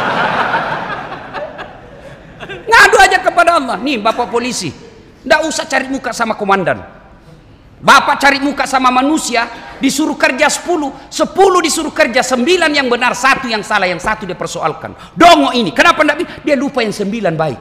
Ngadu 2.68 2.96
aja 3.00 3.18
kepada 3.24 3.56
Allah. 3.56 3.80
Nih 3.80 3.96
bapak 3.96 4.28
polisi, 4.28 4.68
tidak 5.24 5.40
usah 5.48 5.64
cari 5.64 5.88
muka 5.88 6.12
sama 6.12 6.36
komandan. 6.36 7.01
Bapak 7.83 8.22
cari 8.22 8.39
muka 8.39 8.62
sama 8.62 8.95
manusia, 8.95 9.51
disuruh 9.83 10.14
kerja 10.14 10.47
10, 10.47 11.11
10 11.11 11.66
disuruh 11.66 11.91
kerja, 11.91 12.22
9 12.22 12.70
yang 12.70 12.87
benar, 12.87 13.11
satu 13.18 13.51
yang 13.51 13.66
salah, 13.66 13.91
yang 13.91 13.99
satu 13.99 14.22
dia 14.22 14.39
persoalkan. 14.39 14.95
Dongo 15.18 15.51
ini, 15.51 15.74
kenapa 15.74 16.07
enggak 16.07 16.47
dia 16.47 16.55
lupa 16.55 16.87
yang 16.87 16.95
9 16.95 17.35
baik. 17.35 17.61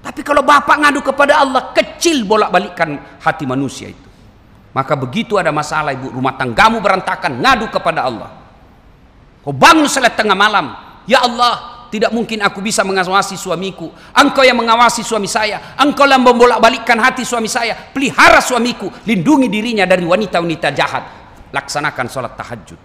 Tapi 0.00 0.20
kalau 0.24 0.40
Bapak 0.40 0.88
ngadu 0.88 1.04
kepada 1.04 1.36
Allah, 1.36 1.76
kecil 1.76 2.24
bolak-balikan 2.24 3.20
hati 3.20 3.44
manusia 3.44 3.92
itu. 3.92 4.08
Maka 4.72 4.96
begitu 4.96 5.36
ada 5.36 5.52
masalah 5.52 5.92
ibu, 5.92 6.08
rumah 6.08 6.32
tanggamu 6.40 6.80
berantakan, 6.80 7.44
ngadu 7.44 7.68
kepada 7.68 8.08
Allah. 8.08 8.32
Kau 9.44 9.52
bangun 9.52 9.84
salat 9.84 10.16
tengah 10.16 10.32
malam, 10.32 10.72
ya 11.04 11.20
Allah, 11.20 11.73
tidak 11.94 12.10
mungkin 12.10 12.42
aku 12.42 12.58
bisa 12.58 12.82
mengawasi 12.82 13.38
suamiku. 13.38 13.86
Engkau 14.18 14.42
yang 14.42 14.58
mengawasi 14.58 15.06
suami 15.06 15.30
saya. 15.30 15.78
Engkau 15.78 16.10
yang 16.10 16.26
membolak-balikkan 16.26 16.98
hati 16.98 17.22
suami 17.22 17.46
saya. 17.46 17.78
Pelihara 17.94 18.42
suamiku. 18.42 18.90
Lindungi 19.06 19.46
dirinya 19.46 19.86
dari 19.86 20.02
wanita-wanita 20.02 20.74
jahat. 20.74 21.06
Laksanakan 21.54 22.06
sholat 22.10 22.34
tahajud. 22.34 22.80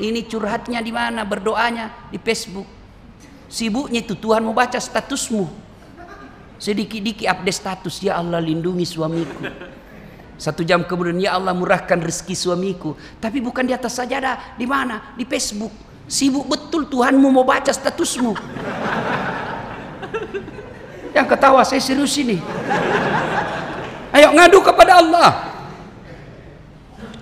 Ini 0.00 0.24
curhatnya 0.24 0.80
di 0.80 0.88
mana? 0.88 1.28
Berdoanya 1.28 2.08
di 2.08 2.16
Facebook. 2.16 2.64
Sibuknya 3.52 4.00
itu 4.00 4.16
Tuhan 4.16 4.40
mau 4.40 4.56
baca 4.56 4.80
statusmu. 4.80 5.44
Sedikit-dikit 6.56 7.28
update 7.28 7.60
status. 7.60 8.00
Ya 8.00 8.16
Allah 8.16 8.40
lindungi 8.40 8.88
suamiku. 8.88 9.52
Satu 10.40 10.64
jam 10.64 10.80
kemudian 10.88 11.20
ya 11.20 11.36
Allah 11.36 11.52
murahkan 11.52 12.00
rezeki 12.00 12.32
suamiku. 12.32 12.96
Tapi 13.20 13.44
bukan 13.44 13.68
di 13.68 13.76
atas 13.76 14.00
sajadah. 14.00 14.56
Di 14.56 14.64
mana? 14.64 15.12
Di 15.12 15.28
Facebook 15.28 15.91
Sibuk 16.12 16.44
betul 16.44 16.84
Tuhanmu 16.92 17.32
mau 17.32 17.40
baca 17.40 17.72
statusmu. 17.72 18.36
Yang 21.16 21.26
ketawa 21.32 21.64
saya 21.64 21.80
serius 21.80 22.12
ini. 22.20 22.36
Ayo 24.12 24.28
ngadu 24.36 24.60
kepada 24.60 25.00
Allah. 25.00 25.28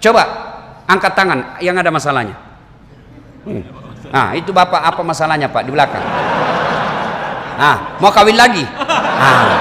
Coba 0.03 0.22
angkat 0.91 1.12
tangan 1.14 1.38
yang 1.62 1.78
ada 1.78 1.95
masalahnya. 1.95 2.34
Hmm. 3.47 3.62
Nah, 4.11 4.34
itu 4.34 4.51
Bapak 4.51 4.82
apa 4.82 5.03
masalahnya 5.07 5.47
Pak 5.47 5.62
di 5.62 5.70
belakang? 5.70 6.03
Nah, 7.62 7.95
mau 8.03 8.11
kawin 8.11 8.34
lagi? 8.34 8.66
Nah, 8.66 9.55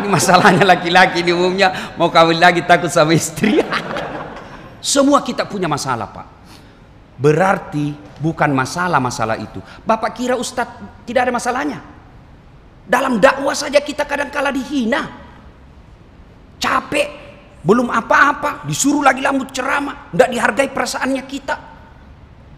ini 0.00 0.08
masalahnya 0.08 0.64
laki-laki 0.64 1.20
di 1.20 1.28
umumnya 1.36 1.92
mau 2.00 2.08
kawin 2.08 2.40
lagi 2.40 2.64
takut 2.64 2.88
sama 2.88 3.12
istri. 3.12 3.60
Semua 4.80 5.20
kita 5.20 5.44
punya 5.44 5.68
masalah 5.68 6.08
Pak. 6.08 6.35
Berarti 7.16 7.96
bukan 8.20 8.52
masalah-masalah 8.52 9.40
itu. 9.40 9.60
Bapak 9.84 10.12
kira 10.12 10.36
Ustadz 10.36 11.04
tidak 11.08 11.28
ada 11.28 11.32
masalahnya. 11.32 11.80
Dalam 12.86 13.18
dakwah 13.18 13.56
saja 13.56 13.80
kita 13.80 14.04
kadang 14.04 14.28
kala 14.28 14.52
dihina. 14.52 15.24
Capek, 16.56 17.08
belum 17.64 17.88
apa-apa, 17.92 18.64
disuruh 18.64 19.04
lagi 19.04 19.20
lambut 19.20 19.52
ceramah, 19.52 20.12
tidak 20.12 20.28
dihargai 20.32 20.68
perasaannya 20.72 21.22
kita. 21.28 21.56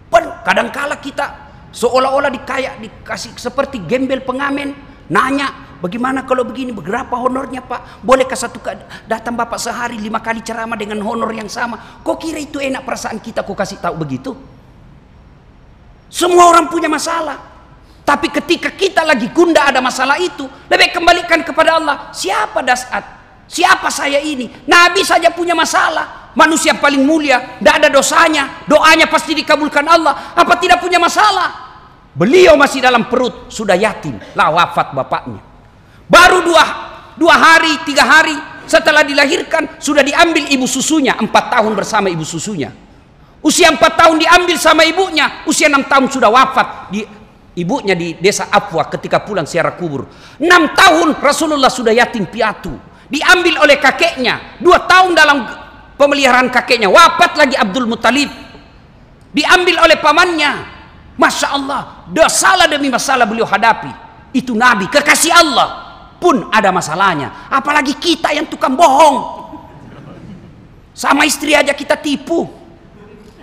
Pen, 0.09 0.25
kadang 0.47 0.69
kala 0.71 0.97
kita 1.03 1.27
seolah-olah 1.75 2.31
dikayak 2.33 2.79
dikasih 2.83 3.35
seperti 3.37 3.83
gembel 3.85 4.23
pengamen, 4.23 4.75
nanya 5.11 5.68
bagaimana 5.81 6.23
kalau 6.29 6.45
begini, 6.45 6.71
berapa 6.75 7.15
honornya 7.15 7.65
pak? 7.65 8.03
Bolehkah 8.05 8.37
satu 8.39 8.63
datang 9.07 9.35
bapak 9.35 9.59
sehari 9.59 9.99
lima 9.99 10.23
kali 10.23 10.45
ceramah 10.45 10.77
dengan 10.79 11.01
honor 11.03 11.33
yang 11.35 11.49
sama? 11.51 12.01
Kok 12.05 12.17
kira 12.19 12.39
itu 12.39 12.63
enak 12.63 12.85
perasaan 12.85 13.19
kita? 13.19 13.43
Kok 13.43 13.57
kasih 13.57 13.79
tahu 13.83 13.95
begitu? 13.99 14.37
Semua 16.09 16.49
orang 16.49 16.73
punya 16.73 16.89
masalah. 16.89 17.37
Tapi 18.05 18.33
ketika 18.33 18.73
kita 18.73 19.05
lagi 19.05 19.29
gunda 19.29 19.69
ada 19.69 19.85
masalah 19.85 20.17
itu, 20.17 20.49
lebih 20.73 20.97
kembalikan 20.97 21.45
kepada 21.45 21.77
Allah. 21.77 22.09
Siapa 22.17 22.65
dasat? 22.65 23.05
Siapa 23.49 23.93
saya 23.93 24.17
ini? 24.21 24.49
Nabi 24.65 25.05
saja 25.05 25.29
punya 25.33 25.53
masalah. 25.53 26.33
Manusia 26.33 26.77
paling 26.77 27.05
mulia, 27.05 27.61
tidak 27.61 27.75
ada 27.85 27.89
dosanya. 27.93 28.65
Doanya 28.69 29.09
pasti 29.09 29.37
dikabulkan 29.37 29.85
Allah. 29.85 30.33
Apa 30.37 30.57
tidak 30.61 30.81
punya 30.81 30.97
masalah? 30.97 31.69
Beliau 32.13 32.57
masih 32.57 32.85
dalam 32.85 33.09
perut, 33.09 33.49
sudah 33.53 33.77
yatim. 33.77 34.21
Lah 34.37 34.53
wafat 34.53 34.93
bapaknya. 34.97 35.48
Baru 36.09 36.41
dua, 36.43 36.65
dua 37.21 37.37
hari, 37.37 37.85
tiga 37.85 38.03
hari 38.03 38.35
setelah 38.65 39.05
dilahirkan, 39.05 39.81
sudah 39.81 40.01
diambil 40.01 40.49
ibu 40.49 40.65
susunya. 40.65 41.17
Empat 41.21 41.53
tahun 41.53 41.73
bersama 41.77 42.09
ibu 42.09 42.25
susunya 42.25 42.73
Usia 43.39 43.71
empat 43.71 43.95
tahun 43.95 44.19
diambil 44.19 44.59
sama 44.59 44.83
ibunya, 44.83 45.47
usia 45.47 45.71
enam 45.71 45.87
tahun 45.87 46.11
sudah 46.11 46.27
wafat 46.27 46.91
di 46.91 47.07
ibunya 47.55 47.95
di 47.95 48.19
desa 48.19 48.51
Afwa 48.51 48.83
ketika 48.91 49.23
pulang 49.23 49.47
siara 49.47 49.79
kubur. 49.79 50.11
Enam 50.43 50.75
tahun 50.75 51.15
Rasulullah 51.23 51.71
sudah 51.71 51.95
yatim 51.95 52.27
piatu, 52.27 52.75
diambil 53.07 53.63
oleh 53.63 53.79
kakeknya. 53.79 54.59
Dua 54.59 54.83
tahun 54.83 55.15
dalam 55.15 55.47
pemeliharaan 55.95 56.51
kakeknya, 56.51 56.91
wafat 56.91 57.39
lagi 57.39 57.55
Abdul 57.55 57.87
Muttalib. 57.87 58.31
Diambil 59.31 59.87
oleh 59.87 59.97
pamannya. 60.03 60.77
Masya 61.19 61.49
Allah, 61.51 62.07
dosa 62.11 62.59
demi 62.67 62.91
masalah 62.91 63.27
beliau 63.27 63.47
hadapi. 63.47 63.91
Itu 64.35 64.55
Nabi, 64.55 64.91
kekasih 64.91 65.31
Allah 65.35 65.88
pun 66.19 66.51
ada 66.51 66.75
masalahnya. 66.75 67.49
Apalagi 67.49 67.95
kita 67.97 68.35
yang 68.35 68.47
tukang 68.51 68.75
bohong. 68.75 69.17
Sama 70.93 71.23
istri 71.25 71.55
aja 71.55 71.73
kita 71.73 71.95
tipu. 71.95 72.47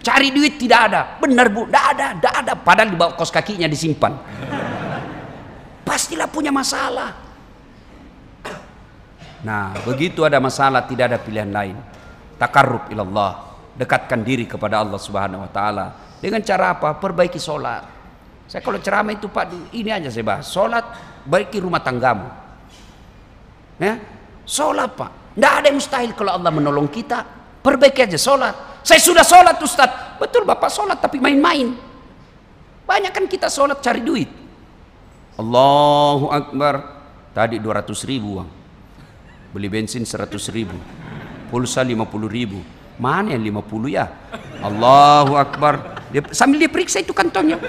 Cari 0.03 0.29
duit 0.29 0.61
tidak 0.61 0.91
ada. 0.91 1.01
Benar 1.17 1.49
bu, 1.49 1.65
tidak 1.65 1.85
ada, 1.97 2.07
tidak 2.13 2.33
ada. 2.45 2.53
Padahal 2.53 2.89
di 2.93 2.97
bawah 2.99 3.15
kos 3.17 3.33
kakinya 3.33 3.65
disimpan. 3.65 4.13
Pastilah 5.81 6.29
punya 6.29 6.53
masalah. 6.53 7.25
Nah, 9.41 9.73
begitu 9.85 10.21
ada 10.21 10.37
masalah 10.37 10.85
tidak 10.85 11.09
ada 11.09 11.17
pilihan 11.17 11.49
lain. 11.49 11.77
Takarrub 12.37 12.91
ilallah, 12.91 13.57
dekatkan 13.79 14.21
diri 14.21 14.45
kepada 14.45 14.83
Allah 14.83 14.99
Subhanahu 14.99 15.45
wa 15.45 15.49
taala. 15.49 15.85
Dengan 16.21 16.41
cara 16.45 16.77
apa? 16.77 16.97
Perbaiki 16.97 17.37
sholat. 17.41 17.85
Saya 18.45 18.61
kalau 18.61 18.77
ceramah 18.77 19.13
itu 19.13 19.25
Pak, 19.25 19.73
ini 19.73 19.89
aja 19.89 20.09
saya 20.13 20.21
bahas. 20.21 20.49
Sholat, 20.49 20.85
baiki 21.25 21.61
rumah 21.61 21.81
tanggamu. 21.81 22.44
Ya, 23.79 23.99
sholat 24.47 24.95
Pak. 24.95 25.35
Tidak 25.35 25.51
ada 25.51 25.67
yang 25.67 25.77
mustahil 25.77 26.11
kalau 26.15 26.31
Allah 26.31 26.51
menolong 26.51 26.87
kita. 26.87 27.27
Perbaiki 27.59 28.07
aja 28.07 28.15
sholat. 28.15 28.79
Saya 28.85 29.01
sudah 29.01 29.25
sholat 29.25 29.57
Ustaz. 29.59 30.15
Betul 30.21 30.47
Bapak 30.47 30.71
sholat 30.71 31.01
tapi 31.01 31.19
main-main. 31.19 31.75
Banyak 32.85 33.11
kan 33.11 33.25
kita 33.25 33.49
sholat 33.49 33.81
cari 33.81 33.99
duit. 34.05 34.29
Allahu 35.35 36.31
Akbar. 36.31 36.95
Tadi 37.35 37.59
200 37.59 38.07
ribu 38.07 38.39
uang. 38.39 38.49
Beli 39.51 39.67
bensin 39.67 40.07
100 40.07 40.31
ribu. 40.55 40.77
Pulsa 41.51 41.83
50 41.83 41.99
ribu. 42.31 42.63
Mana 42.95 43.35
yang 43.35 43.43
50 43.43 43.91
ya? 43.91 44.07
Allahu 44.63 45.35
Akbar. 45.35 45.99
Dia, 46.15 46.23
sambil 46.31 46.63
dia 46.63 46.71
periksa 46.71 47.03
itu 47.03 47.11
kantongnya. 47.11 47.59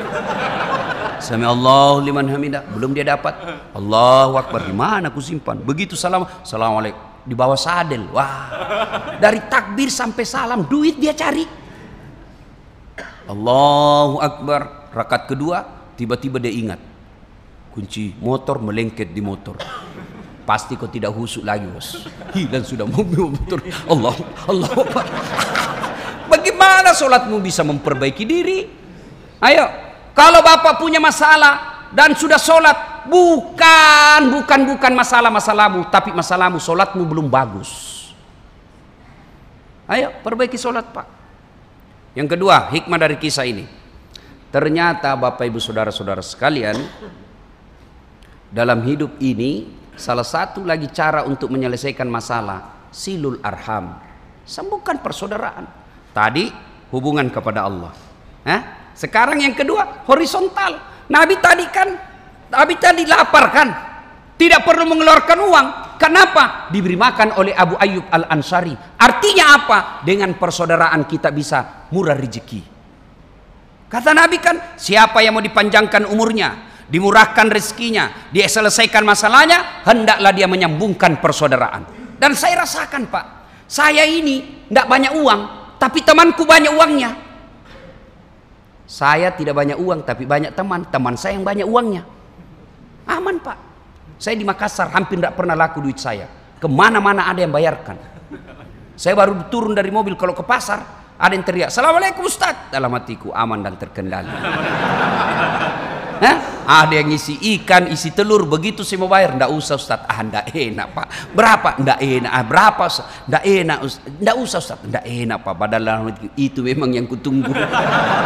Sami 1.20 1.44
Allahu 1.46 2.04
liman 2.04 2.26
hamidah. 2.28 2.62
Belum 2.72 2.92
dia 2.92 3.06
dapat. 3.06 3.34
Allahu 3.72 4.36
Akbar. 4.40 4.66
Di 4.66 4.74
mana 4.74 5.08
aku 5.08 5.20
simpan? 5.20 5.60
Begitu 5.60 5.96
salam. 5.96 6.24
Assalamualaikum. 6.24 7.00
Di 7.26 7.34
bawah 7.34 7.58
sadel. 7.58 8.06
Wah. 8.12 9.16
Dari 9.18 9.40
takbir 9.50 9.90
sampai 9.90 10.24
salam. 10.26 10.64
Duit 10.66 11.00
dia 11.00 11.16
cari. 11.16 11.44
Allahu 13.26 14.20
Akbar. 14.22 14.92
Rakaat 14.92 15.28
kedua. 15.30 15.64
Tiba-tiba 15.96 16.36
dia 16.36 16.52
ingat. 16.52 16.80
Kunci 17.72 18.16
motor 18.20 18.60
melengket 18.60 19.12
di 19.12 19.20
motor. 19.20 19.60
Pasti 20.46 20.78
kau 20.78 20.86
tidak 20.86 21.10
husuk 21.10 21.42
lagi 21.42 21.66
bos. 21.66 22.06
Hilang 22.30 22.62
sudah 22.62 22.86
mobil 22.86 23.34
motor. 23.34 23.58
Allah, 23.90 24.14
Allah. 24.46 24.70
Bagaimana 26.30 26.94
sholatmu 26.94 27.42
bisa 27.42 27.66
memperbaiki 27.66 28.22
diri? 28.22 28.70
Ayo, 29.42 29.66
kalau 30.16 30.40
bapak 30.40 30.80
punya 30.80 30.96
masalah 30.96 31.86
dan 31.92 32.16
sudah 32.16 32.40
sholat, 32.40 33.04
bukan, 33.04 34.20
bukan, 34.32 34.60
bukan 34.64 34.92
masalah 34.96 35.28
masalahmu, 35.28 35.92
tapi 35.92 36.10
masalahmu 36.16 36.56
sholatmu 36.56 37.04
belum 37.04 37.28
bagus. 37.28 37.92
Ayo, 39.86 40.16
perbaiki 40.24 40.56
sholat 40.56 40.88
pak. 40.88 41.06
Yang 42.16 42.32
kedua, 42.32 42.72
hikmah 42.72 42.96
dari 42.96 43.20
kisah 43.20 43.44
ini. 43.44 43.68
Ternyata 44.48 45.12
bapak 45.20 45.44
ibu 45.52 45.60
saudara-saudara 45.60 46.24
sekalian, 46.24 46.80
dalam 48.48 48.80
hidup 48.88 49.20
ini 49.20 49.68
salah 50.00 50.24
satu 50.24 50.64
lagi 50.64 50.88
cara 50.92 51.28
untuk 51.28 51.52
menyelesaikan 51.52 52.08
masalah 52.08 52.88
silul 52.88 53.36
arham 53.44 53.96
sembuhkan 54.46 55.02
persaudaraan 55.02 55.66
tadi 56.14 56.48
hubungan 56.92 57.26
kepada 57.32 57.66
Allah 57.66 57.92
eh? 58.46 58.85
Sekarang 58.96 59.44
yang 59.44 59.52
kedua 59.52 60.08
horizontal. 60.08 60.96
Nabi 61.06 61.38
tadi 61.38 61.66
kan 61.68 61.88
Nabi 62.50 62.74
tadi 62.80 63.04
lapar 63.04 63.46
kan 63.52 63.68
tidak 64.40 64.64
perlu 64.64 64.88
mengeluarkan 64.88 65.38
uang. 65.38 65.66
Kenapa? 65.96 66.68
Diberi 66.68 66.96
makan 66.96 67.40
oleh 67.40 67.52
Abu 67.56 67.76
Ayyub 67.76 68.08
Al 68.08 68.24
Ansari 68.32 68.72
artinya 68.96 69.44
apa? 69.54 69.78
Dengan 70.00 70.32
persaudaraan 70.34 71.04
kita 71.04 71.28
bisa 71.30 71.88
murah 71.92 72.16
rezeki. 72.16 72.74
Kata 73.86 74.10
Nabi 74.16 74.40
kan 74.42 74.74
siapa 74.80 75.22
yang 75.22 75.38
mau 75.38 75.44
dipanjangkan 75.44 76.10
umurnya 76.10 76.66
dimurahkan 76.86 77.50
rezekinya, 77.50 78.30
dia 78.30 78.46
selesaikan 78.46 79.02
masalahnya, 79.02 79.82
hendaklah 79.82 80.30
dia 80.30 80.46
menyambungkan 80.46 81.18
persaudaraan. 81.18 81.82
Dan 82.16 82.32
saya 82.32 82.62
rasakan 82.64 83.10
Pak, 83.10 83.24
saya 83.66 84.06
ini 84.06 84.66
tidak 84.70 84.86
banyak 84.86 85.12
uang, 85.18 85.40
tapi 85.76 86.00
temanku 86.06 86.46
banyak 86.46 86.72
uangnya. 86.72 87.10
Saya 88.86 89.34
tidak 89.34 89.58
banyak 89.58 89.76
uang, 89.76 90.06
tapi 90.06 90.24
banyak 90.24 90.54
teman. 90.54 90.86
Teman 90.86 91.18
saya 91.18 91.34
yang 91.34 91.42
banyak 91.42 91.66
uangnya. 91.66 92.06
Aman 93.10 93.42
Pak. 93.42 93.58
Saya 94.16 94.38
di 94.38 94.46
Makassar 94.46 94.94
hampir 94.94 95.18
tidak 95.20 95.34
pernah 95.34 95.58
laku 95.58 95.82
duit 95.82 95.98
saya. 95.98 96.30
Ke 96.56 96.70
mana-mana 96.70 97.28
ada 97.28 97.42
yang 97.42 97.52
bayarkan. 97.52 97.98
Saya 98.96 99.12
baru 99.12 99.52
turun 99.52 99.76
dari 99.76 99.92
mobil 99.92 100.16
kalau 100.16 100.32
ke 100.32 100.40
pasar, 100.40 100.80
ada 101.20 101.32
yang 101.36 101.44
teriak, 101.44 101.68
Assalamualaikum 101.68 102.24
Ustaz. 102.24 102.72
Dalam 102.72 102.88
hatiku 102.96 103.28
aman 103.36 103.60
dan 103.60 103.76
terkendali. 103.76 104.32
Hah? 106.24 106.55
Ada 106.66 106.98
yang 106.98 107.14
isi 107.14 107.38
ikan, 107.56 107.86
isi 107.94 108.10
telur, 108.10 108.42
begitu 108.42 108.82
saya 108.82 108.98
mau 108.98 109.06
bayar, 109.06 109.38
ndak 109.38 109.54
usah 109.54 109.78
Ustaz. 109.78 110.02
Ah, 110.02 110.18
ndak 110.18 110.50
enak 110.50 110.86
Pak. 110.90 111.06
Berapa? 111.30 111.78
Ndak 111.78 111.98
enak. 112.02 112.32
Ah, 112.34 112.42
berapa 112.42 112.82
Ustaz? 112.90 113.06
Ndak 113.30 113.42
enak 113.46 113.78
Ustaz. 113.86 114.02
Ndak 114.18 114.34
usah 114.34 114.58
Ustaz. 114.58 114.78
Ndak 114.82 115.04
enak 115.06 115.38
Pak. 115.46 115.54
Padahal 115.54 116.10
itu 116.34 116.60
memang 116.66 116.90
yang 116.90 117.06
kutunggu. 117.06 117.54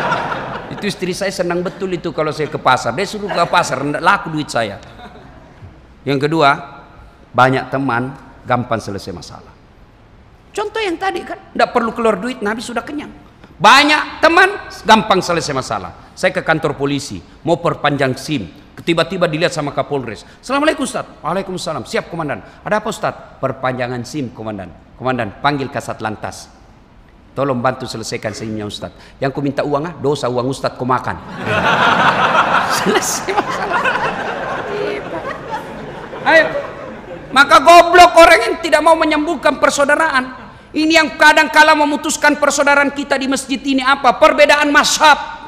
itu 0.73 0.85
istri 0.89 1.13
saya 1.13 1.29
senang 1.29 1.61
betul 1.61 1.93
itu 1.93 2.09
kalau 2.17 2.33
saya 2.33 2.49
ke 2.49 2.57
pasar. 2.57 2.97
Dia 2.97 3.05
suruh 3.05 3.29
ke 3.29 3.45
pasar, 3.45 3.85
ndak 3.85 4.01
laku 4.01 4.33
duit 4.33 4.49
saya. 4.49 4.81
Yang 6.09 6.25
kedua, 6.25 6.81
banyak 7.37 7.69
teman, 7.69 8.17
gampang 8.49 8.81
selesai 8.81 9.13
masalah. 9.13 9.53
Contoh 10.51 10.81
yang 10.81 10.97
tadi 10.97 11.23
kan, 11.23 11.39
ndak 11.53 11.77
perlu 11.77 11.93
keluar 11.93 12.17
duit, 12.17 12.41
Nabi 12.41 12.65
sudah 12.65 12.83
kenyang. 12.83 13.13
Banyak 13.61 14.25
teman, 14.25 14.49
gampang 14.89 15.21
selesai 15.21 15.53
masalah. 15.53 15.93
Saya 16.21 16.37
ke 16.37 16.45
kantor 16.45 16.77
polisi, 16.77 17.17
mau 17.49 17.57
perpanjang 17.65 18.13
SIM. 18.21 18.45
Tiba-tiba 18.85 19.25
dilihat 19.25 19.57
sama 19.57 19.73
Kapolres. 19.73 20.29
Assalamualaikum 20.45 20.85
Ustaz. 20.85 21.09
Waalaikumsalam. 21.25 21.89
Siap 21.89 22.13
komandan. 22.13 22.45
Ada 22.61 22.85
apa 22.85 22.93
Ustaz? 22.93 23.41
Perpanjangan 23.41 24.05
SIM 24.05 24.29
komandan. 24.37 24.69
Komandan, 25.01 25.41
panggil 25.41 25.73
kasat 25.73 26.05
lantas. 26.05 26.53
Tolong 27.33 27.57
bantu 27.65 27.89
selesaikan 27.89 28.37
SIMnya 28.37 28.69
Ustaz. 28.69 28.93
Yang 29.17 29.33
ku 29.33 29.41
minta 29.41 29.65
uang 29.65 29.81
ah, 29.89 29.97
dosa 29.97 30.29
uang 30.29 30.53
Ustaz 30.53 30.77
ku 30.77 30.85
makan. 30.85 31.17
Selesai 32.85 33.33
masalah. 33.33 33.81
Ayo. 36.29 36.47
Maka 37.33 37.57
goblok 37.65 38.13
orang 38.21 38.41
yang 38.45 38.55
tidak 38.61 38.85
mau 38.85 38.93
menyembuhkan 38.93 39.57
persaudaraan. 39.57 40.37
Ini 40.77 41.01
yang 41.01 41.17
kadang 41.17 41.49
kala 41.49 41.73
memutuskan 41.73 42.37
persaudaraan 42.37 42.93
kita 42.93 43.17
di 43.17 43.25
masjid 43.25 43.61
ini 43.65 43.81
apa? 43.81 44.21
Perbedaan 44.21 44.69
mazhab. 44.69 45.40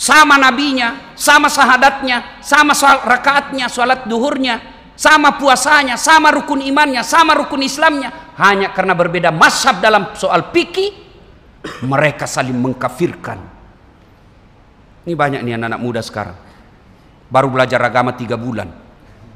Sama 0.00 0.40
nabinya, 0.40 1.12
sama 1.12 1.52
sahadatnya, 1.52 2.40
sama 2.40 2.72
soal 2.72 3.04
rakaatnya, 3.04 3.68
sholat 3.68 4.08
duhurnya, 4.08 4.56
sama 4.96 5.36
puasanya, 5.36 6.00
sama 6.00 6.32
rukun 6.32 6.64
imannya, 6.64 7.04
sama 7.04 7.36
rukun 7.36 7.60
Islamnya. 7.60 8.32
Hanya 8.40 8.72
karena 8.72 8.96
berbeda 8.96 9.28
mazhab 9.28 9.84
dalam 9.84 10.16
soal 10.16 10.48
fikih, 10.56 10.88
mereka 11.84 12.24
saling 12.24 12.56
mengkafirkan. 12.56 13.44
Ini 15.04 15.12
banyak 15.12 15.44
nih 15.44 15.60
anak-anak 15.60 15.80
muda 15.84 16.00
sekarang. 16.00 16.36
Baru 17.28 17.52
belajar 17.52 17.84
agama 17.84 18.16
tiga 18.16 18.40
bulan. 18.40 18.72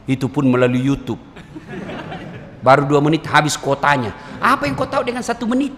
Itu 0.09 0.33
pun 0.33 0.49
melalui 0.49 0.81
YouTube 0.81 1.21
Baru 2.65 2.89
dua 2.89 3.05
menit 3.05 3.29
habis 3.29 3.61
kotanya. 3.61 4.17
Apa 4.41 4.65
yang 4.65 4.73
kau 4.73 4.89
tahu 4.89 5.05
dengan 5.05 5.21
satu 5.21 5.45
menit? 5.45 5.77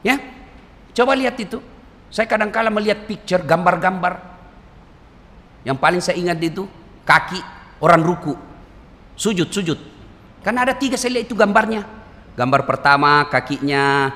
Ya, 0.00 0.16
coba 0.96 1.12
lihat 1.12 1.36
itu. 1.36 1.60
Saya 2.12 2.28
kadang-kala 2.28 2.68
melihat 2.68 3.08
picture, 3.08 3.40
gambar-gambar. 3.40 4.20
Yang 5.64 5.78
paling 5.80 6.00
saya 6.04 6.20
ingat 6.20 6.36
itu 6.44 6.68
kaki 7.08 7.40
orang 7.80 8.04
ruku, 8.04 8.36
sujud, 9.16 9.48
sujud. 9.48 9.80
Karena 10.44 10.68
ada 10.68 10.76
tiga 10.76 11.00
saya 11.00 11.16
lihat 11.16 11.32
itu 11.32 11.38
gambarnya. 11.38 11.88
Gambar 12.36 12.68
pertama 12.68 13.24
kakinya 13.32 14.12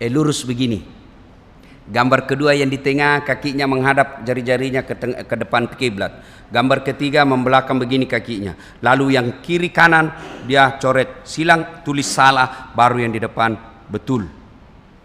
eh, 0.00 0.08
lurus 0.08 0.48
begini. 0.48 0.80
Gambar 1.90 2.24
kedua 2.24 2.54
yang 2.54 2.70
di 2.70 2.78
tengah 2.78 3.26
kakinya 3.26 3.66
menghadap 3.66 4.22
jari-jarinya 4.22 4.86
ke, 4.86 4.94
ke 5.26 5.36
depan 5.36 5.66
kiblat. 5.74 6.22
Gambar 6.48 6.86
ketiga 6.86 7.26
membelakang 7.26 7.82
begini 7.82 8.06
kakinya. 8.06 8.54
Lalu 8.80 9.18
yang 9.18 9.42
kiri 9.42 9.74
kanan 9.74 10.14
dia 10.46 10.78
coret 10.78 11.26
silang 11.26 11.82
tulis 11.82 12.06
salah 12.06 12.70
baru 12.72 13.02
yang 13.04 13.12
di 13.12 13.20
depan 13.20 13.58
betul. 13.90 14.39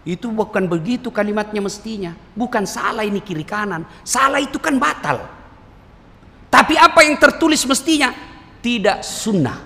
Itu 0.06 0.30
bukan 0.30 0.70
begitu 0.70 1.10
kalimatnya 1.10 1.66
mestinya. 1.66 2.14
Bukan 2.38 2.70
salah 2.70 3.02
ini 3.02 3.26
kiri 3.26 3.42
kanan. 3.42 3.90
Salah 4.06 4.38
itu 4.38 4.62
kan 4.62 4.78
batal. 4.78 5.26
Tapi 6.54 6.78
apa 6.78 7.02
yang 7.02 7.18
tertulis 7.18 7.66
mestinya 7.66 8.14
tidak 8.62 9.02
sunnah. 9.02 9.66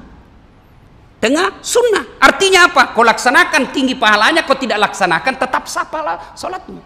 Tengah 1.19 1.59
sunnah. 1.59 2.17
Artinya 2.23 2.71
apa? 2.71 2.95
Kau 2.95 3.03
laksanakan 3.03 3.75
tinggi 3.75 3.99
pahalanya, 3.99 4.47
kau 4.47 4.55
tidak 4.55 4.79
laksanakan 4.89 5.35
tetap 5.35 5.67
sah 5.67 5.83
pahala 5.83 6.31
salatmu. 6.31 6.79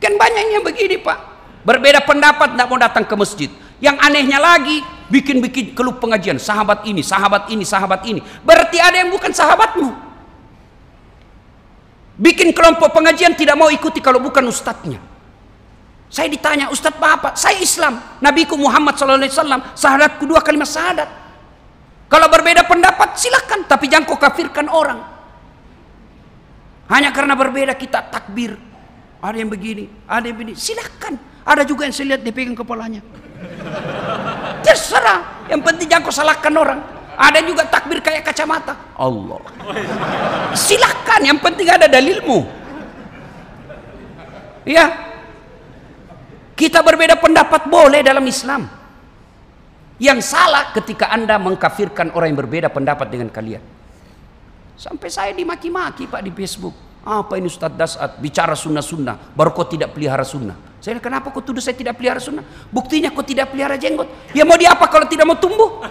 Kan 0.00 0.16
banyaknya 0.16 0.64
begini 0.64 0.96
pak. 0.96 1.18
Berbeda 1.60 2.00
pendapat 2.08 2.56
tidak 2.56 2.66
mau 2.72 2.80
datang 2.80 3.04
ke 3.04 3.14
masjid. 3.20 3.50
Yang 3.84 3.96
anehnya 4.00 4.40
lagi, 4.40 4.80
bikin-bikin 5.12 5.76
keluh 5.76 6.00
pengajian, 6.00 6.40
sahabat 6.40 6.88
ini, 6.88 7.04
sahabat 7.04 7.52
ini, 7.52 7.64
sahabat 7.68 8.00
ini. 8.08 8.24
Berarti 8.40 8.80
ada 8.80 8.96
yang 8.96 9.12
bukan 9.12 9.28
sahabatmu. 9.28 10.09
Bikin 12.20 12.52
kelompok 12.52 12.92
pengajian 12.92 13.32
tidak 13.32 13.56
mau 13.56 13.72
ikuti 13.72 14.04
kalau 14.04 14.20
bukan 14.20 14.44
ustadznya. 14.44 15.00
Saya 16.10 16.26
ditanya, 16.26 16.68
Ustadz 16.68 17.00
apa? 17.00 17.38
Saya 17.38 17.62
Islam. 17.62 17.96
Nabiku 18.20 18.58
Muhammad 18.58 18.98
SAW, 18.98 19.24
sahadatku 19.78 20.26
dua 20.26 20.42
kalimat 20.42 20.66
sahadat. 20.66 21.06
Kalau 22.10 22.26
berbeda 22.26 22.66
pendapat 22.66 23.14
silakan, 23.14 23.64
tapi 23.64 23.86
jangan 23.86 24.10
kau 24.10 24.18
kafirkan 24.18 24.66
orang. 24.66 24.98
Hanya 26.90 27.14
karena 27.14 27.38
berbeda 27.38 27.78
kita 27.78 28.10
takbir. 28.10 28.58
Ada 29.22 29.38
yang 29.38 29.48
begini, 29.48 29.86
ada 30.10 30.26
yang 30.26 30.36
begini. 30.36 30.58
Silakan. 30.58 31.14
Ada 31.46 31.62
juga 31.64 31.86
yang 31.86 31.94
saya 31.94 32.06
lihat 32.12 32.26
dia 32.26 32.34
pegang 32.34 32.58
kepalanya. 32.58 33.00
Terserah. 34.66 35.46
Yang 35.46 35.60
penting 35.62 35.86
jangan 35.86 36.02
kau 36.04 36.12
salahkan 36.12 36.52
orang. 36.52 36.80
Ada 37.20 37.44
juga 37.44 37.68
takbir 37.68 38.00
kayak 38.00 38.24
kacamata. 38.32 38.72
Allah. 38.96 39.44
Silakan. 40.56 41.20
Yang 41.20 41.38
penting 41.44 41.68
ada 41.68 41.84
dalilmu. 41.84 42.48
Ya. 44.64 44.88
Kita 46.56 46.80
berbeda 46.80 47.20
pendapat 47.20 47.68
boleh 47.68 48.00
dalam 48.00 48.24
Islam. 48.24 48.64
Yang 50.00 50.32
salah 50.32 50.72
ketika 50.72 51.12
Anda 51.12 51.36
mengkafirkan 51.36 52.16
orang 52.16 52.32
yang 52.32 52.40
berbeda 52.40 52.72
pendapat 52.72 53.12
dengan 53.12 53.28
kalian. 53.28 53.60
Sampai 54.80 55.12
saya 55.12 55.36
dimaki-maki 55.36 56.08
Pak 56.08 56.24
di 56.24 56.32
Facebook. 56.32 56.72
Apa 57.04 57.36
ini 57.36 57.48
Ustadz 57.48 57.76
Dasat 57.80 58.10
bicara 58.20 58.52
sunnah-sunnah, 58.52 59.32
baru 59.32 59.56
kau 59.56 59.64
tidak 59.64 59.96
pelihara 59.96 60.20
sunnah. 60.24 60.52
Saya 60.84 61.00
kenapa 61.00 61.32
kau 61.32 61.40
tuduh 61.40 61.60
saya 61.60 61.76
tidak 61.76 61.96
pelihara 61.96 62.20
sunnah? 62.20 62.44
Buktinya 62.72 63.12
kau 63.12 63.24
tidak 63.24 63.52
pelihara 63.52 63.76
jenggot. 63.76 64.08
Ya 64.36 64.44
mau 64.44 64.56
diapa 64.56 64.84
kalau 64.88 65.04
tidak 65.08 65.28
mau 65.28 65.36
tumbuh? 65.36 65.84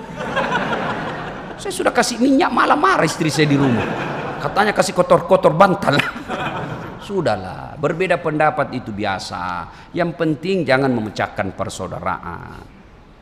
Saya 1.59 1.73
sudah 1.75 1.91
kasih 1.91 2.17
minyak 2.23 2.47
malah 2.49 2.79
marah 2.79 3.03
istri 3.03 3.27
saya 3.27 3.51
di 3.51 3.59
rumah. 3.59 3.83
Katanya 4.39 4.71
kasih 4.71 4.95
kotor-kotor 4.95 5.51
bantal. 5.51 5.99
Sudahlah, 7.05 7.75
berbeda 7.75 8.15
pendapat 8.23 8.71
itu 8.71 8.95
biasa. 8.95 9.67
Yang 9.91 10.15
penting 10.15 10.63
jangan 10.63 10.87
memecahkan 10.87 11.51
persaudaraan. 11.51 12.63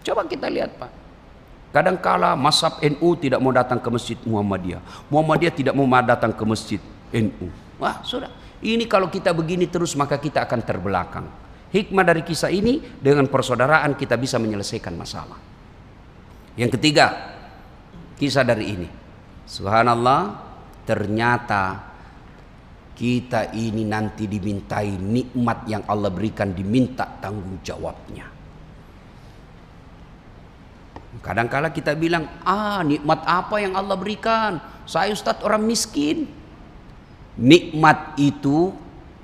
Coba 0.05 0.29
kita 0.29 0.47
lihat 0.53 0.77
Pak. 0.77 0.91
Kadangkala 1.73 2.37
masab 2.37 2.79
NU 2.79 3.09
tidak 3.17 3.41
mau 3.41 3.51
datang 3.51 3.81
ke 3.81 3.89
masjid 3.89 4.17
Muhammadiyah. 4.21 4.81
Muhammadiyah 5.09 5.53
tidak 5.53 5.73
mau 5.73 5.89
datang 5.99 6.31
ke 6.31 6.43
masjid 6.45 6.81
NU. 7.11 7.49
Wah, 7.81 8.01
sudah. 8.05 8.29
Ini 8.61 8.85
kalau 8.89 9.09
kita 9.09 9.33
begini 9.33 9.69
terus 9.69 9.93
maka 9.97 10.17
kita 10.17 10.45
akan 10.45 10.61
terbelakang. 10.61 11.27
Hikmah 11.67 12.05
dari 12.07 12.23
kisah 12.23 12.49
ini 12.49 12.79
dengan 13.01 13.27
persaudaraan 13.27 13.93
kita 13.99 14.15
bisa 14.15 14.39
menyelesaikan 14.39 14.95
masalah. 14.95 15.37
Yang 16.57 16.79
ketiga, 16.79 17.36
kisah 18.17 18.43
dari 18.43 18.65
ini. 18.73 18.89
Subhanallah, 19.47 20.21
ternyata 20.83 21.87
kita 22.97 23.53
ini 23.53 23.85
nanti 23.85 24.25
dimintai 24.25 24.97
nikmat 24.97 25.69
yang 25.69 25.85
Allah 25.85 26.09
berikan 26.09 26.51
diminta 26.51 27.05
tanggung 27.21 27.61
jawabnya. 27.61 28.25
Kadangkala 31.21 31.69
kita 31.73 31.93
bilang, 31.93 32.25
ah 32.41 32.81
nikmat 32.81 33.21
apa 33.25 33.61
yang 33.61 33.77
Allah 33.77 33.97
berikan? 33.97 34.57
Saya 34.89 35.13
Ustadz 35.13 35.45
orang 35.45 35.65
miskin. 35.65 36.25
Nikmat 37.37 38.17
itu 38.17 38.73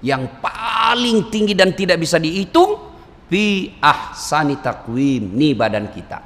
yang 0.06 0.30
paling 0.38 1.34
tinggi 1.34 1.58
dan 1.58 1.74
tidak 1.74 1.98
bisa 1.98 2.22
dihitung 2.22 2.78
fi 3.32 3.74
ahsani 3.82 4.62
takwim 4.62 5.34
ni 5.34 5.58
badan 5.58 5.90
kita. 5.90 6.22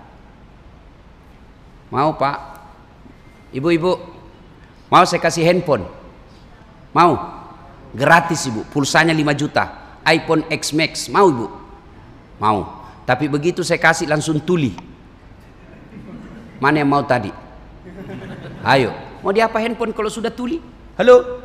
Mau 1.94 2.12
Pak? 2.20 2.57
Ibu-ibu, 3.56 3.92
mau 4.92 5.04
saya 5.08 5.24
kasih 5.24 5.48
handphone? 5.48 5.88
Mau? 6.92 7.14
Gratis 7.96 8.44
Ibu, 8.48 8.68
pulsanya 8.68 9.16
5 9.16 9.34
juta. 9.38 9.66
iPhone 10.08 10.48
X 10.48 10.72
Max, 10.72 11.12
mau 11.12 11.28
Ibu? 11.28 11.48
Mau. 12.40 12.60
Tapi 13.08 13.32
begitu 13.32 13.64
saya 13.64 13.80
kasih 13.80 14.08
langsung 14.08 14.44
tuli. 14.44 14.76
Mana 16.60 16.84
yang 16.84 16.92
mau 16.92 17.04
tadi? 17.08 17.32
Ayo, 18.68 18.92
mau 19.24 19.32
diapa 19.32 19.60
handphone 19.64 19.96
kalau 19.96 20.12
sudah 20.12 20.32
tuli? 20.32 20.60
Halo? 21.00 21.44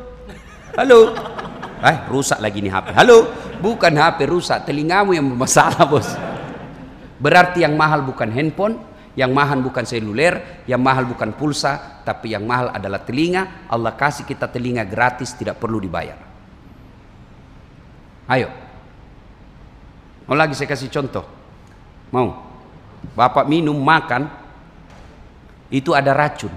Halo? 0.75 1.13
Eh, 1.83 1.97
rusak 2.07 2.39
lagi 2.39 2.63
nih 2.63 2.71
HP. 2.71 2.87
Halo? 2.95 3.27
Bukan 3.63 3.93
HP 3.95 4.19
rusak, 4.27 4.67
telingamu 4.67 5.15
yang 5.15 5.27
bermasalah, 5.31 5.87
Bos. 5.87 6.07
Berarti 7.19 7.63
yang 7.63 7.79
mahal 7.79 8.03
bukan 8.03 8.27
handphone, 8.31 8.75
yang 9.13 9.29
mahal 9.29 9.61
bukan 9.61 9.85
seluler, 9.85 10.65
yang 10.65 10.81
mahal 10.81 11.05
bukan 11.05 11.37
pulsa, 11.37 12.01
tapi 12.01 12.33
yang 12.33 12.49
mahal 12.49 12.73
adalah 12.73 13.05
telinga. 13.05 13.69
Allah 13.69 13.93
kasih 13.93 14.25
kita 14.25 14.49
telinga 14.49 14.81
gratis, 14.89 15.37
tidak 15.37 15.61
perlu 15.61 15.77
dibayar. 15.77 16.17
Ayo. 18.25 18.49
Mau 20.25 20.33
lagi 20.33 20.57
saya 20.57 20.71
kasih 20.71 20.89
contoh. 20.89 21.25
Mau? 22.09 22.41
Bapak 23.13 23.45
minum, 23.45 23.75
makan, 23.77 24.31
itu 25.69 25.93
ada 25.93 26.15
racun. 26.15 26.53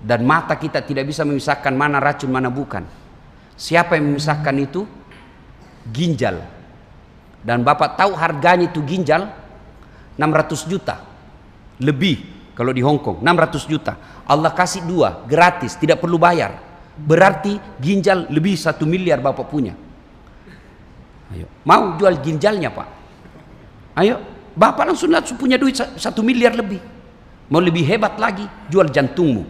Dan 0.00 0.24
mata 0.24 0.56
kita 0.56 0.80
tidak 0.80 1.08
bisa 1.08 1.26
memisahkan 1.26 1.74
mana 1.76 2.00
racun, 2.00 2.32
mana 2.32 2.48
bukan. 2.48 2.86
Siapa 3.58 4.00
yang 4.00 4.16
memisahkan 4.16 4.56
itu? 4.56 4.88
Ginjal. 5.92 6.40
Dan 7.44 7.66
Bapak 7.66 8.00
tahu 8.00 8.16
harganya 8.16 8.70
itu 8.70 8.80
ginjal 8.86 9.28
600 10.16 10.66
juta. 10.68 10.96
Lebih 11.80 12.36
kalau 12.56 12.72
di 12.72 12.80
Hong 12.80 13.00
Kong 13.00 13.20
600 13.20 13.68
juta. 13.68 13.94
Allah 14.26 14.50
kasih 14.50 14.82
dua 14.82 15.22
gratis, 15.28 15.76
tidak 15.76 16.00
perlu 16.00 16.16
bayar. 16.16 16.56
Berarti 16.96 17.60
ginjal 17.76 18.26
lebih 18.32 18.56
satu 18.56 18.88
miliar 18.88 19.20
Bapak 19.20 19.46
punya. 19.46 19.76
Ayo, 21.36 21.46
mau 21.68 21.98
jual 22.00 22.16
ginjalnya 22.24 22.72
Pak? 22.72 22.88
Ayo, 24.00 24.16
Bapak 24.56 24.88
langsung 24.88 25.12
langsung 25.12 25.36
punya 25.36 25.60
duit 25.60 25.76
satu 25.76 26.24
miliar 26.24 26.56
lebih. 26.56 26.80
Mau 27.52 27.60
lebih 27.60 27.84
hebat 27.86 28.16
lagi, 28.16 28.48
jual 28.72 28.88
jantungmu. 28.88 29.44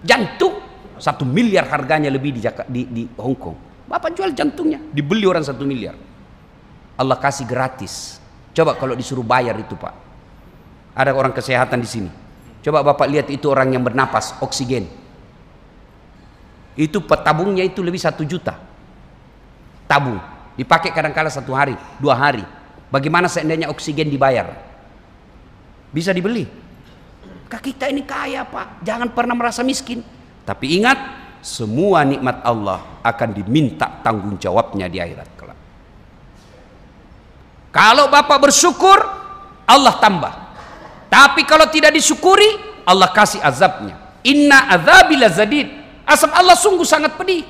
Jantung 0.00 0.56
satu 0.96 1.28
miliar 1.28 1.68
harganya 1.68 2.08
lebih 2.08 2.36
di, 2.36 2.40
di, 2.44 2.80
di 2.88 3.02
Hong 3.20 3.36
Kong. 3.36 3.56
Bapak 3.90 4.14
jual 4.14 4.32
jantungnya, 4.32 4.80
dibeli 4.94 5.26
orang 5.26 5.42
satu 5.42 5.66
miliar. 5.66 5.98
Allah 6.94 7.16
kasih 7.18 7.48
gratis. 7.48 8.19
Coba 8.50 8.74
kalau 8.74 8.98
disuruh 8.98 9.22
bayar 9.22 9.54
itu 9.58 9.78
Pak. 9.78 9.94
Ada 10.94 11.14
orang 11.14 11.30
kesehatan 11.30 11.78
di 11.80 11.88
sini. 11.88 12.10
Coba 12.60 12.84
Bapak 12.84 13.08
lihat 13.08 13.30
itu 13.32 13.48
orang 13.48 13.72
yang 13.72 13.80
bernapas, 13.80 14.36
oksigen. 14.42 14.90
Itu 16.76 17.02
petabungnya 17.04 17.64
itu 17.64 17.80
lebih 17.80 17.98
satu 17.98 18.26
juta. 18.26 18.58
Tabung. 19.88 20.20
Dipakai 20.58 20.92
kadang-kala 20.92 21.32
satu 21.32 21.56
hari, 21.56 21.72
dua 21.96 22.12
hari. 22.18 22.44
Bagaimana 22.92 23.30
seandainya 23.30 23.70
oksigen 23.72 24.10
dibayar? 24.12 24.50
Bisa 25.94 26.12
dibeli. 26.12 26.44
Kita 27.50 27.90
ini 27.90 28.06
kaya 28.06 28.46
Pak. 28.46 28.84
Jangan 28.86 29.10
pernah 29.10 29.34
merasa 29.34 29.66
miskin. 29.66 30.04
Tapi 30.46 30.78
ingat, 30.78 30.98
semua 31.40 32.04
nikmat 32.04 32.44
Allah 32.44 33.00
akan 33.02 33.28
diminta 33.32 33.88
tanggung 34.04 34.36
jawabnya 34.36 34.86
di 34.86 35.00
akhirat. 35.00 35.39
Kalau 37.70 38.10
Bapak 38.10 38.50
bersyukur, 38.50 38.98
Allah 39.66 39.94
tambah. 40.02 40.32
Tapi 41.10 41.46
kalau 41.46 41.66
tidak 41.70 41.94
disyukuri, 41.94 42.58
Allah 42.86 43.10
kasih 43.10 43.42
azabnya. 43.42 43.98
Inna 44.26 44.70
azabila 44.74 45.30
zadid. 45.30 45.70
Asap 46.06 46.30
Allah 46.34 46.58
sungguh 46.58 46.86
sangat 46.86 47.14
pedih. 47.14 47.46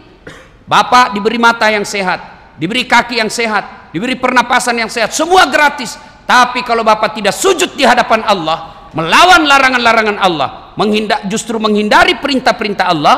Bapak 0.69 1.17
diberi 1.17 1.41
mata 1.41 1.67
yang 1.67 1.83
sehat, 1.83 2.55
diberi 2.55 2.87
kaki 2.87 3.19
yang 3.19 3.33
sehat, 3.33 3.91
diberi 3.91 4.15
pernapasan 4.15 4.79
yang 4.79 4.87
sehat, 4.87 5.11
semua 5.11 5.51
gratis. 5.51 5.99
Tapi 6.31 6.63
kalau 6.63 6.87
Bapak 6.87 7.19
tidak 7.19 7.35
sujud 7.35 7.75
di 7.75 7.83
hadapan 7.83 8.23
Allah, 8.23 8.89
melawan 8.95 9.51
larangan-larangan 9.51 10.19
Allah, 10.23 10.49
menghindar, 10.79 11.27
justru 11.27 11.59
menghindari 11.59 12.23
perintah-perintah 12.23 12.87
Allah, 12.87 13.17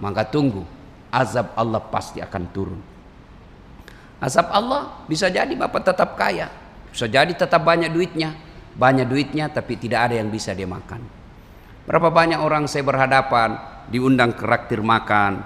maka 0.00 0.24
tunggu 0.24 0.64
azab 1.12 1.52
Allah 1.52 1.82
pasti 1.92 2.24
akan 2.24 2.42
turun. 2.48 2.80
Azab 4.18 4.50
Allah 4.50 5.06
bisa 5.06 5.30
jadi 5.30 5.50
Bapak 5.54 5.94
tetap 5.94 6.18
kaya, 6.18 6.50
bisa 6.90 7.06
jadi 7.06 7.30
tetap 7.30 7.62
banyak 7.62 7.90
duitnya, 7.94 8.34
banyak 8.74 9.06
duitnya 9.06 9.46
tapi 9.50 9.78
tidak 9.78 10.10
ada 10.10 10.18
yang 10.18 10.30
bisa 10.30 10.54
dia 10.54 10.66
makan. 10.66 11.02
Berapa 11.86 12.10
banyak 12.10 12.42
orang 12.42 12.66
saya 12.66 12.84
berhadapan 12.84 13.56
diundang 13.88 14.36
ke 14.36 14.44
raktir 14.44 14.84
makan. 14.84 15.40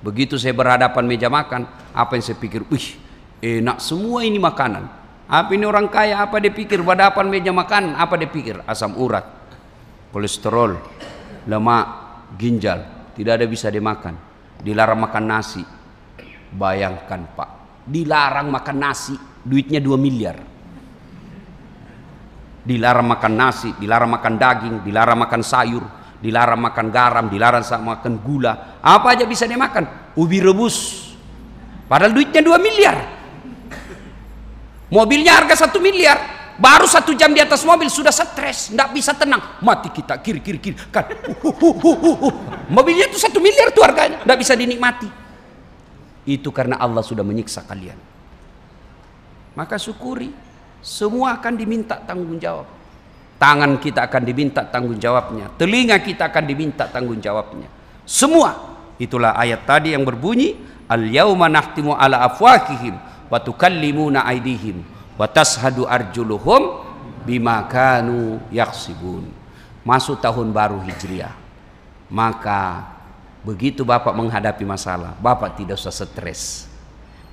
Begitu 0.00 0.38
saya 0.38 0.54
berhadapan 0.54 1.04
meja 1.04 1.26
makan, 1.26 1.66
apa 1.90 2.14
yang 2.14 2.24
saya 2.24 2.38
pikir, 2.38 2.62
wih 2.70 2.96
enak 3.42 3.82
semua 3.82 4.22
ini 4.22 4.38
makanan. 4.38 4.86
Apa 5.28 5.52
ini 5.52 5.66
orang 5.68 5.90
kaya, 5.90 6.22
apa 6.22 6.40
dia 6.40 6.54
pikir 6.54 6.80
berhadapan 6.80 7.26
meja 7.28 7.50
makan, 7.52 7.98
apa 7.98 8.14
dia 8.16 8.30
pikir? 8.30 8.62
Asam 8.64 8.96
urat, 8.96 9.26
kolesterol, 10.14 10.78
lemak, 11.44 11.86
ginjal, 12.38 13.12
tidak 13.18 13.42
ada 13.42 13.46
bisa 13.50 13.68
dimakan. 13.68 14.14
Dilarang 14.62 15.02
makan 15.02 15.24
nasi. 15.28 15.62
Bayangkan 16.48 17.28
Pak, 17.36 17.50
dilarang 17.88 18.52
makan 18.52 18.76
nasi, 18.76 19.16
duitnya 19.40 19.80
2 19.80 19.96
miliar. 19.96 20.36
Dilarang 22.68 23.08
makan 23.08 23.32
nasi, 23.32 23.72
dilarang 23.80 24.12
makan 24.12 24.34
daging, 24.36 24.74
dilarang 24.84 25.18
makan 25.24 25.40
sayur, 25.40 25.84
dilarang 26.20 26.60
makan 26.60 26.86
garam, 26.92 27.24
dilarang 27.32 27.64
makan 27.64 28.20
gula. 28.20 28.78
Apa 28.84 29.16
aja 29.16 29.24
bisa 29.24 29.48
dimakan? 29.48 30.12
Ubi 30.20 30.44
rebus. 30.44 31.08
Padahal 31.88 32.12
duitnya 32.12 32.44
2 32.44 32.60
miliar. 32.60 32.96
Mobilnya 34.92 35.40
harga 35.40 35.68
1 35.68 35.80
miliar, 35.80 36.38
Baru 36.58 36.90
satu 36.90 37.14
jam 37.14 37.30
di 37.30 37.38
atas 37.38 37.62
mobil 37.62 37.86
sudah 37.86 38.10
stres, 38.10 38.74
tidak 38.74 38.90
bisa 38.90 39.14
tenang. 39.14 39.62
Mati 39.62 39.94
kita 39.94 40.18
kiri 40.18 40.42
kiri 40.42 40.58
kiri 40.58 40.74
kan. 40.90 41.06
Uh, 41.38 41.54
uh, 41.54 42.18
uh. 42.18 42.34
Mobilnya 42.66 43.06
itu 43.06 43.14
satu 43.14 43.38
miliar 43.38 43.70
tuh 43.70 43.86
harganya, 43.86 44.26
tidak 44.26 44.38
bisa 44.42 44.58
dinikmati. 44.58 45.06
Itu 46.28 46.52
karena 46.52 46.76
Allah 46.76 47.00
sudah 47.00 47.24
menyiksa 47.24 47.64
kalian. 47.64 47.96
Maka 49.56 49.80
syukuri, 49.80 50.28
semua 50.84 51.40
akan 51.40 51.56
diminta 51.56 51.96
tanggung 52.04 52.36
jawab. 52.36 52.68
Tangan 53.40 53.80
kita 53.80 54.04
akan 54.04 54.22
diminta 54.28 54.60
tanggung 54.66 54.98
jawabnya, 55.00 55.48
telinga 55.56 55.96
kita 56.04 56.28
akan 56.28 56.44
diminta 56.44 56.84
tanggung 56.90 57.16
jawabnya. 57.22 57.70
Semua 58.04 58.76
itulah 59.00 59.32
ayat 59.38 59.62
tadi 59.64 59.94
yang 59.94 60.02
berbunyi 60.02 60.58
al 60.90 61.06
yauma 61.06 61.46
nahtimu 61.46 61.94
ala 61.94 62.26
afwakihim 62.26 62.98
wa 63.30 63.38
tukallimuna 63.38 64.26
aydihim 64.26 64.82
wa 65.14 65.24
tashhadu 65.30 65.86
arjuluhum 65.86 66.82
bima 67.22 67.62
kanu 67.70 68.42
yaksibun. 68.50 69.30
Masuk 69.86 70.18
tahun 70.20 70.50
baru 70.50 70.82
Hijriah. 70.82 71.32
Maka 72.10 72.97
begitu 73.42 73.82
Bapak 73.86 74.14
menghadapi 74.14 74.64
masalah, 74.66 75.14
Bapak 75.18 75.58
tidak 75.58 75.78
usah 75.78 75.94
stres. 75.94 76.68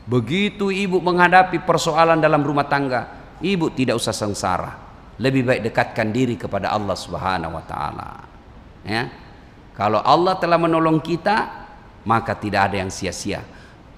Begitu 0.05 0.69
ibu 0.69 1.01
menghadapi 1.01 1.65
persoalan 1.65 2.21
dalam 2.21 2.45
rumah 2.45 2.69
tangga, 2.69 3.09
ibu 3.41 3.73
tidak 3.73 3.97
usah 3.97 4.13
sengsara. 4.13 4.71
Lebih 5.15 5.47
baik 5.47 5.61
dekatkan 5.71 6.11
diri 6.11 6.35
kepada 6.35 6.69
Allah 6.75 6.93
Subhanahu 6.93 7.55
wa 7.55 7.63
taala. 7.63 8.09
Ya. 8.85 9.09
Kalau 9.73 9.99
Allah 10.03 10.37
telah 10.37 10.59
menolong 10.59 11.01
kita, 11.01 11.67
maka 12.05 12.37
tidak 12.37 12.71
ada 12.71 12.85
yang 12.85 12.91
sia-sia. 12.93 13.43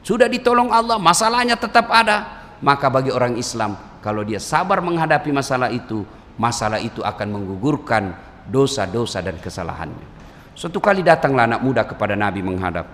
Sudah 0.02 0.32
ditolong 0.32 0.72
Allah, 0.72 0.96
masalahnya 0.98 1.60
tetap 1.60 1.92
ada. 1.92 2.40
Maka 2.64 2.90
bagi 2.90 3.14
orang 3.14 3.38
Islam, 3.38 3.78
kalau 4.02 4.26
dia 4.26 4.42
sabar 4.42 4.82
menghadapi 4.82 5.30
masalah 5.30 5.70
itu, 5.70 6.02
masalah 6.40 6.82
itu 6.82 7.06
akan 7.06 7.28
menggugurkan 7.30 8.16
dosa-dosa 8.50 9.22
dan 9.22 9.38
kesalahannya. 9.38 10.17
Suatu 10.58 10.82
kali 10.82 11.06
datanglah 11.06 11.46
anak 11.46 11.62
muda 11.62 11.86
kepada 11.86 12.18
Nabi 12.18 12.42
menghadap. 12.42 12.90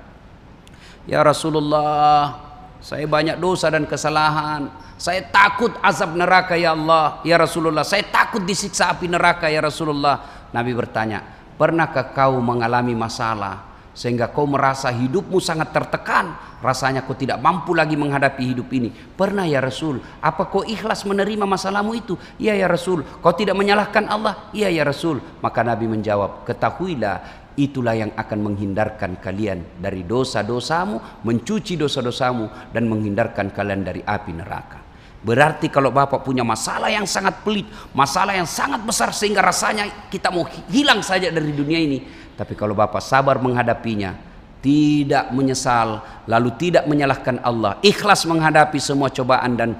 Ya 1.08 1.24
Rasulullah, 1.24 2.36
saya 2.84 3.08
banyak 3.08 3.40
dosa 3.40 3.72
dan 3.72 3.88
kesalahan. 3.88 4.68
Saya 5.00 5.24
takut 5.32 5.72
azab 5.80 6.12
neraka 6.12 6.60
ya 6.60 6.76
Allah. 6.76 7.24
Ya 7.24 7.40
Rasulullah, 7.40 7.88
saya 7.88 8.04
takut 8.04 8.44
disiksa 8.44 8.92
api 8.92 9.08
neraka 9.08 9.48
ya 9.48 9.64
Rasulullah. 9.64 10.48
Nabi 10.52 10.76
bertanya, 10.76 11.24
pernahkah 11.56 12.12
kau 12.12 12.44
mengalami 12.44 13.00
masalah 13.00 13.74
sehingga 13.94 14.34
kau 14.34 14.50
merasa 14.50 14.90
hidupmu 14.90 15.38
sangat 15.38 15.70
tertekan 15.70 16.34
rasanya 16.66 17.06
kau 17.06 17.14
tidak 17.14 17.38
mampu 17.38 17.78
lagi 17.78 17.94
menghadapi 17.94 18.42
hidup 18.42 18.74
ini 18.74 18.90
pernah 18.90 19.46
ya 19.46 19.62
Rasul 19.62 20.02
apa 20.18 20.50
kau 20.50 20.66
ikhlas 20.66 21.06
menerima 21.06 21.46
masalahmu 21.46 21.94
itu 21.94 22.18
iya 22.42 22.58
ya 22.58 22.66
Rasul 22.66 23.06
kau 23.22 23.38
tidak 23.38 23.54
menyalahkan 23.54 24.10
Allah 24.10 24.50
iya 24.50 24.74
ya 24.74 24.82
Rasul 24.82 25.22
maka 25.46 25.62
Nabi 25.62 25.86
menjawab 25.86 26.42
ketahuilah 26.42 27.43
itulah 27.56 27.94
yang 27.94 28.12
akan 28.16 28.40
menghindarkan 28.52 29.22
kalian 29.22 29.82
dari 29.82 30.06
dosa-dosamu 30.06 31.26
mencuci 31.26 31.78
dosa-dosamu 31.78 32.74
dan 32.74 32.90
menghindarkan 32.90 33.54
kalian 33.54 33.82
dari 33.86 34.02
api 34.02 34.32
neraka 34.34 34.84
Berarti 35.24 35.72
kalau 35.72 35.88
Bapak 35.88 36.20
punya 36.20 36.44
masalah 36.44 36.92
yang 36.92 37.08
sangat 37.08 37.48
pelit, 37.48 37.64
masalah 37.96 38.36
yang 38.36 38.44
sangat 38.44 38.84
besar 38.84 39.16
sehingga 39.16 39.40
rasanya 39.40 40.12
kita 40.12 40.28
mau 40.28 40.44
hilang 40.68 41.00
saja 41.00 41.32
dari 41.32 41.56
dunia 41.56 41.80
ini, 41.80 42.04
tapi 42.36 42.60
kalau 42.60 42.76
Bapak 42.76 43.00
sabar 43.00 43.40
menghadapinya, 43.40 44.20
tidak 44.60 45.32
menyesal, 45.32 46.04
lalu 46.28 46.52
tidak 46.60 46.84
menyalahkan 46.92 47.40
Allah, 47.40 47.80
ikhlas 47.80 48.28
menghadapi 48.28 48.76
semua 48.84 49.08
cobaan 49.16 49.56
dan 49.56 49.80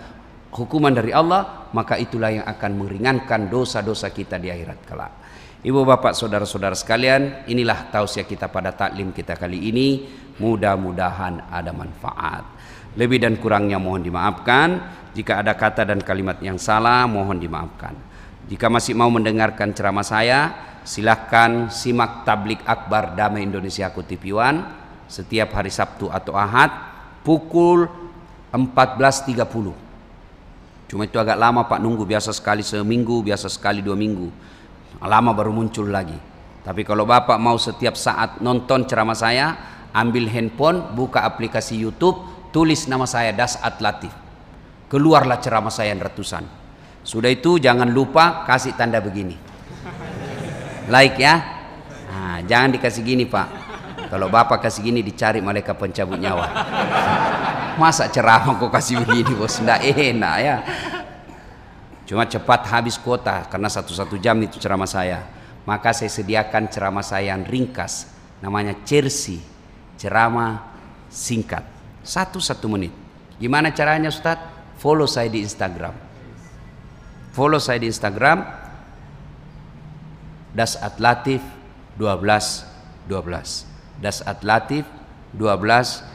hukuman 0.56 0.96
dari 0.96 1.12
Allah, 1.12 1.68
maka 1.76 2.00
itulah 2.00 2.32
yang 2.32 2.48
akan 2.48 2.80
meringankan 2.80 3.52
dosa-dosa 3.52 4.16
kita 4.16 4.40
di 4.40 4.48
akhirat 4.48 4.80
kelak. 4.88 5.12
Ibu 5.64 5.88
bapak 5.88 6.12
saudara-saudara 6.12 6.76
sekalian, 6.76 7.48
inilah 7.48 7.88
tausiah 7.88 8.28
kita 8.28 8.52
pada 8.52 8.76
taklim 8.76 9.16
kita 9.16 9.40
kali 9.40 9.72
ini. 9.72 9.88
Mudah-mudahan 10.44 11.48
ada 11.48 11.72
manfaat. 11.72 12.44
Lebih 13.00 13.24
dan 13.24 13.40
kurangnya 13.40 13.80
mohon 13.80 14.04
dimaafkan. 14.04 14.84
Jika 15.16 15.40
ada 15.40 15.56
kata 15.56 15.88
dan 15.88 16.04
kalimat 16.04 16.36
yang 16.44 16.60
salah, 16.60 17.08
mohon 17.08 17.40
dimaafkan. 17.40 17.96
Jika 18.52 18.68
masih 18.68 18.92
mau 18.92 19.08
mendengarkan 19.08 19.72
ceramah 19.72 20.04
saya, 20.04 20.52
silahkan 20.84 21.72
simak 21.72 22.28
tablik 22.28 22.60
akbar 22.68 23.16
Damai 23.16 23.48
Indonesia 23.48 23.88
One 24.36 24.68
setiap 25.08 25.56
hari 25.56 25.72
Sabtu 25.72 26.12
atau 26.12 26.36
Ahad 26.36 26.76
pukul 27.24 27.88
14.30 28.52 29.40
cuma 30.92 31.08
itu 31.08 31.18
agak 31.18 31.40
lama 31.40 31.66
Pak 31.66 31.80
nunggu 31.80 32.04
biasa 32.04 32.36
sekali 32.36 32.62
seminggu 32.62 33.24
biasa 33.24 33.48
sekali 33.48 33.80
dua 33.80 33.96
minggu 33.96 34.28
lama 35.06 35.36
baru 35.36 35.52
muncul 35.52 35.92
lagi. 35.92 36.16
Tapi 36.64 36.82
kalau 36.88 37.04
Bapak 37.04 37.36
mau 37.40 37.60
setiap 37.60 38.00
saat 38.00 38.40
nonton 38.40 38.88
ceramah 38.88 39.18
saya 39.18 39.56
ambil 39.92 40.32
handphone 40.32 40.96
buka 40.96 41.28
aplikasi 41.28 41.76
YouTube 41.76 42.24
tulis 42.56 42.88
nama 42.88 43.04
saya 43.04 43.36
Das 43.36 43.60
Atlatif 43.60 44.24
keluarlah 44.94 45.42
ceramah 45.42 45.74
saya 45.74 45.90
yang 45.90 46.06
ratusan. 46.06 46.46
Sudah 47.02 47.34
itu 47.34 47.58
jangan 47.58 47.90
lupa 47.90 48.46
kasih 48.46 48.78
tanda 48.78 49.02
begini. 49.02 49.34
Like 50.94 51.18
ya. 51.18 51.42
Nah, 52.14 52.46
jangan 52.46 52.78
dikasih 52.78 53.02
gini 53.02 53.26
pak. 53.26 53.50
Kalau 54.14 54.30
bapak 54.30 54.70
kasih 54.70 54.86
gini 54.86 55.02
dicari 55.02 55.42
malaikat 55.42 55.74
pencabut 55.74 56.22
nyawa. 56.22 56.46
Masa 57.82 58.06
ceramah 58.14 58.62
kok 58.62 58.70
kasih 58.70 59.02
begini 59.02 59.34
bos? 59.34 59.58
Ndak 59.58 59.82
enak 59.82 60.36
ya 60.38 60.56
cuma 62.04 62.28
cepat 62.28 62.68
habis 62.70 63.00
kuota 63.00 63.48
karena 63.48 63.72
satu-satu 63.72 64.20
jam 64.20 64.36
itu 64.44 64.60
ceramah 64.60 64.90
saya. 64.90 65.24
Maka 65.64 65.96
saya 65.96 66.12
sediakan 66.12 66.68
ceramah 66.68 67.06
saya 67.06 67.32
yang 67.32 67.48
ringkas 67.48 68.12
namanya 68.44 68.76
Chelsea 68.84 69.40
ceramah 69.96 70.76
singkat. 71.08 71.64
Satu-satu 72.04 72.68
menit. 72.68 72.92
Gimana 73.40 73.72
caranya 73.72 74.12
Ustadz? 74.12 74.76
Follow 74.76 75.08
saya 75.08 75.32
di 75.32 75.40
Instagram. 75.40 75.96
Follow 77.32 77.58
saya 77.58 77.80
di 77.80 77.88
Instagram 77.88 78.44
Das 80.54 80.78
Atlatif 80.78 81.42
12 81.98 83.10
12 83.10 84.04
Das 84.04 84.22
Atlatif 84.22 84.86
12 85.34 86.06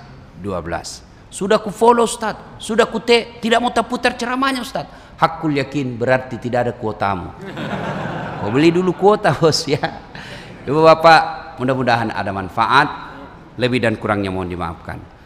12 0.45 1.09
sudah 1.28 1.59
ku 1.61 1.68
follow 1.74 2.07
Ustaz 2.07 2.39
sudah 2.62 2.86
ku 2.86 3.03
tidak 3.03 3.59
mau 3.59 3.74
terputar 3.74 4.14
ceramahnya 4.14 4.62
Ustaz 4.62 4.86
hakul 5.19 5.53
yakin 5.53 5.99
berarti 5.99 6.39
tidak 6.39 6.71
ada 6.71 6.73
kuotamu. 6.79 7.35
Kau 8.39 8.55
beli 8.55 8.71
dulu 8.71 8.95
kuota 8.95 9.35
bos 9.35 9.66
ya. 9.66 9.83
Ibu 10.64 10.79
Bapak 10.79 11.55
mudah-mudahan 11.59 12.14
ada 12.14 12.31
manfaat. 12.31 12.89
Lebih 13.59 13.83
dan 13.83 13.99
kurangnya 13.99 14.31
mohon 14.31 14.47
dimaafkan 14.47 15.18